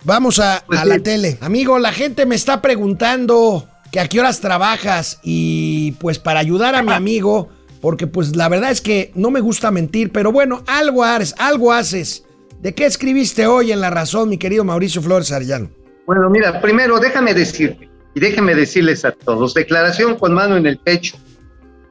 vamos 0.04 0.38
a, 0.38 0.62
Pues 0.66 0.80
a 0.80 0.82
sí. 0.84 0.88
la 0.88 0.98
tele. 1.00 1.38
Amigo, 1.40 1.78
la 1.78 1.92
gente 1.92 2.26
me 2.26 2.34
está 2.34 2.60
preguntando 2.62 3.68
que 3.90 4.00
a 4.00 4.08
qué 4.08 4.20
horas 4.20 4.40
trabajas 4.40 5.18
y 5.22 5.92
pues 5.92 6.18
para 6.18 6.40
ayudar 6.40 6.74
a 6.74 6.82
mi 6.82 6.92
amigo, 6.92 7.48
porque 7.80 8.06
pues 8.06 8.36
la 8.36 8.48
verdad 8.48 8.70
es 8.70 8.80
que 8.80 9.12
no 9.14 9.30
me 9.30 9.40
gusta 9.40 9.70
mentir, 9.70 10.12
pero 10.12 10.30
bueno, 10.32 10.62
algo 10.66 11.04
haces, 11.04 11.34
algo 11.38 11.72
haces. 11.72 12.24
¿De 12.60 12.74
qué 12.74 12.86
escribiste 12.86 13.46
hoy 13.46 13.70
en 13.72 13.80
La 13.80 13.88
Razón, 13.90 14.28
mi 14.28 14.36
querido 14.36 14.64
Mauricio 14.64 15.00
Flores 15.00 15.30
Arellano? 15.32 15.70
Bueno, 16.06 16.28
mira, 16.28 16.60
primero 16.60 16.98
déjame 16.98 17.32
decirte 17.34 17.88
y 18.14 18.20
déjenme 18.20 18.54
decirles 18.54 19.04
a 19.04 19.12
todos, 19.12 19.54
declaración 19.54 20.16
con 20.16 20.34
mano 20.34 20.56
en 20.56 20.66
el 20.66 20.78
pecho. 20.78 21.16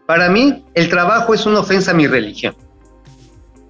Para 0.06 0.30
mí, 0.30 0.66
el 0.74 0.90
trabajo 0.90 1.34
es 1.34 1.46
una 1.46 1.60
ofensa 1.62 1.92
a 1.92 1.94
mi 1.94 2.06
religión. 2.08 2.56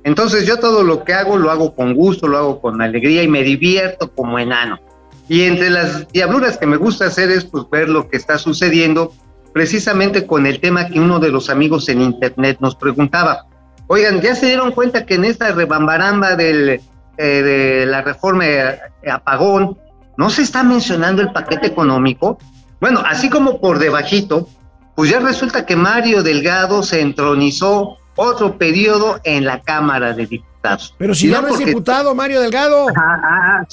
Entonces 0.08 0.48
yo 0.48 0.58
todo 0.58 0.86
lo 0.86 1.04
que 1.04 1.14
hago 1.14 1.36
lo 1.36 1.52
hago 1.52 1.76
con 1.76 1.94
gusto, 1.94 2.30
lo 2.30 2.38
hago 2.38 2.62
con 2.62 2.82
alegría 2.82 3.24
y 3.24 3.28
me 3.28 3.44
divierto 3.44 4.10
como 4.10 4.40
enano. 4.40 4.80
Y 5.28 5.42
entre 5.42 5.70
las 5.70 6.08
diabluras 6.08 6.58
que 6.58 6.66
me 6.66 6.78
gusta 6.78 7.08
hacer 7.08 7.30
es 7.30 7.44
pues 7.44 7.66
ver 7.70 7.90
lo 7.90 8.08
que 8.08 8.16
está 8.16 8.38
sucediendo 8.38 9.12
precisamente 9.52 10.26
con 10.26 10.46
el 10.46 10.62
tema 10.62 10.88
que 10.88 11.02
uno 11.02 11.20
de 11.20 11.30
los 11.30 11.50
amigos 11.50 11.90
en 11.90 12.02
internet 12.02 12.56
nos 12.62 12.78
preguntaba. 12.78 13.48
Oigan, 13.88 14.22
¿ya 14.22 14.34
se 14.34 14.46
dieron 14.46 14.72
cuenta 14.72 15.06
que 15.06 15.16
en 15.16 15.26
esta 15.26 15.52
rebambaramba 15.52 16.38
eh, 16.40 16.80
de 17.18 17.86
la 17.86 18.02
reforma 18.02 18.46
eh, 18.48 18.80
apagón 19.12 19.78
no 20.16 20.30
se 20.30 20.44
está 20.44 20.64
mencionando 20.64 21.22
el 21.22 21.34
paquete 21.34 21.68
económico? 21.68 22.38
Bueno, 22.80 23.04
así 23.06 23.30
como 23.30 23.60
por 23.60 23.78
debajito, 23.78 24.48
pues 24.96 25.10
ya 25.10 25.20
resulta 25.20 25.66
que 25.66 25.76
Mario 25.76 26.24
Delgado 26.24 26.82
se 26.82 27.02
entronizó 27.02 27.98
otro 28.18 28.58
periodo 28.58 29.22
en 29.24 29.46
la 29.46 29.62
Cámara 29.62 30.14
de 30.14 30.26
Diputados. 30.26 30.94
Pero 30.98 31.16
si 31.16 31.30
ya 31.30 31.42
no 31.42 31.48
es 31.48 31.58
diputado, 31.58 32.14
Mario 32.14 32.42
Delgado. 32.42 32.88
Ah, 32.90 33.22
ah, 33.24 33.62
ah. 33.62 33.68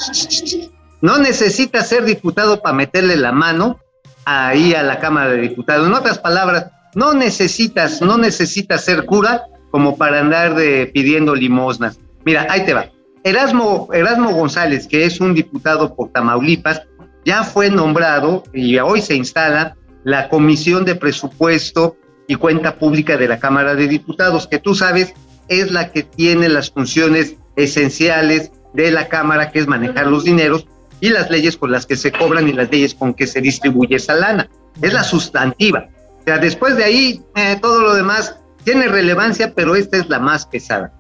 No 1.01 1.19
necesita 1.19 1.83
ser 1.83 2.05
diputado 2.05 2.63
para 2.63 2.75
meterle 2.75 3.17
la 3.17 3.33
mano 3.33 3.81
ahí 4.25 4.75
a 4.75 4.83
la 4.83 5.01
Cámara 5.01 5.31
de 5.31 5.39
Diputados. 5.39 5.87
En 5.87 5.95
otras 5.95 6.19
palabras, 6.19 6.71
no 6.95 7.13
necesitas, 7.13 8.01
no 8.01 8.17
necesitas 8.17 8.85
ser 8.85 9.05
cura 9.05 9.45
como 9.71 9.97
para 9.97 10.21
andar 10.21 10.55
de, 10.55 10.91
pidiendo 10.95 11.35
limosnas. 11.35 11.99
Mira, 12.25 12.47
ahí 12.49 12.65
te 12.65 12.75
va. 12.75 12.87
Erasmo, 13.25 13.89
Erasmo 13.93 14.33
González, 14.33 14.87
que 14.87 15.05
es 15.05 15.21
un 15.21 15.35
diputado 15.35 15.95
por 15.95 16.11
Tamaulipas, 16.11 16.83
ya 17.25 17.43
fue 17.43 17.71
nombrado 17.71 18.45
y 18.53 18.79
hoy 18.79 19.01
se 19.01 19.15
instala 19.15 19.77
la 20.05 20.29
Comisión 20.29 20.85
de 20.85 20.95
Presupuesto 20.95 21.97
y 22.27 22.37
Cuenta 22.37 22.79
Pública 22.79 23.17
de 23.17 23.29
la 23.29 23.39
Cámara 23.39 23.75
de 23.75 23.89
Diputados, 23.89 24.47
que 24.47 24.59
tú 24.59 24.75
sabes 24.75 25.15
es 25.49 25.71
la 25.71 25.93
que 25.93 26.03
tiene 26.03 26.49
las 26.49 26.71
funciones 26.71 27.37
esenciales 27.57 28.51
de 28.73 28.91
la 28.91 29.09
Cámara, 29.09 29.51
que 29.51 29.59
es 29.61 29.67
manejar 29.67 30.07
los 30.07 30.25
dineros 30.25 30.67
y 31.01 31.11
las 31.11 31.31
leyes 31.31 31.57
con 31.57 31.71
las 31.71 31.87
que 31.87 31.97
se 31.97 32.13
cobran 32.13 32.49
y 32.49 32.53
las 32.53 32.71
leyes 32.71 32.95
con 32.95 33.15
que 33.15 33.27
se 33.27 33.41
distribuye 33.41 33.97
esa 33.97 34.15
lana. 34.15 34.49
Es 34.81 34.93
la 34.93 35.05
sustantiva. 35.05 35.89
O 36.27 36.39
después 36.39 36.77
de 36.77 36.85
ahí, 36.85 37.23
eh, 37.37 37.59
todo 37.61 37.81
lo 37.81 37.95
demás 37.95 38.37
tiene 38.65 38.89
relevancia, 38.89 39.53
pero 39.55 39.77
esta 39.77 39.99
es 39.99 40.09
la 40.09 40.19
más 40.19 40.47
pesada. 40.47 40.93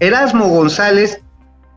Erasmo 0.00 0.48
González 0.48 1.20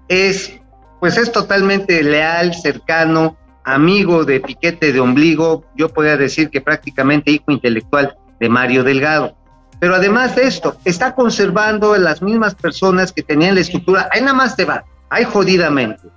es, 0.07 0.53
pues 0.99 1.17
es 1.17 1.31
totalmente 1.31 2.01
leal, 2.01 2.53
cercano, 2.55 3.37
amigo 3.65 4.23
de 4.23 4.39
Piquete 4.39 4.93
de 4.93 4.99
Ombligo, 4.99 5.65
yo 5.75 5.89
podría 5.89 6.17
decir 6.17 6.49
que 6.49 6.61
prácticamente 6.61 7.31
hijo 7.31 7.51
intelectual 7.51 8.15
de 8.39 8.49
Mario 8.49 8.83
Delgado. 8.83 9.35
Pero 9.79 9.95
además 9.95 10.35
de 10.35 10.43
esto, 10.43 10.77
está 10.85 11.13
conservando 11.15 11.95
las 11.97 12.21
mismas 12.21 12.55
personas 12.55 13.11
que 13.11 13.23
tenían 13.23 13.55
la 13.55 13.61
estructura, 13.61 14.09
ahí 14.11 14.21
nada 14.21 14.33
más 14.33 14.55
te 14.55 14.65
va, 14.65 14.85
ahí 15.09 15.25
jodidamente, 15.25 16.07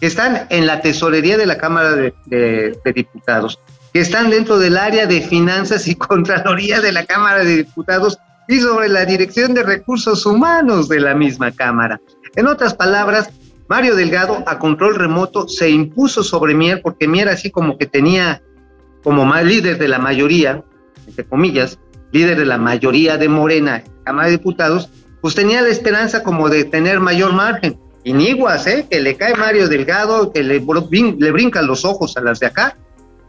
que 0.00 0.06
están 0.06 0.46
en 0.50 0.66
la 0.66 0.80
tesorería 0.80 1.38
de 1.38 1.46
la 1.46 1.58
Cámara 1.58 1.92
de, 1.92 2.76
Diputados, 2.94 3.58
que 3.92 4.00
están 4.00 4.30
dentro 4.30 4.58
del 4.58 4.76
área 4.76 5.06
de 5.06 5.22
finanzas 5.22 5.88
y 5.88 5.94
contraloría 5.96 6.80
de 6.80 6.92
la 6.92 7.06
Cámara 7.06 7.42
de 7.42 7.56
Diputados 7.56 8.18
y 8.48 8.60
sobre 8.60 8.88
la 8.88 9.04
dirección 9.04 9.54
de 9.54 9.62
recursos 9.62 10.24
humanos 10.26 10.88
de 10.88 11.00
la 11.00 11.14
misma 11.14 11.50
Cámara. 11.50 12.00
En 12.36 12.46
otras 12.46 12.74
palabras, 12.74 13.30
Mario 13.68 13.96
Delgado 13.96 14.44
a 14.46 14.58
control 14.58 14.94
remoto 14.94 15.48
se 15.48 15.70
impuso 15.70 16.22
sobre 16.22 16.54
Mier 16.54 16.80
porque 16.82 17.08
Mier 17.08 17.28
así 17.28 17.50
como 17.50 17.76
que 17.76 17.86
tenía 17.86 18.42
como 19.02 19.24
más 19.24 19.44
líder 19.44 19.78
de 19.78 19.88
la 19.88 19.98
mayoría, 19.98 20.62
entre 21.06 21.26
comillas, 21.26 21.78
líder 22.12 22.38
de 22.38 22.46
la 22.46 22.58
mayoría 22.58 23.16
de 23.16 23.28
Morena, 23.28 23.82
Cámara 24.04 24.28
de 24.28 24.38
Diputados, 24.38 24.90
pues 25.20 25.34
tenía 25.34 25.62
la 25.62 25.68
esperanza 25.68 26.22
como 26.22 26.48
de 26.48 26.64
tener 26.64 27.00
mayor 27.00 27.32
margen. 27.32 27.78
Y 28.04 28.12
niguas, 28.12 28.66
¿eh? 28.68 28.86
Que 28.88 29.00
le 29.00 29.16
cae 29.16 29.34
Mario 29.34 29.68
Delgado, 29.68 30.32
que 30.32 30.44
le, 30.44 30.60
le 30.60 31.32
brincan 31.32 31.66
los 31.66 31.84
ojos 31.84 32.16
a 32.16 32.20
las 32.20 32.38
de 32.38 32.46
acá 32.46 32.76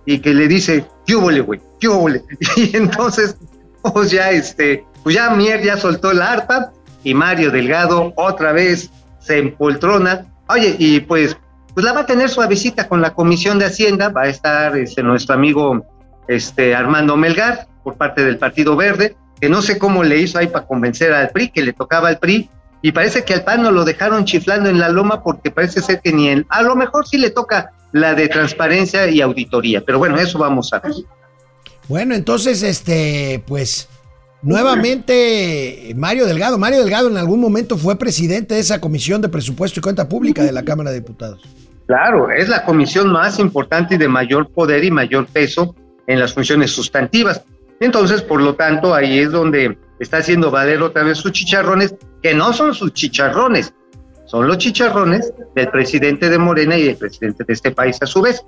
y 0.05 0.19
que 0.19 0.33
le 0.33 0.47
dice, 0.47 0.85
¿qué 1.05 1.15
güey? 1.15 1.43
¿Qué? 1.79 1.87
Y 2.55 2.77
entonces, 2.77 3.37
pues 3.81 4.11
ya, 4.11 4.31
este, 4.31 4.85
pues 5.03 5.15
ya 5.15 5.31
Mier 5.31 5.61
ya 5.61 5.77
soltó 5.77 6.13
la 6.13 6.31
arpa 6.31 6.71
y 7.03 7.13
Mario 7.13 7.51
Delgado 7.51 8.13
otra 8.15 8.53
vez 8.53 8.89
se 9.19 9.39
empoltrona. 9.39 10.25
Oye, 10.47 10.75
y 10.79 11.01
pues, 11.01 11.37
pues 11.73 11.85
la 11.85 11.93
va 11.93 12.01
a 12.01 12.05
tener 12.05 12.29
suavecita 12.29 12.87
con 12.87 13.01
la 13.01 13.13
Comisión 13.13 13.59
de 13.59 13.65
Hacienda, 13.65 14.09
va 14.09 14.23
a 14.23 14.27
estar 14.27 14.77
este, 14.77 15.03
nuestro 15.03 15.35
amigo 15.35 15.85
este, 16.27 16.75
Armando 16.75 17.17
Melgar 17.17 17.67
por 17.83 17.95
parte 17.95 18.23
del 18.23 18.37
Partido 18.37 18.75
Verde, 18.75 19.15
que 19.39 19.49
no 19.49 19.61
sé 19.61 19.77
cómo 19.77 20.03
le 20.03 20.17
hizo 20.17 20.37
ahí 20.37 20.47
para 20.47 20.65
convencer 20.65 21.13
al 21.13 21.29
PRI, 21.29 21.49
que 21.49 21.61
le 21.61 21.73
tocaba 21.73 22.09
al 22.09 22.19
PRI, 22.19 22.49
y 22.81 22.91
parece 22.91 23.23
que 23.23 23.33
al 23.33 23.43
PAN 23.43 23.63
no 23.63 23.71
lo 23.71 23.85
dejaron 23.85 24.25
chiflando 24.25 24.69
en 24.69 24.79
la 24.79 24.89
loma 24.89 25.23
porque 25.23 25.51
parece 25.51 25.81
ser 25.81 26.01
que 26.01 26.13
ni 26.13 26.29
él, 26.29 26.45
a 26.49 26.61
lo 26.61 26.75
mejor 26.75 27.07
sí 27.07 27.17
le 27.17 27.31
toca 27.31 27.71
la 27.91 28.13
de 28.13 28.27
transparencia 28.27 29.07
y 29.07 29.21
auditoría, 29.21 29.83
pero 29.85 29.97
bueno, 29.97 30.17
eso 30.17 30.37
vamos 30.37 30.71
a 30.73 30.79
ver. 30.79 30.93
Bueno, 31.87 32.13
entonces, 32.13 32.63
este, 32.63 33.43
pues, 33.47 33.87
nuevamente 34.41 35.93
Mario 35.95 36.25
Delgado. 36.25 36.57
Mario 36.57 36.79
Delgado 36.79 37.09
en 37.09 37.17
algún 37.17 37.39
momento 37.39 37.77
fue 37.77 37.97
presidente 37.97 38.55
de 38.55 38.59
esa 38.59 38.81
comisión 38.81 39.21
de 39.21 39.29
presupuesto 39.29 39.79
y 39.79 39.83
cuenta 39.83 40.07
pública 40.07 40.43
de 40.43 40.51
la 40.51 40.63
Cámara 40.63 40.91
de 40.91 40.99
Diputados. 40.99 41.41
Claro, 41.87 42.29
es 42.29 42.49
la 42.49 42.65
comisión 42.65 43.11
más 43.11 43.39
importante 43.39 43.95
y 43.95 43.97
de 43.97 44.09
mayor 44.09 44.49
poder 44.49 44.83
y 44.83 44.91
mayor 44.91 45.25
peso 45.27 45.73
en 46.07 46.19
las 46.19 46.33
funciones 46.33 46.71
sustantivas. 46.71 47.41
Entonces, 47.79 48.21
por 48.21 48.41
lo 48.41 48.55
tanto, 48.55 48.95
ahí 48.95 49.19
es 49.19 49.31
donde 49.31 49.77
está 49.99 50.17
haciendo 50.17 50.49
valer 50.49 50.81
otra 50.81 51.03
vez 51.03 51.19
sus 51.19 51.31
chicharrones, 51.31 51.95
que 52.23 52.33
no 52.33 52.53
son 52.53 52.73
sus 52.73 52.93
chicharrones, 52.93 53.73
son 54.25 54.47
los 54.47 54.57
chicharrones 54.57 55.31
del 55.55 55.69
presidente 55.69 56.29
de 56.29 56.37
Morena 56.37 56.77
y 56.77 56.83
del 56.83 56.97
presidente 56.97 57.43
de 57.43 57.53
este 57.53 57.71
país 57.71 57.97
a 58.01 58.05
su 58.07 58.21
vez. 58.21 58.41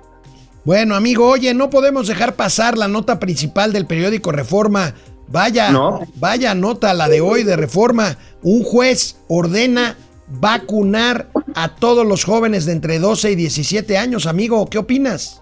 Bueno, 0.64 0.94
amigo, 0.94 1.26
oye, 1.28 1.54
no 1.54 1.70
podemos 1.70 2.06
dejar 2.06 2.34
pasar 2.34 2.76
la 2.76 2.88
nota 2.88 3.18
principal 3.18 3.72
del 3.72 3.86
periódico 3.86 4.30
Reforma. 4.32 4.94
Vaya, 5.28 5.70
No. 5.70 6.00
vaya 6.16 6.54
nota 6.54 6.92
la 6.92 7.08
de 7.08 7.20
hoy 7.20 7.44
de 7.44 7.56
Reforma. 7.56 8.18
Un 8.42 8.62
juez 8.64 9.16
ordena 9.28 9.96
vacunar 10.28 11.28
a 11.54 11.76
todos 11.76 12.06
los 12.06 12.24
jóvenes 12.24 12.66
de 12.66 12.72
entre 12.72 12.98
12 12.98 13.30
y 13.30 13.36
17 13.36 13.96
años, 13.96 14.26
amigo. 14.26 14.68
¿Qué 14.68 14.78
opinas? 14.78 15.39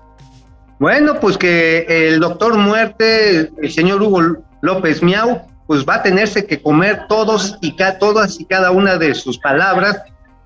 Bueno, 0.78 1.18
pues 1.20 1.36
que 1.36 1.86
el 1.88 2.20
doctor 2.20 2.56
muerte, 2.56 3.50
el 3.60 3.70
señor 3.70 4.02
Hugo 4.02 4.36
López 4.62 5.02
Miau, 5.02 5.42
pues 5.66 5.84
va 5.84 5.96
a 5.96 6.02
tenerse 6.02 6.46
que 6.46 6.62
comer 6.62 7.06
todos 7.08 7.58
y 7.60 7.76
ca 7.76 7.98
todas 7.98 8.40
y 8.40 8.44
cada 8.44 8.70
una 8.70 8.96
de 8.96 9.14
sus 9.14 9.38
palabras, 9.38 10.00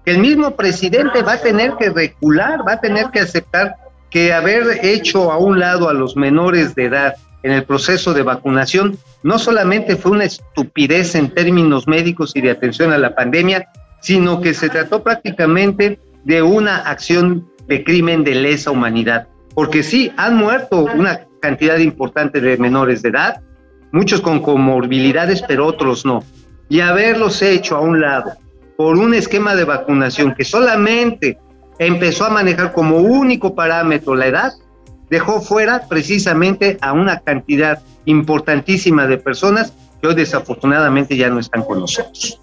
que 0.04 0.12
el 0.12 0.18
mismo 0.18 0.56
presidente 0.56 1.22
va 1.22 1.34
a 1.34 1.40
tener 1.40 1.74
que 1.76 1.90
recular, 1.90 2.66
va 2.66 2.72
a 2.72 2.80
tener 2.80 3.10
que 3.10 3.20
aceptar 3.20 3.76
que 4.10 4.32
haber 4.32 4.84
hecho 4.84 5.30
a 5.30 5.38
un 5.38 5.60
lado 5.60 5.88
a 5.88 5.92
los 5.92 6.16
menores 6.16 6.74
de 6.74 6.86
edad 6.86 7.14
en 7.42 7.52
el 7.52 7.64
proceso 7.64 8.12
de 8.14 8.22
vacunación 8.22 8.98
no 9.22 9.38
solamente 9.38 9.96
fue 9.96 10.12
una 10.12 10.24
estupidez 10.24 11.14
en 11.14 11.30
términos 11.30 11.86
médicos 11.86 12.32
y 12.34 12.40
de 12.40 12.50
atención 12.50 12.92
a 12.92 12.98
la 12.98 13.14
pandemia, 13.14 13.68
sino 14.00 14.40
que 14.40 14.54
se 14.54 14.68
trató 14.68 15.02
prácticamente 15.02 16.00
de 16.24 16.42
una 16.42 16.78
acción 16.78 17.48
de 17.68 17.84
crimen 17.84 18.24
de 18.24 18.34
lesa 18.34 18.70
humanidad. 18.70 19.28
Porque 19.54 19.82
sí, 19.82 20.12
han 20.16 20.36
muerto 20.36 20.84
una 20.84 21.26
cantidad 21.40 21.78
importante 21.78 22.40
de 22.40 22.56
menores 22.56 23.02
de 23.02 23.10
edad, 23.10 23.42
muchos 23.90 24.20
con 24.20 24.40
comorbilidades, 24.40 25.42
pero 25.46 25.66
otros 25.66 26.06
no. 26.06 26.24
Y 26.68 26.80
haberlos 26.80 27.42
hecho 27.42 27.76
a 27.76 27.80
un 27.80 28.00
lado 28.00 28.32
por 28.76 28.96
un 28.96 29.14
esquema 29.14 29.54
de 29.54 29.64
vacunación 29.64 30.34
que 30.34 30.44
solamente 30.44 31.38
empezó 31.78 32.24
a 32.24 32.30
manejar 32.30 32.72
como 32.72 32.98
único 32.98 33.54
parámetro 33.54 34.14
la 34.14 34.26
edad, 34.26 34.52
dejó 35.10 35.40
fuera 35.40 35.86
precisamente 35.88 36.78
a 36.80 36.92
una 36.92 37.20
cantidad 37.20 37.82
importantísima 38.06 39.06
de 39.06 39.18
personas 39.18 39.72
que 40.00 40.08
hoy 40.08 40.14
desafortunadamente 40.14 41.16
ya 41.16 41.28
no 41.28 41.38
están 41.38 41.62
con 41.62 41.80
nosotros. 41.80 42.40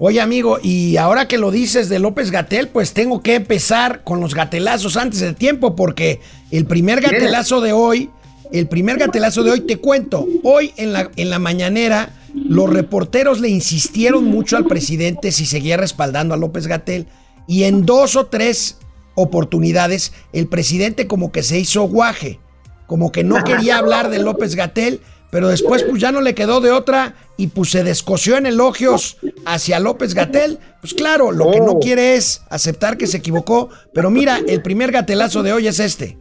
Oye, 0.00 0.20
amigo, 0.20 0.58
y 0.62 0.96
ahora 0.96 1.26
que 1.26 1.38
lo 1.38 1.50
dices 1.50 1.88
de 1.88 1.98
López 1.98 2.30
Gatel, 2.30 2.68
pues 2.68 2.92
tengo 2.92 3.20
que 3.20 3.34
empezar 3.34 4.04
con 4.04 4.20
los 4.20 4.34
gatelazos 4.34 4.96
antes 4.96 5.18
de 5.18 5.32
tiempo, 5.32 5.74
porque 5.74 6.20
el 6.52 6.66
primer 6.66 7.00
gatelazo 7.00 7.60
de 7.60 7.72
hoy, 7.72 8.10
el 8.52 8.68
primer 8.68 8.98
gatelazo 8.98 9.42
de 9.42 9.50
hoy, 9.50 9.60
te 9.62 9.78
cuento, 9.78 10.26
hoy 10.44 10.72
en 10.76 10.92
la, 10.92 11.10
en 11.16 11.30
la 11.30 11.40
mañanera 11.40 12.10
los 12.34 12.70
reporteros 12.70 13.40
le 13.40 13.48
insistieron 13.48 14.24
mucho 14.24 14.56
al 14.56 14.66
presidente 14.66 15.32
si 15.32 15.46
seguía 15.46 15.76
respaldando 15.76 16.34
a 16.34 16.38
López 16.38 16.66
Gatel 16.66 17.06
y 17.48 17.64
en 17.64 17.84
dos 17.84 18.14
o 18.14 18.26
tres 18.26 18.78
oportunidades 19.14 20.12
el 20.32 20.46
presidente 20.46 21.08
como 21.08 21.32
que 21.32 21.42
se 21.42 21.58
hizo 21.58 21.82
guaje, 21.84 22.38
como 22.86 23.10
que 23.10 23.24
no 23.24 23.42
quería 23.42 23.78
hablar 23.78 24.10
de 24.10 24.20
López 24.20 24.54
Gatel, 24.54 25.00
pero 25.30 25.48
después 25.48 25.82
pues 25.82 26.00
ya 26.00 26.12
no 26.12 26.20
le 26.20 26.34
quedó 26.34 26.60
de 26.60 26.70
otra 26.70 27.14
y 27.36 27.48
pues 27.48 27.70
se 27.70 27.84
descoció 27.84 28.36
en 28.36 28.46
elogios 28.46 29.16
hacia 29.44 29.78
López 29.78 30.14
Gatel. 30.14 30.58
Pues 30.80 30.94
claro, 30.94 31.32
lo 31.32 31.50
que 31.50 31.60
no 31.60 31.78
quiere 31.78 32.16
es 32.16 32.42
aceptar 32.50 32.96
que 32.96 33.06
se 33.06 33.18
equivocó, 33.18 33.70
pero 33.94 34.10
mira, 34.10 34.40
el 34.46 34.62
primer 34.62 34.90
gatelazo 34.90 35.42
de 35.42 35.52
hoy 35.52 35.66
es 35.66 35.80
este. 35.80 36.18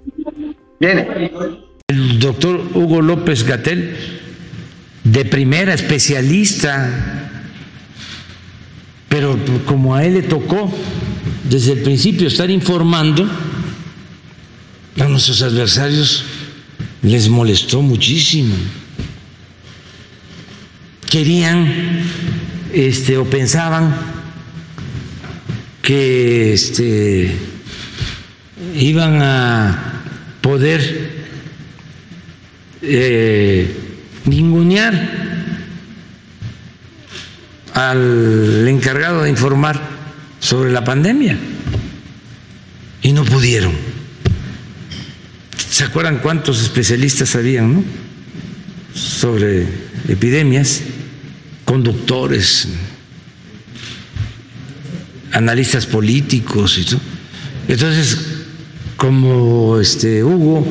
Bien. 0.79 1.31
El 1.87 2.19
doctor 2.19 2.59
Hugo 2.75 3.01
López 3.01 3.43
Gatel, 3.43 3.95
de 5.03 5.25
primera, 5.25 5.73
especialista, 5.73 7.31
pero 9.07 9.37
como 9.65 9.95
a 9.95 10.03
él 10.03 10.15
le 10.15 10.23
tocó 10.23 10.71
desde 11.49 11.71
el 11.71 11.79
principio 11.79 12.27
estar 12.27 12.49
informando, 12.49 13.27
a 14.99 15.05
nuestros 15.05 15.41
adversarios 15.41 16.23
les 17.01 17.29
molestó 17.29 17.81
muchísimo. 17.81 18.53
Querían 21.09 22.03
este, 22.73 23.17
o 23.17 23.25
pensaban 23.25 23.95
que 25.81 26.53
este, 26.53 27.33
iban 28.75 29.21
a 29.21 30.01
poder 30.41 31.27
eh, 32.81 33.73
ningunear 34.25 35.27
al 37.73 38.67
encargado 38.67 39.23
de 39.23 39.29
informar 39.29 39.79
sobre 40.39 40.71
la 40.71 40.83
pandemia 40.83 41.37
y 43.01 43.13
no 43.13 43.23
pudieron. 43.23 43.71
¿Se 45.69 45.85
acuerdan 45.85 46.19
cuántos 46.19 46.61
especialistas 46.61 47.35
habían 47.35 47.73
no? 47.75 47.83
sobre 48.93 49.67
epidemias? 50.09 50.81
Conductores, 51.67 52.69
analistas 55.33 55.85
políticos 55.85 56.77
y 56.79 56.85
todo. 56.85 57.01
Entonces, 57.67 58.17
como 58.95 59.79
este 59.79 60.23
Hugo 60.23 60.65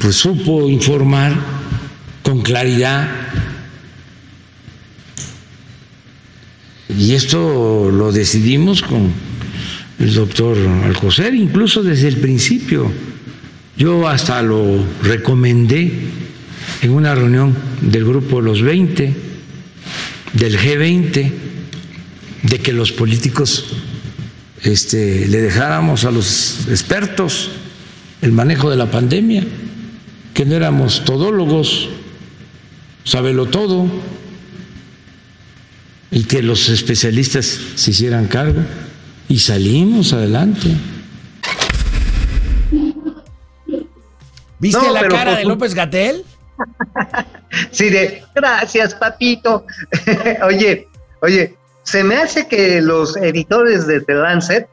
pues 0.00 0.16
supo 0.16 0.68
informar 0.68 1.32
con 2.22 2.42
claridad 2.42 3.08
y 6.88 7.12
esto 7.12 7.90
lo 7.90 8.12
decidimos 8.12 8.82
con 8.82 9.12
el 9.98 10.14
doctor 10.14 10.56
Alcocer, 10.84 11.34
incluso 11.34 11.82
desde 11.82 12.08
el 12.08 12.16
principio. 12.18 12.90
Yo 13.76 14.06
hasta 14.06 14.42
lo 14.42 14.84
recomendé 15.02 15.90
en 16.82 16.90
una 16.90 17.14
reunión 17.14 17.54
del 17.80 18.04
grupo 18.04 18.40
Los 18.40 18.62
20, 18.62 19.14
del 20.34 20.58
G20, 20.58 21.32
de 22.42 22.58
que 22.60 22.72
los 22.72 22.92
políticos 22.92 23.66
este, 24.62 25.26
le 25.28 25.40
dejáramos 25.40 26.04
a 26.04 26.10
los 26.10 26.66
expertos 26.68 27.50
el 28.20 28.32
manejo 28.32 28.70
de 28.70 28.76
la 28.76 28.90
pandemia, 28.90 29.44
que 30.32 30.44
no 30.44 30.54
éramos 30.54 31.04
todólogos, 31.04 31.88
sabelo 33.04 33.46
todo, 33.46 33.86
y 36.10 36.24
que 36.24 36.42
los 36.42 36.68
especialistas 36.68 37.58
se 37.74 37.90
hicieran 37.90 38.26
cargo, 38.26 38.62
y 39.28 39.38
salimos 39.38 40.12
adelante. 40.12 40.74
¿Viste 44.58 44.78
No, 44.78 44.92
la 44.92 45.08
cara 45.08 45.32
por 45.32 45.38
de 45.38 45.44
López 45.44 45.74
Gatel? 45.74 46.24
Sí, 47.70 47.90
de 47.90 48.22
gracias, 48.34 48.94
papito. 48.94 49.64
oye, 50.42 50.88
oye, 51.22 51.54
se 51.84 52.02
me 52.02 52.16
hace 52.16 52.48
que 52.48 52.80
los 52.80 53.16
editores 53.16 53.86
de 53.86 54.00
The 54.00 54.14
Lancet 54.14 54.68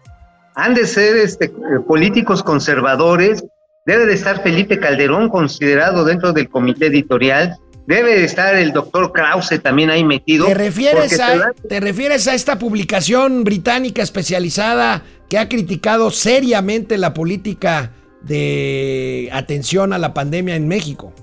han 0.55 0.73
de 0.73 0.85
ser 0.87 1.17
este, 1.17 1.51
políticos 1.87 2.43
conservadores. 2.43 3.43
Debe 3.85 4.05
de 4.05 4.13
estar 4.13 4.43
Felipe 4.43 4.79
Calderón 4.79 5.29
considerado 5.29 6.05
dentro 6.05 6.33
del 6.33 6.49
comité 6.49 6.87
editorial. 6.87 7.57
Debe 7.87 8.19
de 8.19 8.25
estar 8.25 8.55
el 8.55 8.71
doctor 8.73 9.11
Krause 9.11 9.59
también 9.61 9.89
ahí 9.89 10.03
metido. 10.03 10.45
¿Te 10.45 10.53
refieres, 10.53 11.09
porque 11.09 11.21
a, 11.21 11.31
The 11.31 11.37
Lancet- 11.37 11.67
¿Te 11.67 11.79
refieres 11.79 12.27
a 12.27 12.35
esta 12.35 12.59
publicación 12.59 13.43
británica 13.43 14.03
especializada 14.03 15.03
que 15.29 15.39
ha 15.39 15.49
criticado 15.49 16.11
seriamente 16.11 16.97
la 16.97 17.13
política 17.13 17.91
de 18.21 19.29
atención 19.33 19.93
a 19.93 19.97
la 19.97 20.13
pandemia 20.13 20.55
en 20.55 20.67
México? 20.67 21.13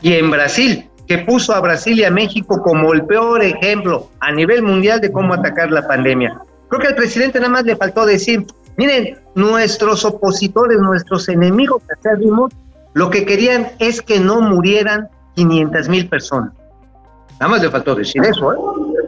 Y 0.00 0.14
en 0.14 0.30
Brasil, 0.30 0.88
que 1.06 1.18
puso 1.18 1.54
a 1.54 1.60
Brasil 1.60 1.98
y 1.98 2.04
a 2.04 2.10
México 2.10 2.62
como 2.62 2.92
el 2.92 3.04
peor 3.04 3.42
ejemplo 3.42 4.08
a 4.20 4.30
nivel 4.32 4.62
mundial 4.62 5.00
de 5.00 5.10
cómo 5.10 5.34
atacar 5.34 5.70
la 5.70 5.86
pandemia. 5.86 6.40
Creo 6.68 6.80
que 6.80 6.88
al 6.88 6.94
presidente 6.94 7.40
nada 7.40 7.50
más 7.50 7.64
le 7.64 7.76
faltó 7.76 8.06
decir, 8.06 8.46
miren, 8.76 9.18
nuestros 9.34 10.04
opositores, 10.04 10.78
nuestros 10.78 11.28
enemigos 11.28 11.82
acérrimos, 11.98 12.52
lo 12.94 13.10
que 13.10 13.24
querían 13.24 13.68
es 13.78 14.00
que 14.00 14.20
no 14.20 14.40
murieran 14.40 15.08
500 15.34 15.88
mil 15.88 16.08
personas. 16.08 16.52
Nada 17.40 17.52
más 17.52 17.62
le 17.62 17.70
faltó 17.70 17.94
decir 17.94 18.22
eso, 18.24 18.52
¿eh? 18.52 18.56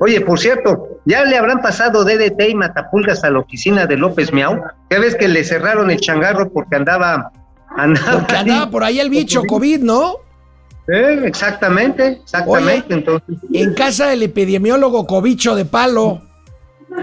Oye, 0.01 0.21
por 0.23 0.41
cierto, 0.41 0.99
ya 1.05 1.25
le 1.25 1.37
habrán 1.37 1.61
pasado 1.61 2.05
DDT 2.05 2.49
y 2.49 2.55
matapulgas 2.57 3.23
a 3.23 3.31
la 3.31 3.39
oficina 3.39 3.87
de 3.87 3.97
López 3.97 4.33
Miau. 4.33 4.61
Ya 4.91 4.99
ves 4.99 5.15
que 5.15 5.29
le 5.29 5.45
cerraron 5.45 5.91
el 5.91 6.01
changarro 6.01 6.51
porque 6.51 6.75
andaba... 6.75 7.31
andaba 7.77 8.19
Porque 8.19 8.37
andaba 8.37 8.71
por 8.71 8.83
ahí 8.83 8.99
el 8.99 9.11
bicho 9.11 9.45
COVID, 9.45 9.83
¿no? 9.83 10.17
Eh, 10.89 11.23
exactamente, 11.25 12.21
exactamente. 12.23 12.87
Oye. 12.87 12.95
Entonces, 12.99 13.39
En 13.53 13.75
casa 13.75 14.09
del 14.09 14.23
epidemiólogo 14.25 15.07
Cobicho 15.07 15.55
de 15.55 15.65
Palo. 15.65 16.23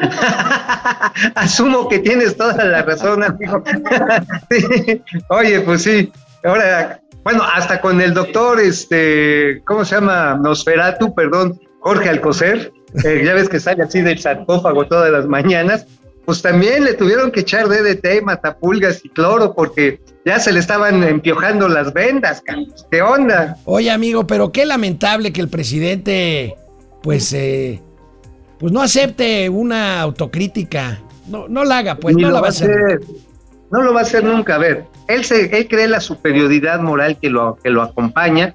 asumo 1.35 1.87
que 1.89 1.99
tienes 1.99 2.35
toda 2.37 2.63
la 2.63 2.81
razón, 2.83 3.23
amigo. 3.23 3.63
Sí. 4.51 5.01
Oye, 5.29 5.61
pues 5.61 5.83
sí. 5.83 6.11
Ahora, 6.43 6.99
bueno, 7.23 7.43
hasta 7.43 7.81
con 7.81 8.01
el 8.01 8.13
doctor, 8.13 8.59
este, 8.59 9.61
¿cómo 9.65 9.85
se 9.85 9.95
llama? 9.95 10.39
Nosferatu, 10.41 11.13
perdón, 11.13 11.59
Jorge 11.81 12.09
Alcocer. 12.09 12.71
eh, 13.03 13.21
ya 13.23 13.33
ves 13.33 13.49
que 13.49 13.59
sale 13.59 13.83
así 13.83 14.01
del 14.01 14.19
sarcófago 14.19 14.85
todas 14.87 15.11
las 15.11 15.27
mañanas. 15.27 15.85
Pues 16.29 16.43
también 16.43 16.83
le 16.83 16.93
tuvieron 16.93 17.31
que 17.31 17.39
echar 17.39 17.67
DDT, 17.67 18.21
matapulgas 18.21 19.03
y 19.03 19.09
cloro 19.09 19.55
porque 19.55 19.99
ya 20.27 20.39
se 20.39 20.51
le 20.51 20.59
estaban 20.59 21.03
empiojando 21.03 21.67
las 21.67 21.91
vendas, 21.91 22.39
Carlos. 22.45 22.85
¿Qué 22.91 23.01
onda? 23.01 23.57
Oye, 23.65 23.89
amigo, 23.89 24.27
pero 24.27 24.51
qué 24.51 24.63
lamentable 24.67 25.33
que 25.33 25.41
el 25.41 25.49
presidente, 25.49 26.55
pues, 27.01 27.33
eh, 27.33 27.81
pues 28.59 28.71
no 28.71 28.79
acepte 28.79 29.49
una 29.49 30.01
autocrítica. 30.01 31.01
No, 31.25 31.47
no 31.47 31.63
la 31.63 31.79
haga, 31.79 31.95
pues, 31.95 32.15
Ni 32.15 32.21
no 32.21 32.29
la 32.29 32.41
va 32.41 32.45
a 32.45 32.49
hacer. 32.51 32.99
No 33.71 33.81
lo 33.81 33.91
va 33.91 34.01
a 34.01 34.03
hacer 34.03 34.23
nunca. 34.23 34.53
A 34.53 34.59
ver, 34.59 34.85
él, 35.07 35.25
se, 35.25 35.57
él 35.57 35.67
cree 35.67 35.87
la 35.87 35.99
superioridad 35.99 36.79
moral 36.79 37.17
que 37.19 37.31
lo, 37.31 37.55
que 37.55 37.71
lo 37.71 37.81
acompaña 37.81 38.53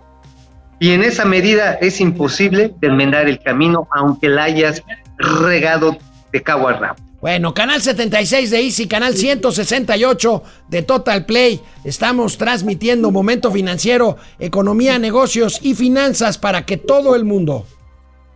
y 0.78 0.92
en 0.92 1.02
esa 1.02 1.24
medida 1.24 1.72
es 1.72 2.00
imposible 2.00 2.72
de 2.78 2.86
enmendar 2.86 3.28
el 3.28 3.40
camino 3.40 3.88
aunque 3.90 4.28
la 4.28 4.44
hayas 4.44 4.80
regado 5.18 5.98
de 6.32 6.40
cabo 6.40 6.68
a 6.68 6.74
rabo. 6.74 7.03
Bueno, 7.24 7.54
canal 7.54 7.80
76 7.80 8.50
de 8.50 8.60
Easy, 8.60 8.86
canal 8.86 9.16
168 9.16 10.42
de 10.68 10.82
Total 10.82 11.24
Play. 11.24 11.58
Estamos 11.82 12.36
transmitiendo 12.36 13.10
Momento 13.10 13.50
Financiero, 13.50 14.18
Economía, 14.38 14.98
Negocios 14.98 15.58
y 15.62 15.74
Finanzas 15.74 16.36
para 16.36 16.66
que 16.66 16.76
todo 16.76 17.16
el 17.16 17.24
mundo 17.24 17.66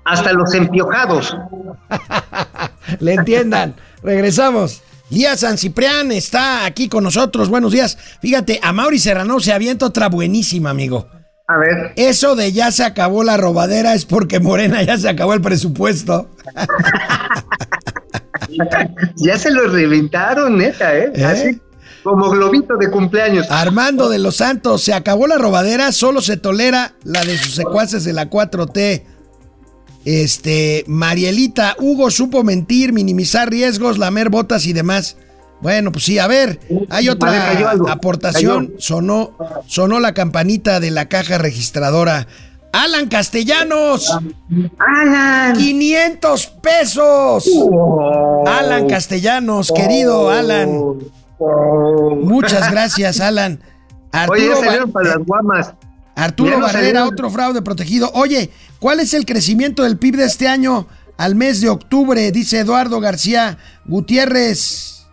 Hasta 0.06 0.32
los 0.32 0.54
empiojados. 0.54 1.36
le 3.00 3.12
entiendan. 3.12 3.76
Regresamos. 4.02 4.80
Lía 5.10 5.36
San 5.36 5.58
Ciprián 5.58 6.10
está 6.10 6.64
aquí 6.64 6.88
con 6.88 7.04
nosotros. 7.04 7.50
Buenos 7.50 7.72
días. 7.72 7.98
Fíjate, 8.22 8.58
a 8.62 8.72
Mauri 8.72 8.98
Serrano 8.98 9.38
se 9.38 9.52
avienta 9.52 9.84
otra 9.84 10.08
buenísima, 10.08 10.70
amigo. 10.70 11.06
A 11.46 11.58
ver, 11.58 11.92
Eso 11.96 12.36
de 12.36 12.52
ya 12.52 12.70
se 12.70 12.84
acabó 12.84 13.22
la 13.22 13.36
robadera 13.36 13.92
es 13.92 14.06
porque 14.06 14.40
Morena 14.40 14.82
ya 14.82 14.96
se 14.96 15.10
acabó 15.10 15.34
el 15.34 15.42
presupuesto. 15.42 16.30
ya 19.16 19.38
se 19.38 19.50
lo 19.50 19.68
reventaron, 19.68 20.58
neta, 20.58 20.96
¿eh? 20.96 21.12
¿Eh? 21.14 21.24
Así 21.24 21.60
como 22.02 22.30
globito 22.30 22.76
de 22.76 22.90
cumpleaños. 22.90 23.46
Armando 23.50 24.08
de 24.08 24.18
los 24.18 24.36
Santos, 24.36 24.82
se 24.82 24.94
acabó 24.94 25.26
la 25.26 25.36
robadera, 25.36 25.92
solo 25.92 26.20
se 26.20 26.36
tolera 26.36 26.94
la 27.04 27.24
de 27.24 27.36
sus 27.36 27.54
secuaces 27.54 28.04
de 28.04 28.12
la 28.12 28.30
4T. 28.30 29.02
Este, 30.04 30.84
Marielita, 30.86 31.76
Hugo 31.78 32.10
supo 32.10 32.44
mentir, 32.44 32.92
minimizar 32.92 33.50
riesgos, 33.50 33.98
lamer 33.98 34.30
botas 34.30 34.64
y 34.66 34.72
demás. 34.72 35.16
Bueno, 35.60 35.90
pues 35.90 36.04
sí, 36.04 36.18
a 36.18 36.26
ver, 36.28 36.60
hay 36.88 37.08
otra 37.08 37.32
cayó 37.32 37.88
aportación. 37.88 38.66
cayó. 38.68 38.80
Sonó, 38.80 39.36
sonó 39.66 39.98
la 39.98 40.14
campanita 40.14 40.78
de 40.80 40.92
la 40.92 41.08
caja 41.08 41.36
registradora. 41.36 42.28
Alan 42.72 43.08
Castellanos. 43.08 44.16
Alan. 44.78 45.56
500 45.56 46.46
pesos. 46.62 47.48
Alan 48.46 48.86
Castellanos, 48.88 49.72
querido 49.74 50.30
Alan. 50.30 50.68
Muchas 52.22 52.70
gracias, 52.70 53.20
Alan. 53.20 53.60
Oye, 54.28 54.48
ya 54.48 54.54
Ba- 54.54 54.60
salieron 54.64 54.92
para 54.92 55.08
las 55.16 55.18
guamas. 55.26 55.74
Arturo 56.14 56.58
Barrera, 56.60 57.04
otro 57.06 57.30
fraude 57.30 57.62
protegido. 57.62 58.10
Oye, 58.14 58.50
¿cuál 58.80 58.98
es 59.00 59.14
el 59.14 59.24
crecimiento 59.24 59.84
del 59.84 59.98
PIB 59.98 60.16
de 60.16 60.24
este 60.24 60.48
año 60.48 60.88
al 61.16 61.36
mes 61.36 61.60
de 61.60 61.68
octubre? 61.68 62.32
Dice 62.32 62.58
Eduardo 62.58 62.98
García 63.00 63.56
Gutiérrez. 63.86 65.06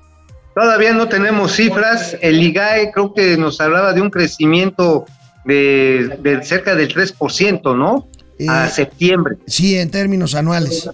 Todavía 0.55 0.93
no 0.93 1.07
tenemos 1.07 1.51
cifras. 1.51 2.17
El 2.21 2.41
IGAE 2.41 2.91
creo 2.91 3.13
que 3.13 3.37
nos 3.37 3.61
hablaba 3.61 3.93
de 3.93 4.01
un 4.01 4.09
crecimiento 4.09 5.05
de, 5.45 6.17
de 6.21 6.43
cerca 6.43 6.75
del 6.75 6.93
3%, 6.93 7.75
¿no? 7.77 8.07
A 8.51 8.65
Eh, 8.65 8.69
septiembre, 8.69 9.37
Sí, 9.47 9.77
en 9.77 9.89
términos 9.91 10.35
anuales. 10.35 10.89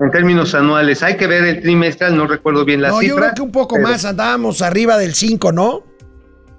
en 0.00 0.10
términos 0.12 0.54
anuales. 0.54 1.02
Hay 1.02 1.16
que 1.16 1.26
ver 1.26 1.42
el 1.44 1.60
trimestral, 1.62 2.16
no 2.16 2.26
recuerdo 2.28 2.64
bien 2.64 2.80
la 2.82 2.88
No, 2.90 3.02
yo 3.02 3.08
cifra. 3.14 3.20
creo 3.22 3.34
que 3.34 3.42
un 3.42 3.50
poco 3.52 3.74
pero- 3.76 3.88
más, 3.88 4.04
andábamos 4.04 4.62
arriba 4.62 4.96
del 4.98 5.14
5, 5.14 5.50
¿no? 5.50 5.82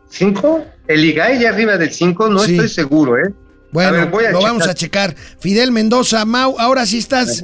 ¿Cinco? 0.09 0.65
El 0.87 1.05
IGAE 1.05 1.39
ya 1.39 1.49
arriba 1.49 1.77
del 1.77 1.91
5, 1.91 2.27
no 2.29 2.39
Sí. 2.39 2.53
estoy 2.53 2.67
seguro, 2.69 3.17
¿eh? 3.17 3.31
Bueno, 3.71 3.89
A 3.89 4.05
ver, 4.05 4.27
a 4.27 4.31
lo 4.31 4.41
vamos 4.41 4.67
a 4.67 4.73
checar. 4.73 5.15
Fidel 5.39 5.71
Mendoza, 5.71 6.25
Mau, 6.25 6.55
ahora 6.59 6.87
sí 6.87 6.97
estás 6.97 7.43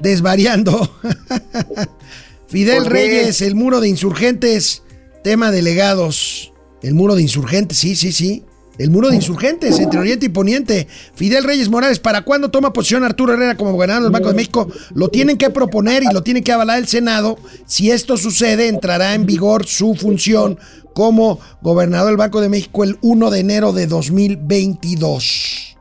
desvariando. 0.00 0.88
Fidel. 2.48 2.86
Reyes, 2.86 3.40
el 3.42 3.54
muro 3.54 3.80
de 3.80 3.88
insurgentes, 3.88 4.82
tema 5.24 5.50
delegados. 5.50 6.52
El 6.82 6.94
muro 6.94 7.16
de 7.16 7.22
insurgentes, 7.22 7.78
sí, 7.78 7.96
sí, 7.96 8.12
sí. 8.12 8.44
El 8.78 8.90
muro 8.90 9.08
de 9.08 9.16
insurgentes 9.16 9.78
entre 9.78 10.00
Oriente 10.00 10.26
y 10.26 10.30
Poniente. 10.30 10.88
Fidel 11.14 11.44
Reyes 11.44 11.68
Morales, 11.68 12.00
¿para 12.00 12.22
cuándo 12.22 12.50
toma 12.50 12.72
posición 12.72 13.04
Arturo 13.04 13.34
Herrera 13.34 13.56
como 13.56 13.72
gobernador 13.72 14.02
del 14.02 14.12
Banco 14.12 14.28
de 14.28 14.34
México? 14.34 14.68
Lo 14.94 15.08
tienen 15.08 15.38
que 15.38 15.50
proponer 15.50 16.02
y 16.02 16.12
lo 16.12 16.22
tiene 16.22 16.42
que 16.42 16.52
avalar 16.52 16.78
el 16.78 16.88
Senado. 16.88 17.38
Si 17.66 17.90
esto 17.90 18.16
sucede, 18.16 18.68
entrará 18.68 19.14
en 19.14 19.26
vigor 19.26 19.66
su 19.66 19.94
función 19.94 20.58
como 20.92 21.38
gobernador 21.60 22.08
del 22.08 22.16
Banco 22.16 22.40
de 22.40 22.48
México 22.48 22.84
el 22.84 22.98
1 23.02 23.30
de 23.30 23.40
enero 23.40 23.72
de 23.72 23.86
2022. 23.86 25.76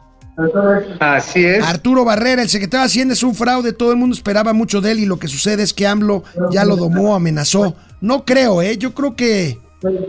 Así 0.99 1.45
es. 1.45 1.63
Arturo 1.63 2.03
Barrera, 2.05 2.41
el 2.41 2.49
secretario 2.49 2.81
de 2.81 2.87
Hacienda 2.87 3.13
es 3.13 3.21
un 3.21 3.35
fraude, 3.35 3.71
todo 3.71 3.91
el 3.91 3.97
mundo 3.97 4.15
esperaba 4.15 4.53
mucho 4.53 4.81
de 4.81 4.91
él 4.91 4.99
y 4.99 5.05
lo 5.05 5.17
que 5.17 5.27
sucede 5.27 5.61
es 5.61 5.73
que 5.73 5.85
AMLO 5.85 6.23
ya 6.51 6.65
lo 6.65 6.75
domó, 6.75 7.13
amenazó. 7.15 7.75
No 8.01 8.25
creo, 8.25 8.61
¿eh? 8.61 8.77
Yo 8.77 8.93
creo 8.93 9.15
que... 9.15 9.59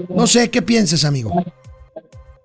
No 0.09 0.26
sé, 0.26 0.51
¿qué 0.51 0.62
piensas, 0.62 1.05
amigo? 1.05 1.30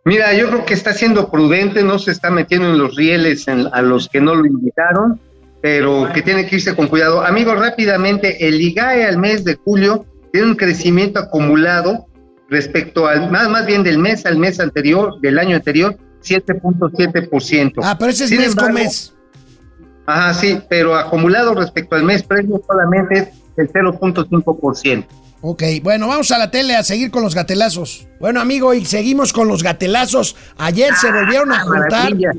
Mira, 0.05 0.33
yo 0.33 0.47
creo 0.49 0.65
que 0.65 0.73
está 0.73 0.93
siendo 0.93 1.29
prudente, 1.29 1.83
no 1.83 1.99
se 1.99 2.11
está 2.11 2.29
metiendo 2.31 2.69
en 2.69 2.77
los 2.79 2.95
rieles 2.95 3.47
en- 3.47 3.67
a 3.71 3.81
los 3.81 4.07
que 4.07 4.21
no 4.21 4.33
lo 4.35 4.45
invitaron, 4.45 5.19
pero 5.61 6.09
que 6.13 6.21
tiene 6.21 6.45
que 6.47 6.55
irse 6.55 6.75
con 6.75 6.87
cuidado. 6.87 7.21
Amigo, 7.21 7.53
rápidamente, 7.53 8.47
el 8.47 8.59
IGAE 8.61 9.05
al 9.05 9.17
mes 9.17 9.43
de 9.43 9.55
julio 9.55 10.05
tiene 10.31 10.47
un 10.47 10.55
crecimiento 10.55 11.19
acumulado 11.19 12.05
respecto 12.49 13.07
al, 13.07 13.29
más, 13.29 13.49
más 13.49 13.65
bien 13.65 13.83
del 13.83 13.99
mes 13.99 14.25
al 14.25 14.37
mes 14.37 14.59
anterior, 14.59 15.19
del 15.21 15.37
año 15.37 15.55
anterior, 15.57 15.95
7.7%. 16.23 17.81
Ah, 17.83 17.95
pero 17.97 18.11
ese 18.11 18.23
es 18.25 18.29
Sin 18.29 18.39
mes 18.39 18.55
con 18.55 18.73
mes. 18.73 19.13
Ajá, 20.05 20.33
sí, 20.33 20.59
pero 20.69 20.95
acumulado 20.95 21.53
respecto 21.53 21.95
al 21.95 22.03
mes 22.03 22.23
previo 22.23 22.61
solamente 22.65 23.19
es 23.19 23.27
el 23.57 23.69
0.5%. 23.71 25.05
Ok, 25.41 25.63
bueno, 25.83 26.07
vamos 26.07 26.31
a 26.31 26.37
la 26.37 26.51
tele 26.51 26.75
a 26.75 26.83
seguir 26.83 27.11
con 27.11 27.23
los 27.23 27.33
gatelazos. 27.33 28.07
Bueno, 28.19 28.41
amigo, 28.41 28.73
y 28.73 28.85
seguimos 28.85 29.31
con 29.31 29.47
los 29.47 29.63
gatelazos. 29.63 30.35
Ayer 30.57 30.93
se 30.95 31.11
volvieron 31.11 31.51
a 31.53 31.61
juntar, 31.61 32.13
Maravilla. 32.15 32.31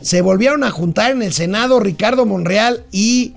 se 0.00 0.20
volvieron 0.22 0.62
a 0.62 0.70
juntar 0.70 1.10
en 1.10 1.22
el 1.22 1.32
Senado 1.32 1.80
Ricardo 1.80 2.24
Monreal 2.24 2.84
y 2.92 3.34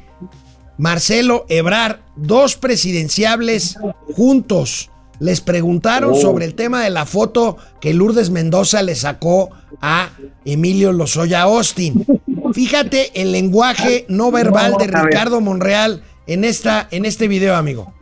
Marcelo 0.77 1.45
Ebrar, 1.49 2.01
dos 2.15 2.55
presidenciables 2.55 3.77
juntos. 4.15 4.91
Les 5.19 5.41
preguntaron 5.41 6.11
Oh. 6.13 6.21
sobre 6.21 6.45
el 6.45 6.55
tema 6.55 6.81
de 6.83 6.89
la 6.91 7.05
foto 7.05 7.57
que 7.81 7.93
Lourdes 7.93 8.29
Mendoza 8.29 8.83
le 8.83 8.95
sacó 8.95 9.49
a 9.81 10.09
Emilio 10.45 10.93
Lozoya 10.93 11.41
Austin. 11.41 12.05
Fíjate 12.53 13.11
el 13.21 13.31
lenguaje 13.33 14.05
no 14.07 14.31
verbal 14.31 14.75
de. 14.79 14.87
Ricardo 14.87 15.41
Monreal 15.41 16.03
en, 16.27 16.45
esta, 16.45 16.87
en 16.91 17.03
este 17.05 17.27
video, 17.27 17.55
amigo. 17.57 17.93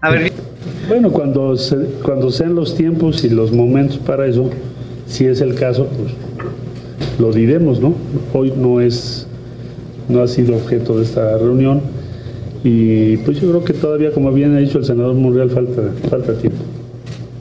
A 0.00 0.10
ver, 0.10 0.32
Bueno, 0.88 1.10
cuando, 1.10 1.56
se- 1.56 1.86
cuando 2.04 2.30
sean 2.30 2.54
los 2.54 2.74
tiempos 2.76 3.24
y 3.24 3.28
los 3.30 3.50
momentos 3.52 3.98
para 3.98 4.26
eso, 4.26 4.50
si 5.06 5.24
es 5.26 5.40
el 5.40 5.54
caso, 5.54 5.86
pues 5.96 6.12
lo 7.18 7.32
diremos, 7.32 7.80
¿no? 7.80 7.94
Hoy 8.32 8.52
no 8.56 8.80
es, 8.80 9.26
no 10.08 10.22
ha 10.22 10.28
sido 10.28 10.54
objeto 10.56 10.96
de 10.98 11.04
esta 11.04 11.38
reunión 11.38 11.80
y 12.62 13.16
pues 13.18 13.40
yo 13.40 13.48
creo 13.50 13.64
que 13.64 13.72
todavía, 13.72 14.12
como 14.12 14.32
bien 14.32 14.54
ha 14.54 14.58
dicho 14.58 14.78
el 14.78 14.84
senador 14.84 15.14
Monreal, 15.14 15.50
falta, 15.50 15.82
falta 16.08 16.34
tiempo. 16.34 16.58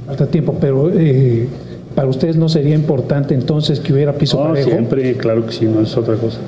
Falta 0.07 0.25
tiempo, 0.27 0.57
pero 0.59 0.89
eh, 0.93 1.47
para 1.95 2.07
ustedes 2.07 2.35
no 2.37 2.47
sería 2.49 2.75
importante 2.75 3.33
entonces 3.35 3.79
que 3.79 3.93
hubiera 3.93 4.13
piso 4.13 4.37
No, 4.37 4.49
parejo. 4.49 4.69
siempre, 4.69 5.13
claro 5.17 5.45
que 5.45 5.51
sí, 5.51 5.65
no 5.65 5.81
es 5.81 5.95
otra 5.97 6.15
cosa. 6.15 6.39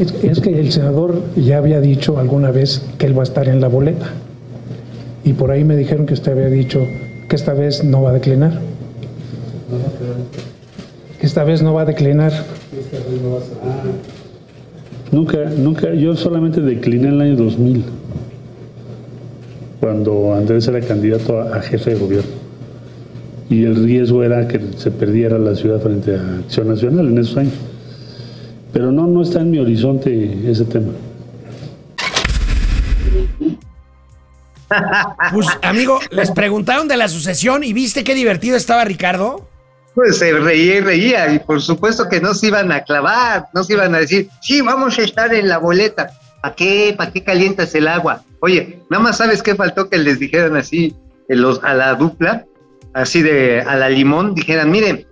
Es, 0.00 0.40
que 0.40 0.58
el 0.58 0.72
senador 0.72 1.20
ya 1.36 1.58
había 1.58 1.78
dicho 1.82 2.18
alguna 2.18 2.50
vez 2.50 2.82
que 2.96 3.04
él 3.04 3.16
va 3.16 3.20
a 3.20 3.24
estar 3.24 3.48
en 3.48 3.60
la 3.60 3.68
boleta. 3.68 4.06
Y 5.24 5.34
por 5.34 5.50
ahí 5.50 5.62
me 5.62 5.76
dijeron 5.76 6.06
que 6.06 6.14
usted 6.14 6.32
había 6.32 6.48
dicho 6.48 6.80
que 7.28 7.36
esta 7.36 7.52
vez 7.52 7.84
no 7.84 8.00
va 8.00 8.10
a 8.10 8.12
declinar. 8.14 8.60
Que 11.20 11.26
esta 11.26 11.44
vez 11.44 11.62
no 11.62 11.74
va 11.74 11.82
a 11.82 11.84
declinar. 11.84 12.32
Nunca, 15.12 15.38
nunca, 15.58 15.92
yo 15.92 16.16
solamente 16.16 16.62
decliné 16.62 17.08
en 17.08 17.14
el 17.14 17.20
año 17.20 17.36
2000, 17.36 17.84
cuando 19.80 20.32
Andrés 20.32 20.66
era 20.68 20.80
candidato 20.80 21.38
a, 21.42 21.56
a 21.56 21.60
jefe 21.60 21.90
de 21.90 22.00
gobierno. 22.00 22.30
Y 23.50 23.64
el 23.64 23.84
riesgo 23.84 24.22
era 24.22 24.48
que 24.48 24.60
se 24.78 24.90
perdiera 24.90 25.36
la 25.36 25.54
ciudad 25.56 25.78
frente 25.80 26.14
a 26.14 26.38
Acción 26.38 26.68
Nacional 26.68 27.08
en 27.08 27.18
esos 27.18 27.36
años. 27.36 27.69
Pero 28.80 28.92
no, 28.92 29.06
no 29.06 29.20
está 29.20 29.40
en 29.40 29.50
mi 29.50 29.58
horizonte 29.58 30.50
ese 30.50 30.64
tema. 30.64 30.90
Pues, 35.34 35.48
amigo, 35.60 36.00
les 36.10 36.30
preguntaron 36.30 36.88
de 36.88 36.96
la 36.96 37.06
sucesión 37.08 37.62
y 37.62 37.74
viste 37.74 38.04
qué 38.04 38.14
divertido 38.14 38.56
estaba 38.56 38.82
Ricardo. 38.86 39.46
Pues 39.94 40.16
se 40.16 40.32
reía 40.32 40.76
y 40.76 40.80
reía, 40.80 41.34
y 41.34 41.40
por 41.40 41.60
supuesto 41.60 42.08
que 42.08 42.22
no 42.22 42.32
se 42.32 42.46
iban 42.46 42.72
a 42.72 42.82
clavar, 42.84 43.48
no 43.52 43.64
se 43.64 43.74
iban 43.74 43.94
a 43.94 43.98
decir, 43.98 44.30
sí, 44.40 44.62
vamos 44.62 44.98
a 44.98 45.02
estar 45.02 45.34
en 45.34 45.46
la 45.46 45.58
boleta. 45.58 46.12
¿Para 46.40 46.54
qué? 46.54 46.94
¿Para 46.96 47.12
qué 47.12 47.22
calientas 47.22 47.74
el 47.74 47.86
agua? 47.86 48.22
Oye, 48.40 48.80
nada 48.88 49.02
más 49.02 49.18
sabes 49.18 49.42
qué 49.42 49.54
faltó 49.56 49.90
que 49.90 49.98
les 49.98 50.18
dijeran 50.18 50.56
así 50.56 50.96
en 51.28 51.42
los, 51.42 51.62
a 51.62 51.74
la 51.74 51.96
dupla, 51.96 52.46
así 52.94 53.20
de 53.20 53.60
a 53.60 53.76
la 53.76 53.90
limón, 53.90 54.34
dijeran, 54.34 54.70
miren, 54.70 55.06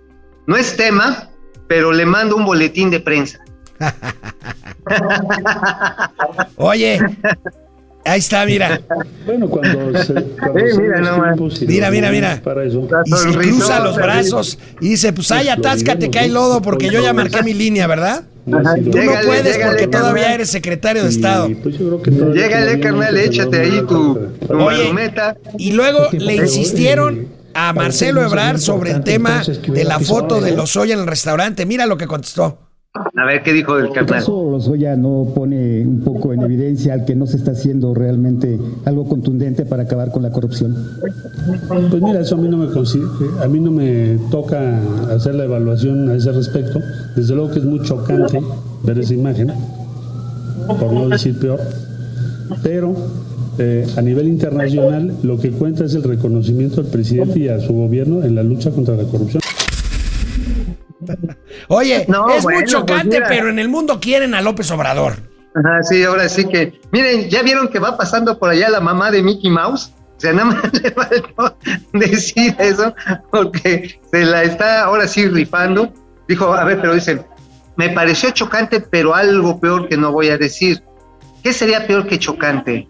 no 0.47 0.57
es 0.57 0.75
tema, 0.75 1.29
pero 1.67 1.91
le 1.91 2.07
mando 2.07 2.35
un 2.35 2.45
boletín 2.45 2.89
de 2.89 2.99
prensa. 2.99 3.41
Oye, 6.57 6.99
ahí 8.05 8.19
está, 8.19 8.45
mira. 8.45 8.81
Bueno, 9.25 9.49
cuando 9.49 10.03
se, 10.03 10.13
cuando 10.13 10.59
sean 10.59 10.81
mira 10.81 11.35
los 11.35 11.61
y 11.61 11.67
Mira, 11.67 11.87
los 11.87 11.95
mira, 11.95 12.11
mira. 12.11 12.41
Para 12.43 12.63
eso. 12.63 12.87
Y 13.05 13.11
se 13.11 13.31
cruza 13.37 13.79
los 13.81 13.95
sí. 13.95 14.01
brazos 14.01 14.59
y 14.81 14.89
dice, 14.89 15.13
pues 15.13 15.31
ay, 15.31 15.49
atáscate 15.49 16.07
diremos, 16.07 16.11
que 16.13 16.19
hay 16.19 16.27
¿no? 16.29 16.33
lodo 16.35 16.61
porque 16.61 16.89
yo 16.89 17.01
ya 17.01 17.13
marqué 17.13 17.43
mi 17.43 17.53
línea, 17.53 17.87
¿verdad? 17.87 18.23
No 18.45 18.57
Ajá, 18.57 18.75
Tú 18.75 18.97
no 18.97 19.11
puedes 19.25 19.57
porque 19.59 19.87
todavía 19.87 20.33
eres 20.33 20.49
secretario 20.49 21.03
de 21.03 21.09
Estado. 21.09 21.49
pues 21.61 21.77
bien 21.77 22.79
carnal, 22.79 23.17
échate 23.17 23.59
ahí 23.59 23.81
tu, 23.87 24.17
tu 24.47 24.53
Oye. 24.59 24.91
Y 25.57 25.73
luego 25.73 26.07
le 26.11 26.35
insistieron 26.35 27.19
eh, 27.19 27.27
a 27.53 27.73
Marcelo 27.73 28.21
no 28.21 28.27
Ebrar 28.27 28.59
sobre 28.59 28.91
el 28.91 29.03
tema 29.03 29.43
de 29.43 29.83
la 29.83 29.99
foto 29.99 30.35
de 30.35 30.41
parejo. 30.41 30.57
Lozoya 30.57 30.93
en 30.95 31.01
el 31.01 31.07
restaurante. 31.07 31.65
Mira 31.67 31.85
lo 31.85 31.97
que 31.97 32.07
contestó. 32.07 32.68
A 33.19 33.25
ver 33.25 33.43
qué 33.43 33.51
dijo 33.51 33.77
el 33.77 33.91
carnal. 33.91 34.15
¿Acaso 34.15 34.49
Lozoya 34.49 34.95
no 34.95 35.33
pone 35.35 35.81
un 35.81 35.99
poco 35.99 36.31
en 36.31 36.41
evidencia 36.41 36.93
al 36.93 37.03
que 37.03 37.15
no 37.15 37.27
se 37.27 37.35
está 37.35 37.51
haciendo 37.51 37.93
realmente 37.93 38.57
algo 38.85 39.09
contundente 39.09 39.65
para 39.65 39.83
acabar 39.83 40.09
con 40.11 40.23
la 40.23 40.31
corrupción? 40.31 40.75
Pues 41.89 42.01
mira, 42.01 42.21
eso 42.21 42.35
a 42.35 42.37
mí 42.37 42.47
no 42.47 42.57
me 42.57 42.67
a 42.67 43.47
mí 43.47 43.59
no 43.59 43.71
me 43.71 44.17
toca 44.31 44.79
hacer 45.13 45.35
la 45.35 45.43
evaluación 45.43 46.07
a 46.07 46.15
ese 46.15 46.31
respecto. 46.31 46.79
Desde 47.15 47.35
luego 47.35 47.51
que 47.51 47.59
es 47.59 47.65
muy 47.65 47.81
chocante 47.81 48.39
ver 48.83 48.99
esa 48.99 49.13
imagen, 49.13 49.51
por 50.67 50.93
no 50.93 51.09
decir 51.09 51.37
peor. 51.37 51.59
Pero 52.63 52.95
eh, 53.57 53.85
a 53.97 54.01
nivel 54.01 54.29
internacional 54.29 55.17
lo 55.23 55.37
que 55.37 55.51
cuenta 55.51 55.83
es 55.83 55.93
el 55.93 56.03
reconocimiento 56.03 56.79
al 56.79 56.87
presidente 56.87 57.39
y 57.39 57.49
a 57.49 57.59
su 57.59 57.73
gobierno 57.73 58.23
en 58.23 58.35
la 58.35 58.43
lucha 58.43 58.71
contra 58.71 58.95
la 58.95 59.03
corrupción. 59.03 59.41
Oye, 61.69 62.05
No, 62.07 62.29
es 62.29 62.43
bueno, 62.43 62.59
muy 62.59 62.67
chocante, 62.67 63.03
pues 63.09 63.19
mira. 63.19 63.27
pero 63.27 63.49
en 63.49 63.59
el 63.59 63.69
mundo 63.69 63.99
quieren 63.99 64.33
a 64.35 64.41
López 64.41 64.69
Obrador. 64.71 65.13
Ajá, 65.55 65.83
sí, 65.83 66.03
ahora 66.03 66.27
sí 66.27 66.45
que. 66.45 66.79
Miren, 66.91 67.29
¿ya 67.29 67.41
vieron 67.41 67.69
que 67.69 67.79
va 67.79 67.95
pasando 67.97 68.37
por 68.37 68.49
allá 68.49 68.69
la 68.69 68.79
mamá 68.79 69.11
de 69.11 69.21
Mickey 69.23 69.49
Mouse? 69.49 69.93
O 70.17 70.19
sea, 70.19 70.33
nada 70.33 70.45
más 70.45 70.73
le 70.73 70.91
faltó 70.91 71.57
decir 71.93 72.55
eso, 72.59 72.93
porque 73.31 73.99
se 74.11 74.25
la 74.25 74.43
está 74.43 74.83
ahora 74.83 75.07
sí 75.07 75.27
rifando. 75.27 75.93
Dijo, 76.27 76.53
a 76.53 76.63
ver, 76.65 76.81
pero 76.81 76.93
dice, 76.93 77.23
me 77.77 77.89
pareció 77.89 78.31
chocante, 78.31 78.81
pero 78.81 79.15
algo 79.15 79.59
peor 79.59 79.87
que 79.87 79.95
no 79.97 80.11
voy 80.11 80.29
a 80.29 80.37
decir. 80.37 80.83
¿Qué 81.43 81.53
sería 81.53 81.87
peor 81.87 82.05
que 82.05 82.19
chocante? 82.19 82.87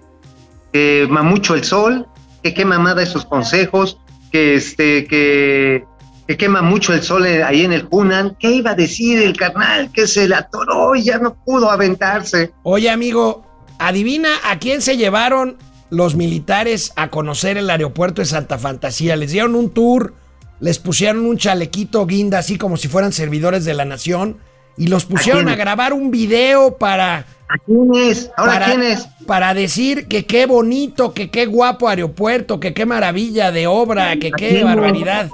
Que 0.74 1.06
quema 1.08 1.22
mucho 1.22 1.54
el 1.54 1.64
sol, 1.64 2.08
que 2.42 2.54
qué 2.54 2.66
mamada 2.66 3.04
esos 3.04 3.26
consejos, 3.26 4.00
que 4.32 4.56
este, 4.56 5.06
que, 5.06 5.86
que 6.30 6.38
quema 6.38 6.62
mucho 6.62 6.94
el 6.94 7.02
sol 7.02 7.26
ahí 7.26 7.66
en 7.66 7.74
el 7.74 7.88
Hunan. 7.90 8.38
¿Qué 8.40 8.52
iba 8.52 8.70
a 8.70 8.76
decir 8.76 9.18
el 9.18 9.36
carnal 9.36 9.92
que 9.92 10.06
se 10.06 10.28
le 10.28 10.36
atoró 10.36 10.96
y 10.96 11.02
ya 11.02 11.18
no 11.18 11.34
pudo 11.34 11.72
aventarse? 11.72 12.52
Oye, 12.62 12.92
amigo, 12.92 13.48
adivina 13.80 14.30
a 14.44 14.60
quién 14.60 14.84
se 14.84 14.96
llevaron 14.96 15.58
los 15.90 16.14
militares 16.14 16.94
a 16.96 17.10
conocer 17.10 17.58
el 17.58 17.68
aeropuerto 17.68 18.22
de 18.22 18.28
Santa 18.28 18.60
Fantasía. 18.60 19.16
Les 19.16 19.32
dieron 19.32 19.56
un 19.56 19.72
tour, 19.72 20.14
les 20.60 20.78
pusieron 20.78 21.26
un 21.26 21.40
chalequito 21.40 22.06
guinda, 22.06 22.38
así 22.38 22.60
como 22.60 22.78
si 22.78 22.88
fueran 22.88 23.12
servidores 23.12 23.66
de 23.66 23.74
la 23.74 23.86
nación, 23.86 24.38
y 24.78 24.86
los 24.86 25.06
pusieron 25.06 25.50
a, 25.50 25.56
grabar 25.56 25.94
un 25.94 26.12
video 26.12 26.78
para. 26.78 27.26
¿A 27.50 27.58
quién 27.66 27.90
es? 27.96 28.30
¿Ahora 28.38 28.54
para, 28.54 28.66
quién 28.68 28.84
es? 28.84 29.08
Para 29.26 29.56
decir 29.56 30.08
que 30.08 30.28
qué 30.28 30.46
bonito, 30.46 31.12
que 31.16 31.32
qué 31.32 31.48
guapo 31.48 31.90
aeropuerto, 31.90 32.60
que 32.60 32.76
qué 32.76 32.86
maravilla 32.86 33.52
de 33.52 33.66
obra, 33.66 34.16
que 34.18 34.30
qué 34.30 34.64
barbaridad. 34.64 35.32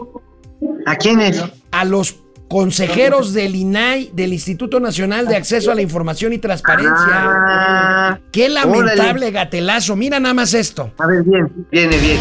¿A 0.86 0.95
quién 0.95 1.22
es? 1.22 1.43
A 1.72 1.86
los 1.86 2.16
consejeros 2.47 3.34
del 3.34 3.55
INAI, 3.55 4.11
del 4.13 4.32
Instituto 4.34 4.80
Nacional 4.80 5.28
de 5.28 5.36
Acceso 5.36 5.72
a 5.72 5.76
la 5.76 5.82
Información 5.82 6.32
y 6.34 6.38
Transparencia. 6.38 6.93
Ah, 7.09 8.20
Qué 8.32 8.49
lamentable 8.49 9.01
órale. 9.28 9.32
gatelazo. 9.32 9.95
Mira 9.95 10.20
nada 10.20 10.34
más 10.34 10.53
esto. 10.53 10.91
A 10.99 11.07
ver, 11.07 11.24
bien, 11.24 11.51
viene 11.72 11.97
bien. 11.97 12.18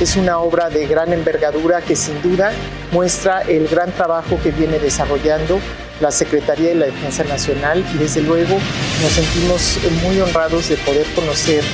Es 0.00 0.16
una 0.16 0.38
obra 0.38 0.70
de 0.70 0.86
gran 0.86 1.12
envergadura 1.12 1.82
que 1.82 1.94
sin 1.94 2.20
duda 2.22 2.52
muestra 2.90 3.42
el 3.42 3.68
gran 3.68 3.92
trabajo 3.92 4.38
que 4.42 4.50
viene 4.50 4.78
desarrollando 4.78 5.60
la 6.00 6.10
Secretaría 6.10 6.70
de 6.70 6.74
la 6.76 6.86
Defensa 6.86 7.22
Nacional 7.24 7.84
y 7.94 7.98
desde 7.98 8.22
luego 8.22 8.56
nos 9.02 9.12
sentimos 9.12 9.78
muy 10.02 10.20
honrados 10.20 10.68
de 10.68 10.76
poder 10.78 11.06
conocer 11.14 11.64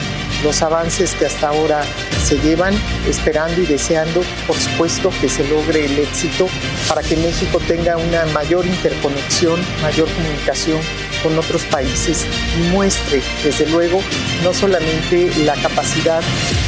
los 0.44 0.62
avances 0.62 1.14
que 1.14 1.26
hasta 1.26 1.48
ahora 1.48 1.82
se 2.24 2.38
llevan, 2.38 2.74
esperando 3.08 3.60
y 3.60 3.66
deseando, 3.66 4.22
por 4.46 4.56
supuesto, 4.56 5.10
que 5.20 5.28
se 5.28 5.46
logre 5.48 5.86
el 5.86 5.98
éxito 5.98 6.48
para 6.88 7.02
que 7.02 7.16
México 7.16 7.60
tenga 7.66 7.96
una 7.96 8.26
mayor 8.26 8.66
interconexión, 8.66 9.60
mayor 9.82 10.08
comunicación 10.12 10.80
con 11.22 11.38
otros 11.38 11.62
países 11.64 12.24
y 12.58 12.70
muestre, 12.70 13.22
desde 13.42 13.66
luego, 13.66 14.00
no 14.44 14.52
solamente 14.52 15.30
la 15.44 15.54
capacidad 15.54 16.22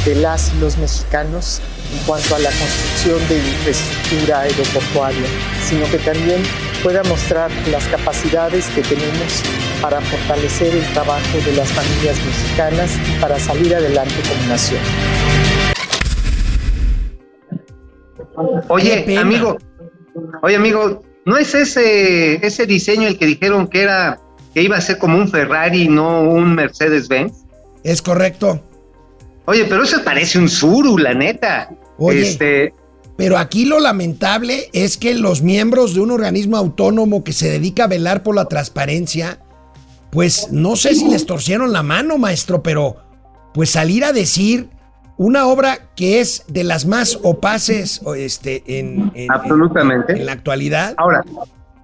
de 0.05 0.15
las 0.15 0.51
y 0.53 0.59
los 0.59 0.77
mexicanos 0.77 1.61
en 1.93 1.99
cuanto 2.05 2.35
a 2.35 2.39
la 2.39 2.49
construcción 2.49 3.27
de 3.27 3.37
infraestructura 3.37 4.41
aeroportuaria, 4.41 5.27
sino 5.67 5.89
que 5.89 5.97
también 5.99 6.41
pueda 6.83 7.03
mostrar 7.03 7.51
las 7.71 7.85
capacidades 7.87 8.67
que 8.69 8.81
tenemos 8.81 9.43
para 9.81 10.01
fortalecer 10.01 10.73
el 10.73 10.85
trabajo 10.93 11.37
de 11.45 11.53
las 11.53 11.69
familias 11.71 12.17
mexicanas 12.25 12.97
y 13.07 13.21
para 13.21 13.39
salir 13.39 13.75
adelante 13.75 14.15
como 14.27 14.47
nación. 14.47 14.81
Oye, 18.69 19.17
amigo, 19.17 19.57
oye, 20.41 20.55
amigo, 20.55 21.03
¿no 21.25 21.37
es 21.37 21.53
ese, 21.53 22.45
ese 22.45 22.65
diseño 22.65 23.07
el 23.07 23.17
que 23.17 23.25
dijeron 23.25 23.67
que 23.67 23.81
era 23.81 24.19
que 24.53 24.61
iba 24.63 24.77
a 24.77 24.81
ser 24.81 24.97
como 24.97 25.17
un 25.17 25.29
Ferrari, 25.29 25.87
no 25.87 26.21
un 26.21 26.55
Mercedes-Benz? 26.55 27.45
Es 27.83 28.01
correcto. 28.01 28.61
Oye, 29.45 29.65
pero 29.65 29.83
eso 29.83 30.03
parece 30.03 30.37
un 30.39 30.47
Zuru, 30.47 30.97
la 30.97 31.13
neta. 31.13 31.69
Oye, 31.97 32.21
Este, 32.21 32.73
Pero 33.19 33.37
aquí 33.37 33.65
lo 33.65 33.81
lamentable 33.81 34.69
es 34.71 34.97
que 34.97 35.13
los 35.13 35.41
miembros 35.41 35.93
de 35.93 35.99
un 35.99 36.09
organismo 36.09 36.55
autónomo 36.55 37.21
que 37.25 37.33
se 37.33 37.49
dedica 37.49 37.83
a 37.83 37.87
velar 37.87 38.23
por 38.23 38.33
la 38.33 38.45
transparencia, 38.45 39.39
pues 40.09 40.47
no 40.53 40.77
sé 40.77 40.95
si 40.95 41.05
les 41.09 41.25
torcieron 41.25 41.73
la 41.73 41.83
mano, 41.83 42.17
maestro, 42.17 42.63
pero 42.63 42.95
pues 43.53 43.71
salir 43.71 44.05
a 44.05 44.13
decir 44.13 44.69
una 45.17 45.47
obra 45.47 45.79
que 45.97 46.21
es 46.21 46.45
de 46.47 46.63
las 46.63 46.85
más 46.85 47.19
opaces 47.21 47.99
este, 48.15 48.63
en, 48.79 49.11
en- 49.13 49.29
Absolutamente. 49.33 50.13
en- 50.13 50.19
en 50.19 50.25
la 50.25 50.31
actualidad. 50.31 50.93
Ahora, 50.95 51.25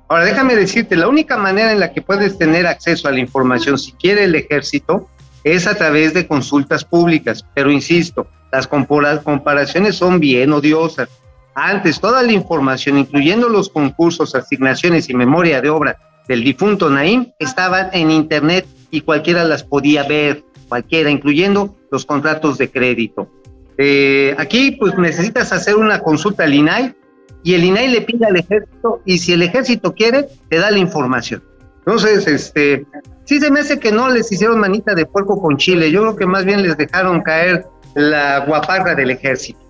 ahora 0.08 0.24
déjame 0.24 0.56
decirte, 0.56 0.96
la 0.96 1.10
única 1.10 1.36
manera 1.36 1.74
en 1.74 1.82
la 1.82 1.92
que 1.92 2.02
puedes 2.02 2.38
tener 2.38 2.66
acceso 2.66 3.10
a 3.10 3.12
la 3.12 3.20
información, 3.20 3.78
si 3.78 3.92
quiere 3.92 4.24
el 4.24 4.36
ejército, 4.36 5.10
es 5.44 5.68
a 5.68 5.76
través 5.76 6.14
de 6.14 6.28
consultas 6.28 6.86
públicas. 6.86 7.44
Pero 7.54 7.70
insisto, 7.74 8.26
las 8.54 8.68
comparaciones 8.68 9.98
son 9.98 10.22
bien 10.22 10.54
odiosas. 10.54 11.10
Antes, 11.56 12.02
toda 12.02 12.22
la 12.22 12.34
información, 12.34 12.98
incluyendo 12.98 13.48
los 13.48 13.70
concursos, 13.70 14.36
asignaciones 14.36 15.10
y 15.10 15.14
memoria 15.14 15.62
de 15.62 15.70
obra 15.70 15.98
del 16.28 16.44
difunto 16.44 16.90
Naim, 16.90 17.32
estaban 17.40 17.90
en 17.94 18.12
Internet 18.12 18.68
y 18.92 19.02
cualquiera 19.02 19.46
las 19.46 19.64
podía 19.64 20.04
ver, 20.04 20.44
cualquiera, 20.68 21.10
incluyendo 21.10 21.74
los 21.92 22.06
contratos 22.06 22.58
de 22.58 22.70
crédito. 22.70 23.30
Eh, 23.78 24.36
aquí, 24.38 24.72
pues 24.72 24.98
necesitas 24.98 25.54
hacer 25.54 25.78
una 25.78 26.00
consulta 26.00 26.44
al 26.44 26.54
INAI 26.54 26.94
y 27.44 27.54
el 27.54 27.64
INAI 27.64 27.88
le 27.88 28.02
pide 28.02 28.26
al 28.26 28.36
ejército 28.36 29.02
y 29.06 29.18
si 29.20 29.32
el 29.32 29.42
ejército 29.42 29.94
quiere, 29.94 30.28
te 30.50 30.58
da 30.58 30.72
la 30.72 30.80
información. 30.80 31.42
Entonces, 31.80 32.28
este, 32.28 32.86
sí 33.24 33.40
se 33.40 33.50
me 33.50 33.62
hace 33.62 33.80
que 33.80 33.92
no 33.92 34.10
les 34.10 34.30
hicieron 34.30 34.60
manita 34.60 34.94
de 34.94 35.06
puerco 35.06 35.40
con 35.42 35.56
chile. 35.56 35.92
Yo 35.92 36.02
creo 36.02 36.16
que 36.16 36.26
más 36.26 36.44
bien 36.44 36.64
les 36.64 36.76
dejaron 36.76 37.22
caer 37.22 37.66
la 37.94 38.40
guaparra 38.46 38.96
del 38.96 39.12
ejército. 39.12 39.65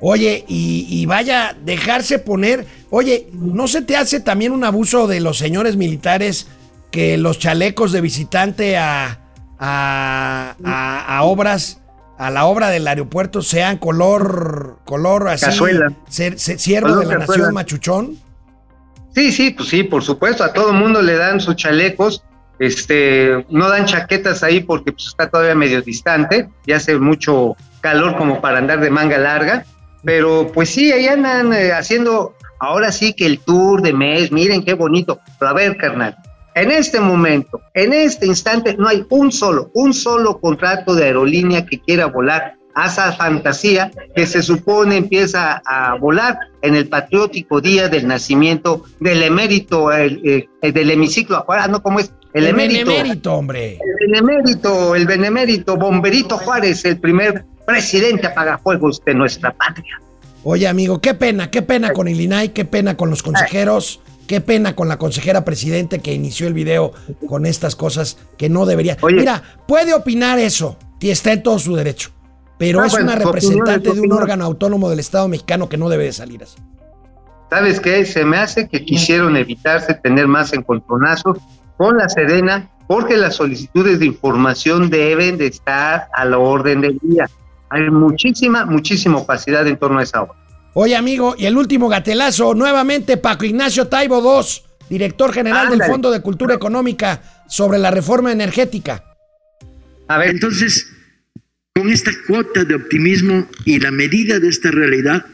Oye, 0.00 0.44
y, 0.46 0.86
y 0.88 1.06
vaya, 1.06 1.56
dejarse 1.64 2.18
poner. 2.18 2.66
Oye, 2.90 3.28
¿no 3.32 3.66
se 3.68 3.82
te 3.82 3.96
hace 3.96 4.20
también 4.20 4.52
un 4.52 4.64
abuso 4.64 5.06
de 5.08 5.20
los 5.20 5.38
señores 5.38 5.76
militares 5.76 6.46
que 6.90 7.18
los 7.18 7.38
chalecos 7.38 7.90
de 7.92 8.00
visitante 8.00 8.76
a, 8.76 9.18
a, 9.58 10.54
a- 10.64 11.16
a 11.18 11.22
obras, 11.24 11.80
a 12.16 12.30
la 12.30 12.46
obra 12.46 12.68
del 12.70 12.86
aeropuerto 12.86 13.42
sean 13.42 13.76
color, 13.78 14.78
color 14.84 15.28
así, 15.28 15.46
Cazuela. 15.46 15.92
ser- 16.08 16.38
ser- 16.38 16.58
siervo 16.58 16.88
Color 16.90 17.00
de 17.06 17.12
la 17.14 17.18
cazuela. 17.20 17.38
nación 17.42 17.54
machuchón? 17.54 18.16
Sí, 19.14 19.32
sí, 19.32 19.50
pues 19.50 19.68
sí, 19.68 19.82
por 19.82 20.04
supuesto, 20.04 20.44
a 20.44 20.52
todo 20.52 20.72
mundo 20.72 21.02
le 21.02 21.16
dan 21.16 21.40
sus 21.40 21.56
chalecos, 21.56 22.22
este, 22.60 23.44
no 23.50 23.68
dan 23.68 23.84
chaquetas 23.86 24.42
ahí 24.42 24.60
porque 24.60 24.92
pues, 24.92 25.06
está 25.08 25.28
todavía 25.28 25.54
medio 25.56 25.82
distante, 25.82 26.48
ya 26.66 26.76
hace 26.76 26.96
mucho 26.98 27.56
calor 27.80 28.16
como 28.16 28.40
para 28.40 28.58
andar 28.58 28.80
de 28.80 28.90
manga 28.90 29.18
larga, 29.18 29.64
pero 30.04 30.50
pues 30.52 30.70
sí, 30.70 30.92
ahí 30.92 31.06
andan 31.06 31.52
eh, 31.52 31.72
haciendo, 31.72 32.34
ahora 32.60 32.92
sí 32.92 33.12
que 33.12 33.26
el 33.26 33.40
tour 33.40 33.82
de 33.82 33.92
mes, 33.92 34.32
miren 34.32 34.64
qué 34.64 34.74
bonito, 34.74 35.20
pero 35.38 35.50
a 35.50 35.54
ver, 35.54 35.76
carnal, 35.76 36.16
en 36.54 36.70
este 36.72 37.00
momento, 37.00 37.60
en 37.74 37.92
este 37.92 38.26
instante, 38.26 38.76
no 38.76 38.88
hay 38.88 39.04
un 39.10 39.30
solo, 39.30 39.70
un 39.74 39.94
solo 39.94 40.40
contrato 40.40 40.94
de 40.94 41.04
aerolínea 41.04 41.64
que 41.64 41.80
quiera 41.80 42.06
volar 42.06 42.54
a 42.74 42.86
esa 42.86 43.12
fantasía 43.12 43.90
que 44.14 44.26
se 44.26 44.42
supone 44.42 44.96
empieza 44.96 45.62
a 45.66 45.96
volar 45.98 46.38
en 46.62 46.76
el 46.76 46.88
patriótico 46.88 47.60
día 47.60 47.88
del 47.88 48.06
nacimiento 48.06 48.84
del 49.00 49.22
emérito, 49.22 49.92
el, 49.92 50.20
eh, 50.24 50.48
el 50.62 50.72
del 50.72 50.90
hemiciclo, 50.90 51.44
ah, 51.48 51.68
no, 51.68 51.82
¿cómo 51.82 51.98
es? 51.98 52.12
El, 52.34 52.46
emérito. 52.46 52.90
benemérito, 52.90 53.34
hombre. 53.34 53.78
El 53.80 54.12
benemérito, 54.12 54.94
el 54.94 55.06
benemérito 55.06 55.76
Bomberito 55.76 56.38
Juárez, 56.38 56.84
el 56.84 56.98
primer 57.00 57.44
presidente 57.68 58.26
apagafuegos 58.26 59.02
de 59.04 59.12
nuestra 59.12 59.52
patria. 59.52 60.00
Oye, 60.42 60.66
amigo, 60.66 61.02
qué 61.02 61.12
pena, 61.12 61.50
qué 61.50 61.60
pena 61.60 61.92
con 61.92 62.08
el 62.08 62.18
INAI, 62.18 62.54
qué 62.54 62.64
pena 62.64 62.96
con 62.96 63.10
los 63.10 63.22
consejeros, 63.22 64.00
qué 64.26 64.40
pena 64.40 64.74
con 64.74 64.88
la 64.88 64.96
consejera 64.96 65.44
presidente 65.44 65.98
que 65.98 66.14
inició 66.14 66.46
el 66.46 66.54
video 66.54 66.92
con 67.28 67.44
estas 67.44 67.76
cosas 67.76 68.16
que 68.38 68.48
no 68.48 68.64
debería. 68.64 68.96
Mira, 69.02 69.42
puede 69.66 69.92
opinar 69.92 70.38
eso 70.38 70.78
y 70.98 71.10
está 71.10 71.32
en 71.34 71.42
todo 71.42 71.58
su 71.58 71.76
derecho, 71.76 72.10
pero 72.56 72.80
Ah, 72.80 72.86
es 72.86 72.92
bueno, 72.92 73.12
una 73.12 73.16
representante 73.16 73.92
de 73.92 74.00
un 74.00 74.12
órgano 74.12 74.46
autónomo 74.46 74.88
del 74.88 75.00
Estado 75.00 75.28
mexicano 75.28 75.68
que 75.68 75.76
no 75.76 75.90
debe 75.90 76.04
de 76.04 76.12
salir 76.14 76.42
así. 76.42 76.56
¿Sabes 77.50 77.80
qué? 77.80 78.06
Se 78.06 78.24
me 78.24 78.38
hace 78.38 78.66
que 78.66 78.82
quisieron 78.82 79.36
evitarse 79.36 79.92
tener 79.92 80.26
más 80.26 80.54
encontronazos 80.54 81.36
con 81.76 81.98
la 81.98 82.08
Sedena 82.08 82.70
porque 82.86 83.18
las 83.18 83.36
solicitudes 83.36 83.98
de 83.98 84.06
información 84.06 84.88
deben 84.88 85.36
de 85.36 85.48
estar 85.48 86.08
a 86.14 86.24
la 86.24 86.38
orden 86.38 86.80
del 86.80 86.98
día. 87.02 87.28
Hay 87.70 87.90
muchísima, 87.90 88.64
muchísima 88.64 89.18
opacidad 89.18 89.66
en 89.66 89.76
torno 89.76 89.98
a 89.98 90.02
esa 90.02 90.22
obra. 90.22 90.34
Oye, 90.74 90.96
amigo, 90.96 91.34
y 91.36 91.46
el 91.46 91.56
último 91.56 91.88
gatelazo, 91.88 92.54
nuevamente 92.54 93.16
Paco 93.16 93.44
Ignacio 93.44 93.88
Taibo 93.88 94.20
II, 94.20 94.62
director 94.88 95.32
general 95.32 95.70
del. 95.70 95.82
Fondo 95.82 96.10
de 96.10 96.20
Cultura 96.20 96.54
Económica 96.54 97.22
sobre 97.48 97.78
la 97.78 97.90
reforma 97.90 98.32
energética. 98.32 99.02
A 100.08 100.18
ver. 100.18 100.30
Entonces, 100.30 100.88
con 101.74 101.90
esta 101.90 102.10
cuota 102.26 102.64
de 102.64 102.74
optimismo 102.74 103.46
y 103.64 103.80
la 103.80 103.90
medida 103.90 104.38
de 104.38 104.48
esta 104.48 104.70
realidad, 104.70 105.24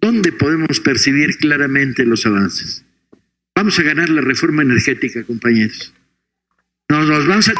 ¿dónde 0.00 0.32
podemos 0.32 0.80
percibir 0.80 1.36
claramente 1.38 2.04
los 2.04 2.24
avances? 2.26 2.84
Vamos 3.54 3.78
a 3.78 3.82
ganar 3.82 4.08
la 4.08 4.22
reforma 4.22 4.62
energética, 4.62 5.22
compañeros. 5.24 5.92
Nos, 6.88 7.08
nos 7.08 7.26
vamos 7.26 7.48
a... 7.48 7.52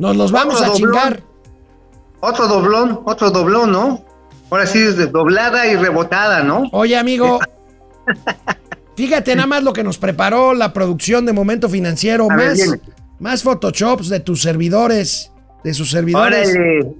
Nos 0.00 0.16
los 0.16 0.32
vamos 0.32 0.54
Otro 0.56 0.64
a 0.66 0.68
doblón. 0.70 0.92
chingar. 0.92 1.22
Otro 2.20 2.48
doblón, 2.48 3.00
otro 3.04 3.30
doblón, 3.30 3.70
¿no? 3.70 4.04
Ahora 4.50 4.66
sí 4.66 4.78
es 4.80 5.12
doblada 5.12 5.66
y 5.66 5.76
rebotada, 5.76 6.42
¿no? 6.42 6.64
Oye, 6.72 6.96
amigo. 6.98 7.38
Fíjate 8.96 9.34
nada 9.36 9.46
más 9.46 9.62
lo 9.62 9.72
que 9.72 9.84
nos 9.84 9.98
preparó 9.98 10.52
la 10.54 10.72
producción 10.72 11.24
de 11.26 11.32
Momento 11.32 11.68
Financiero. 11.68 12.26
A 12.30 12.34
ver, 12.36 12.48
Más, 12.56 12.78
más 13.18 13.42
photoshops 13.42 14.08
de 14.08 14.20
tus 14.20 14.42
servidores. 14.42 15.30
De 15.62 15.72
sus 15.74 15.90
servidores. 15.90 16.48
Órale. 16.48 16.94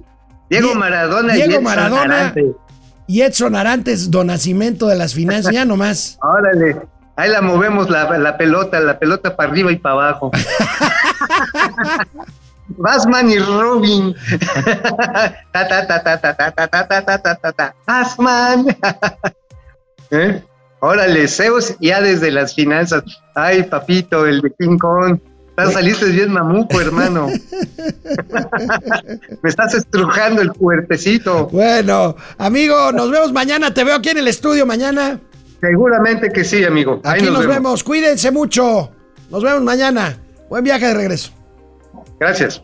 Diego 0.49 0.69
Die- 0.69 0.75
Maradona 0.75 1.33
y 1.33 1.37
Diego 1.37 1.51
Edson 1.53 1.63
Maradona 1.63 2.01
Arantes. 2.03 2.45
y 3.07 3.21
Edson 3.21 3.55
Arantes, 3.55 4.11
donacimiento 4.11 4.87
de 4.87 4.95
las 4.95 5.13
finanzas. 5.13 5.53
Ya 5.53 5.65
nomás. 5.65 6.17
Órale. 6.21 6.81
Ahí 7.15 7.29
la 7.29 7.41
movemos 7.41 7.89
la, 7.89 8.17
la 8.17 8.37
pelota, 8.37 8.79
la 8.79 8.97
pelota 8.97 9.35
para 9.35 9.49
arriba 9.51 9.71
y 9.71 9.77
para 9.77 9.93
abajo. 9.95 10.31
Batman 12.77 13.29
y 13.29 13.39
Robin. 13.39 14.15
ta, 15.53 15.67
ta, 15.67 15.87
ta, 15.87 16.03
ta, 16.03 16.21
ta, 16.21 16.33
ta, 16.35 16.51
ta, 16.51 16.67
ta, 16.67 16.87
ta, 16.87 17.05
ta, 17.05 17.17
ta, 17.21 17.35
ta, 17.35 17.51
ta. 17.51 17.75
Batman. 17.87 18.65
¿Eh? 20.11 20.41
Órale, 20.79 21.27
Zeus 21.27 21.75
ya 21.79 22.01
desde 22.01 22.31
las 22.31 22.55
finanzas. 22.55 23.03
Ay, 23.35 23.63
papito, 23.63 24.25
el 24.25 24.41
de 24.41 24.51
King 24.59 24.77
Kong. 24.77 25.19
Estás- 25.49 25.73
Saliste 25.73 26.05
bien 26.05 26.31
mamuco, 26.31 26.79
hermano. 26.81 27.27
Me 29.41 29.49
estás 29.49 29.73
estrujando 29.75 30.41
el 30.41 30.51
cuerpecito. 30.53 31.47
Bueno, 31.47 32.15
amigo, 32.37 32.91
nos 32.91 33.11
vemos 33.11 33.31
mañana. 33.31 33.73
Te 33.73 33.83
veo 33.83 33.95
aquí 33.95 34.09
en 34.09 34.17
el 34.19 34.27
estudio 34.27 34.65
mañana. 34.65 35.19
Seguramente 35.59 36.29
que 36.31 36.43
sí, 36.43 36.63
amigo. 36.63 37.01
Ahí 37.03 37.21
Aquí 37.21 37.29
nos, 37.29 37.45
vemos. 37.45 37.83
Cuídense 37.83 38.31
mucho. 38.31 38.91
Nos 39.29 39.43
vemos 39.43 39.61
mañana. 39.61 40.17
Buen 40.49 40.63
viaje 40.63 40.87
de 40.87 40.93
regreso. 40.93 41.31
Gracias. 42.21 42.61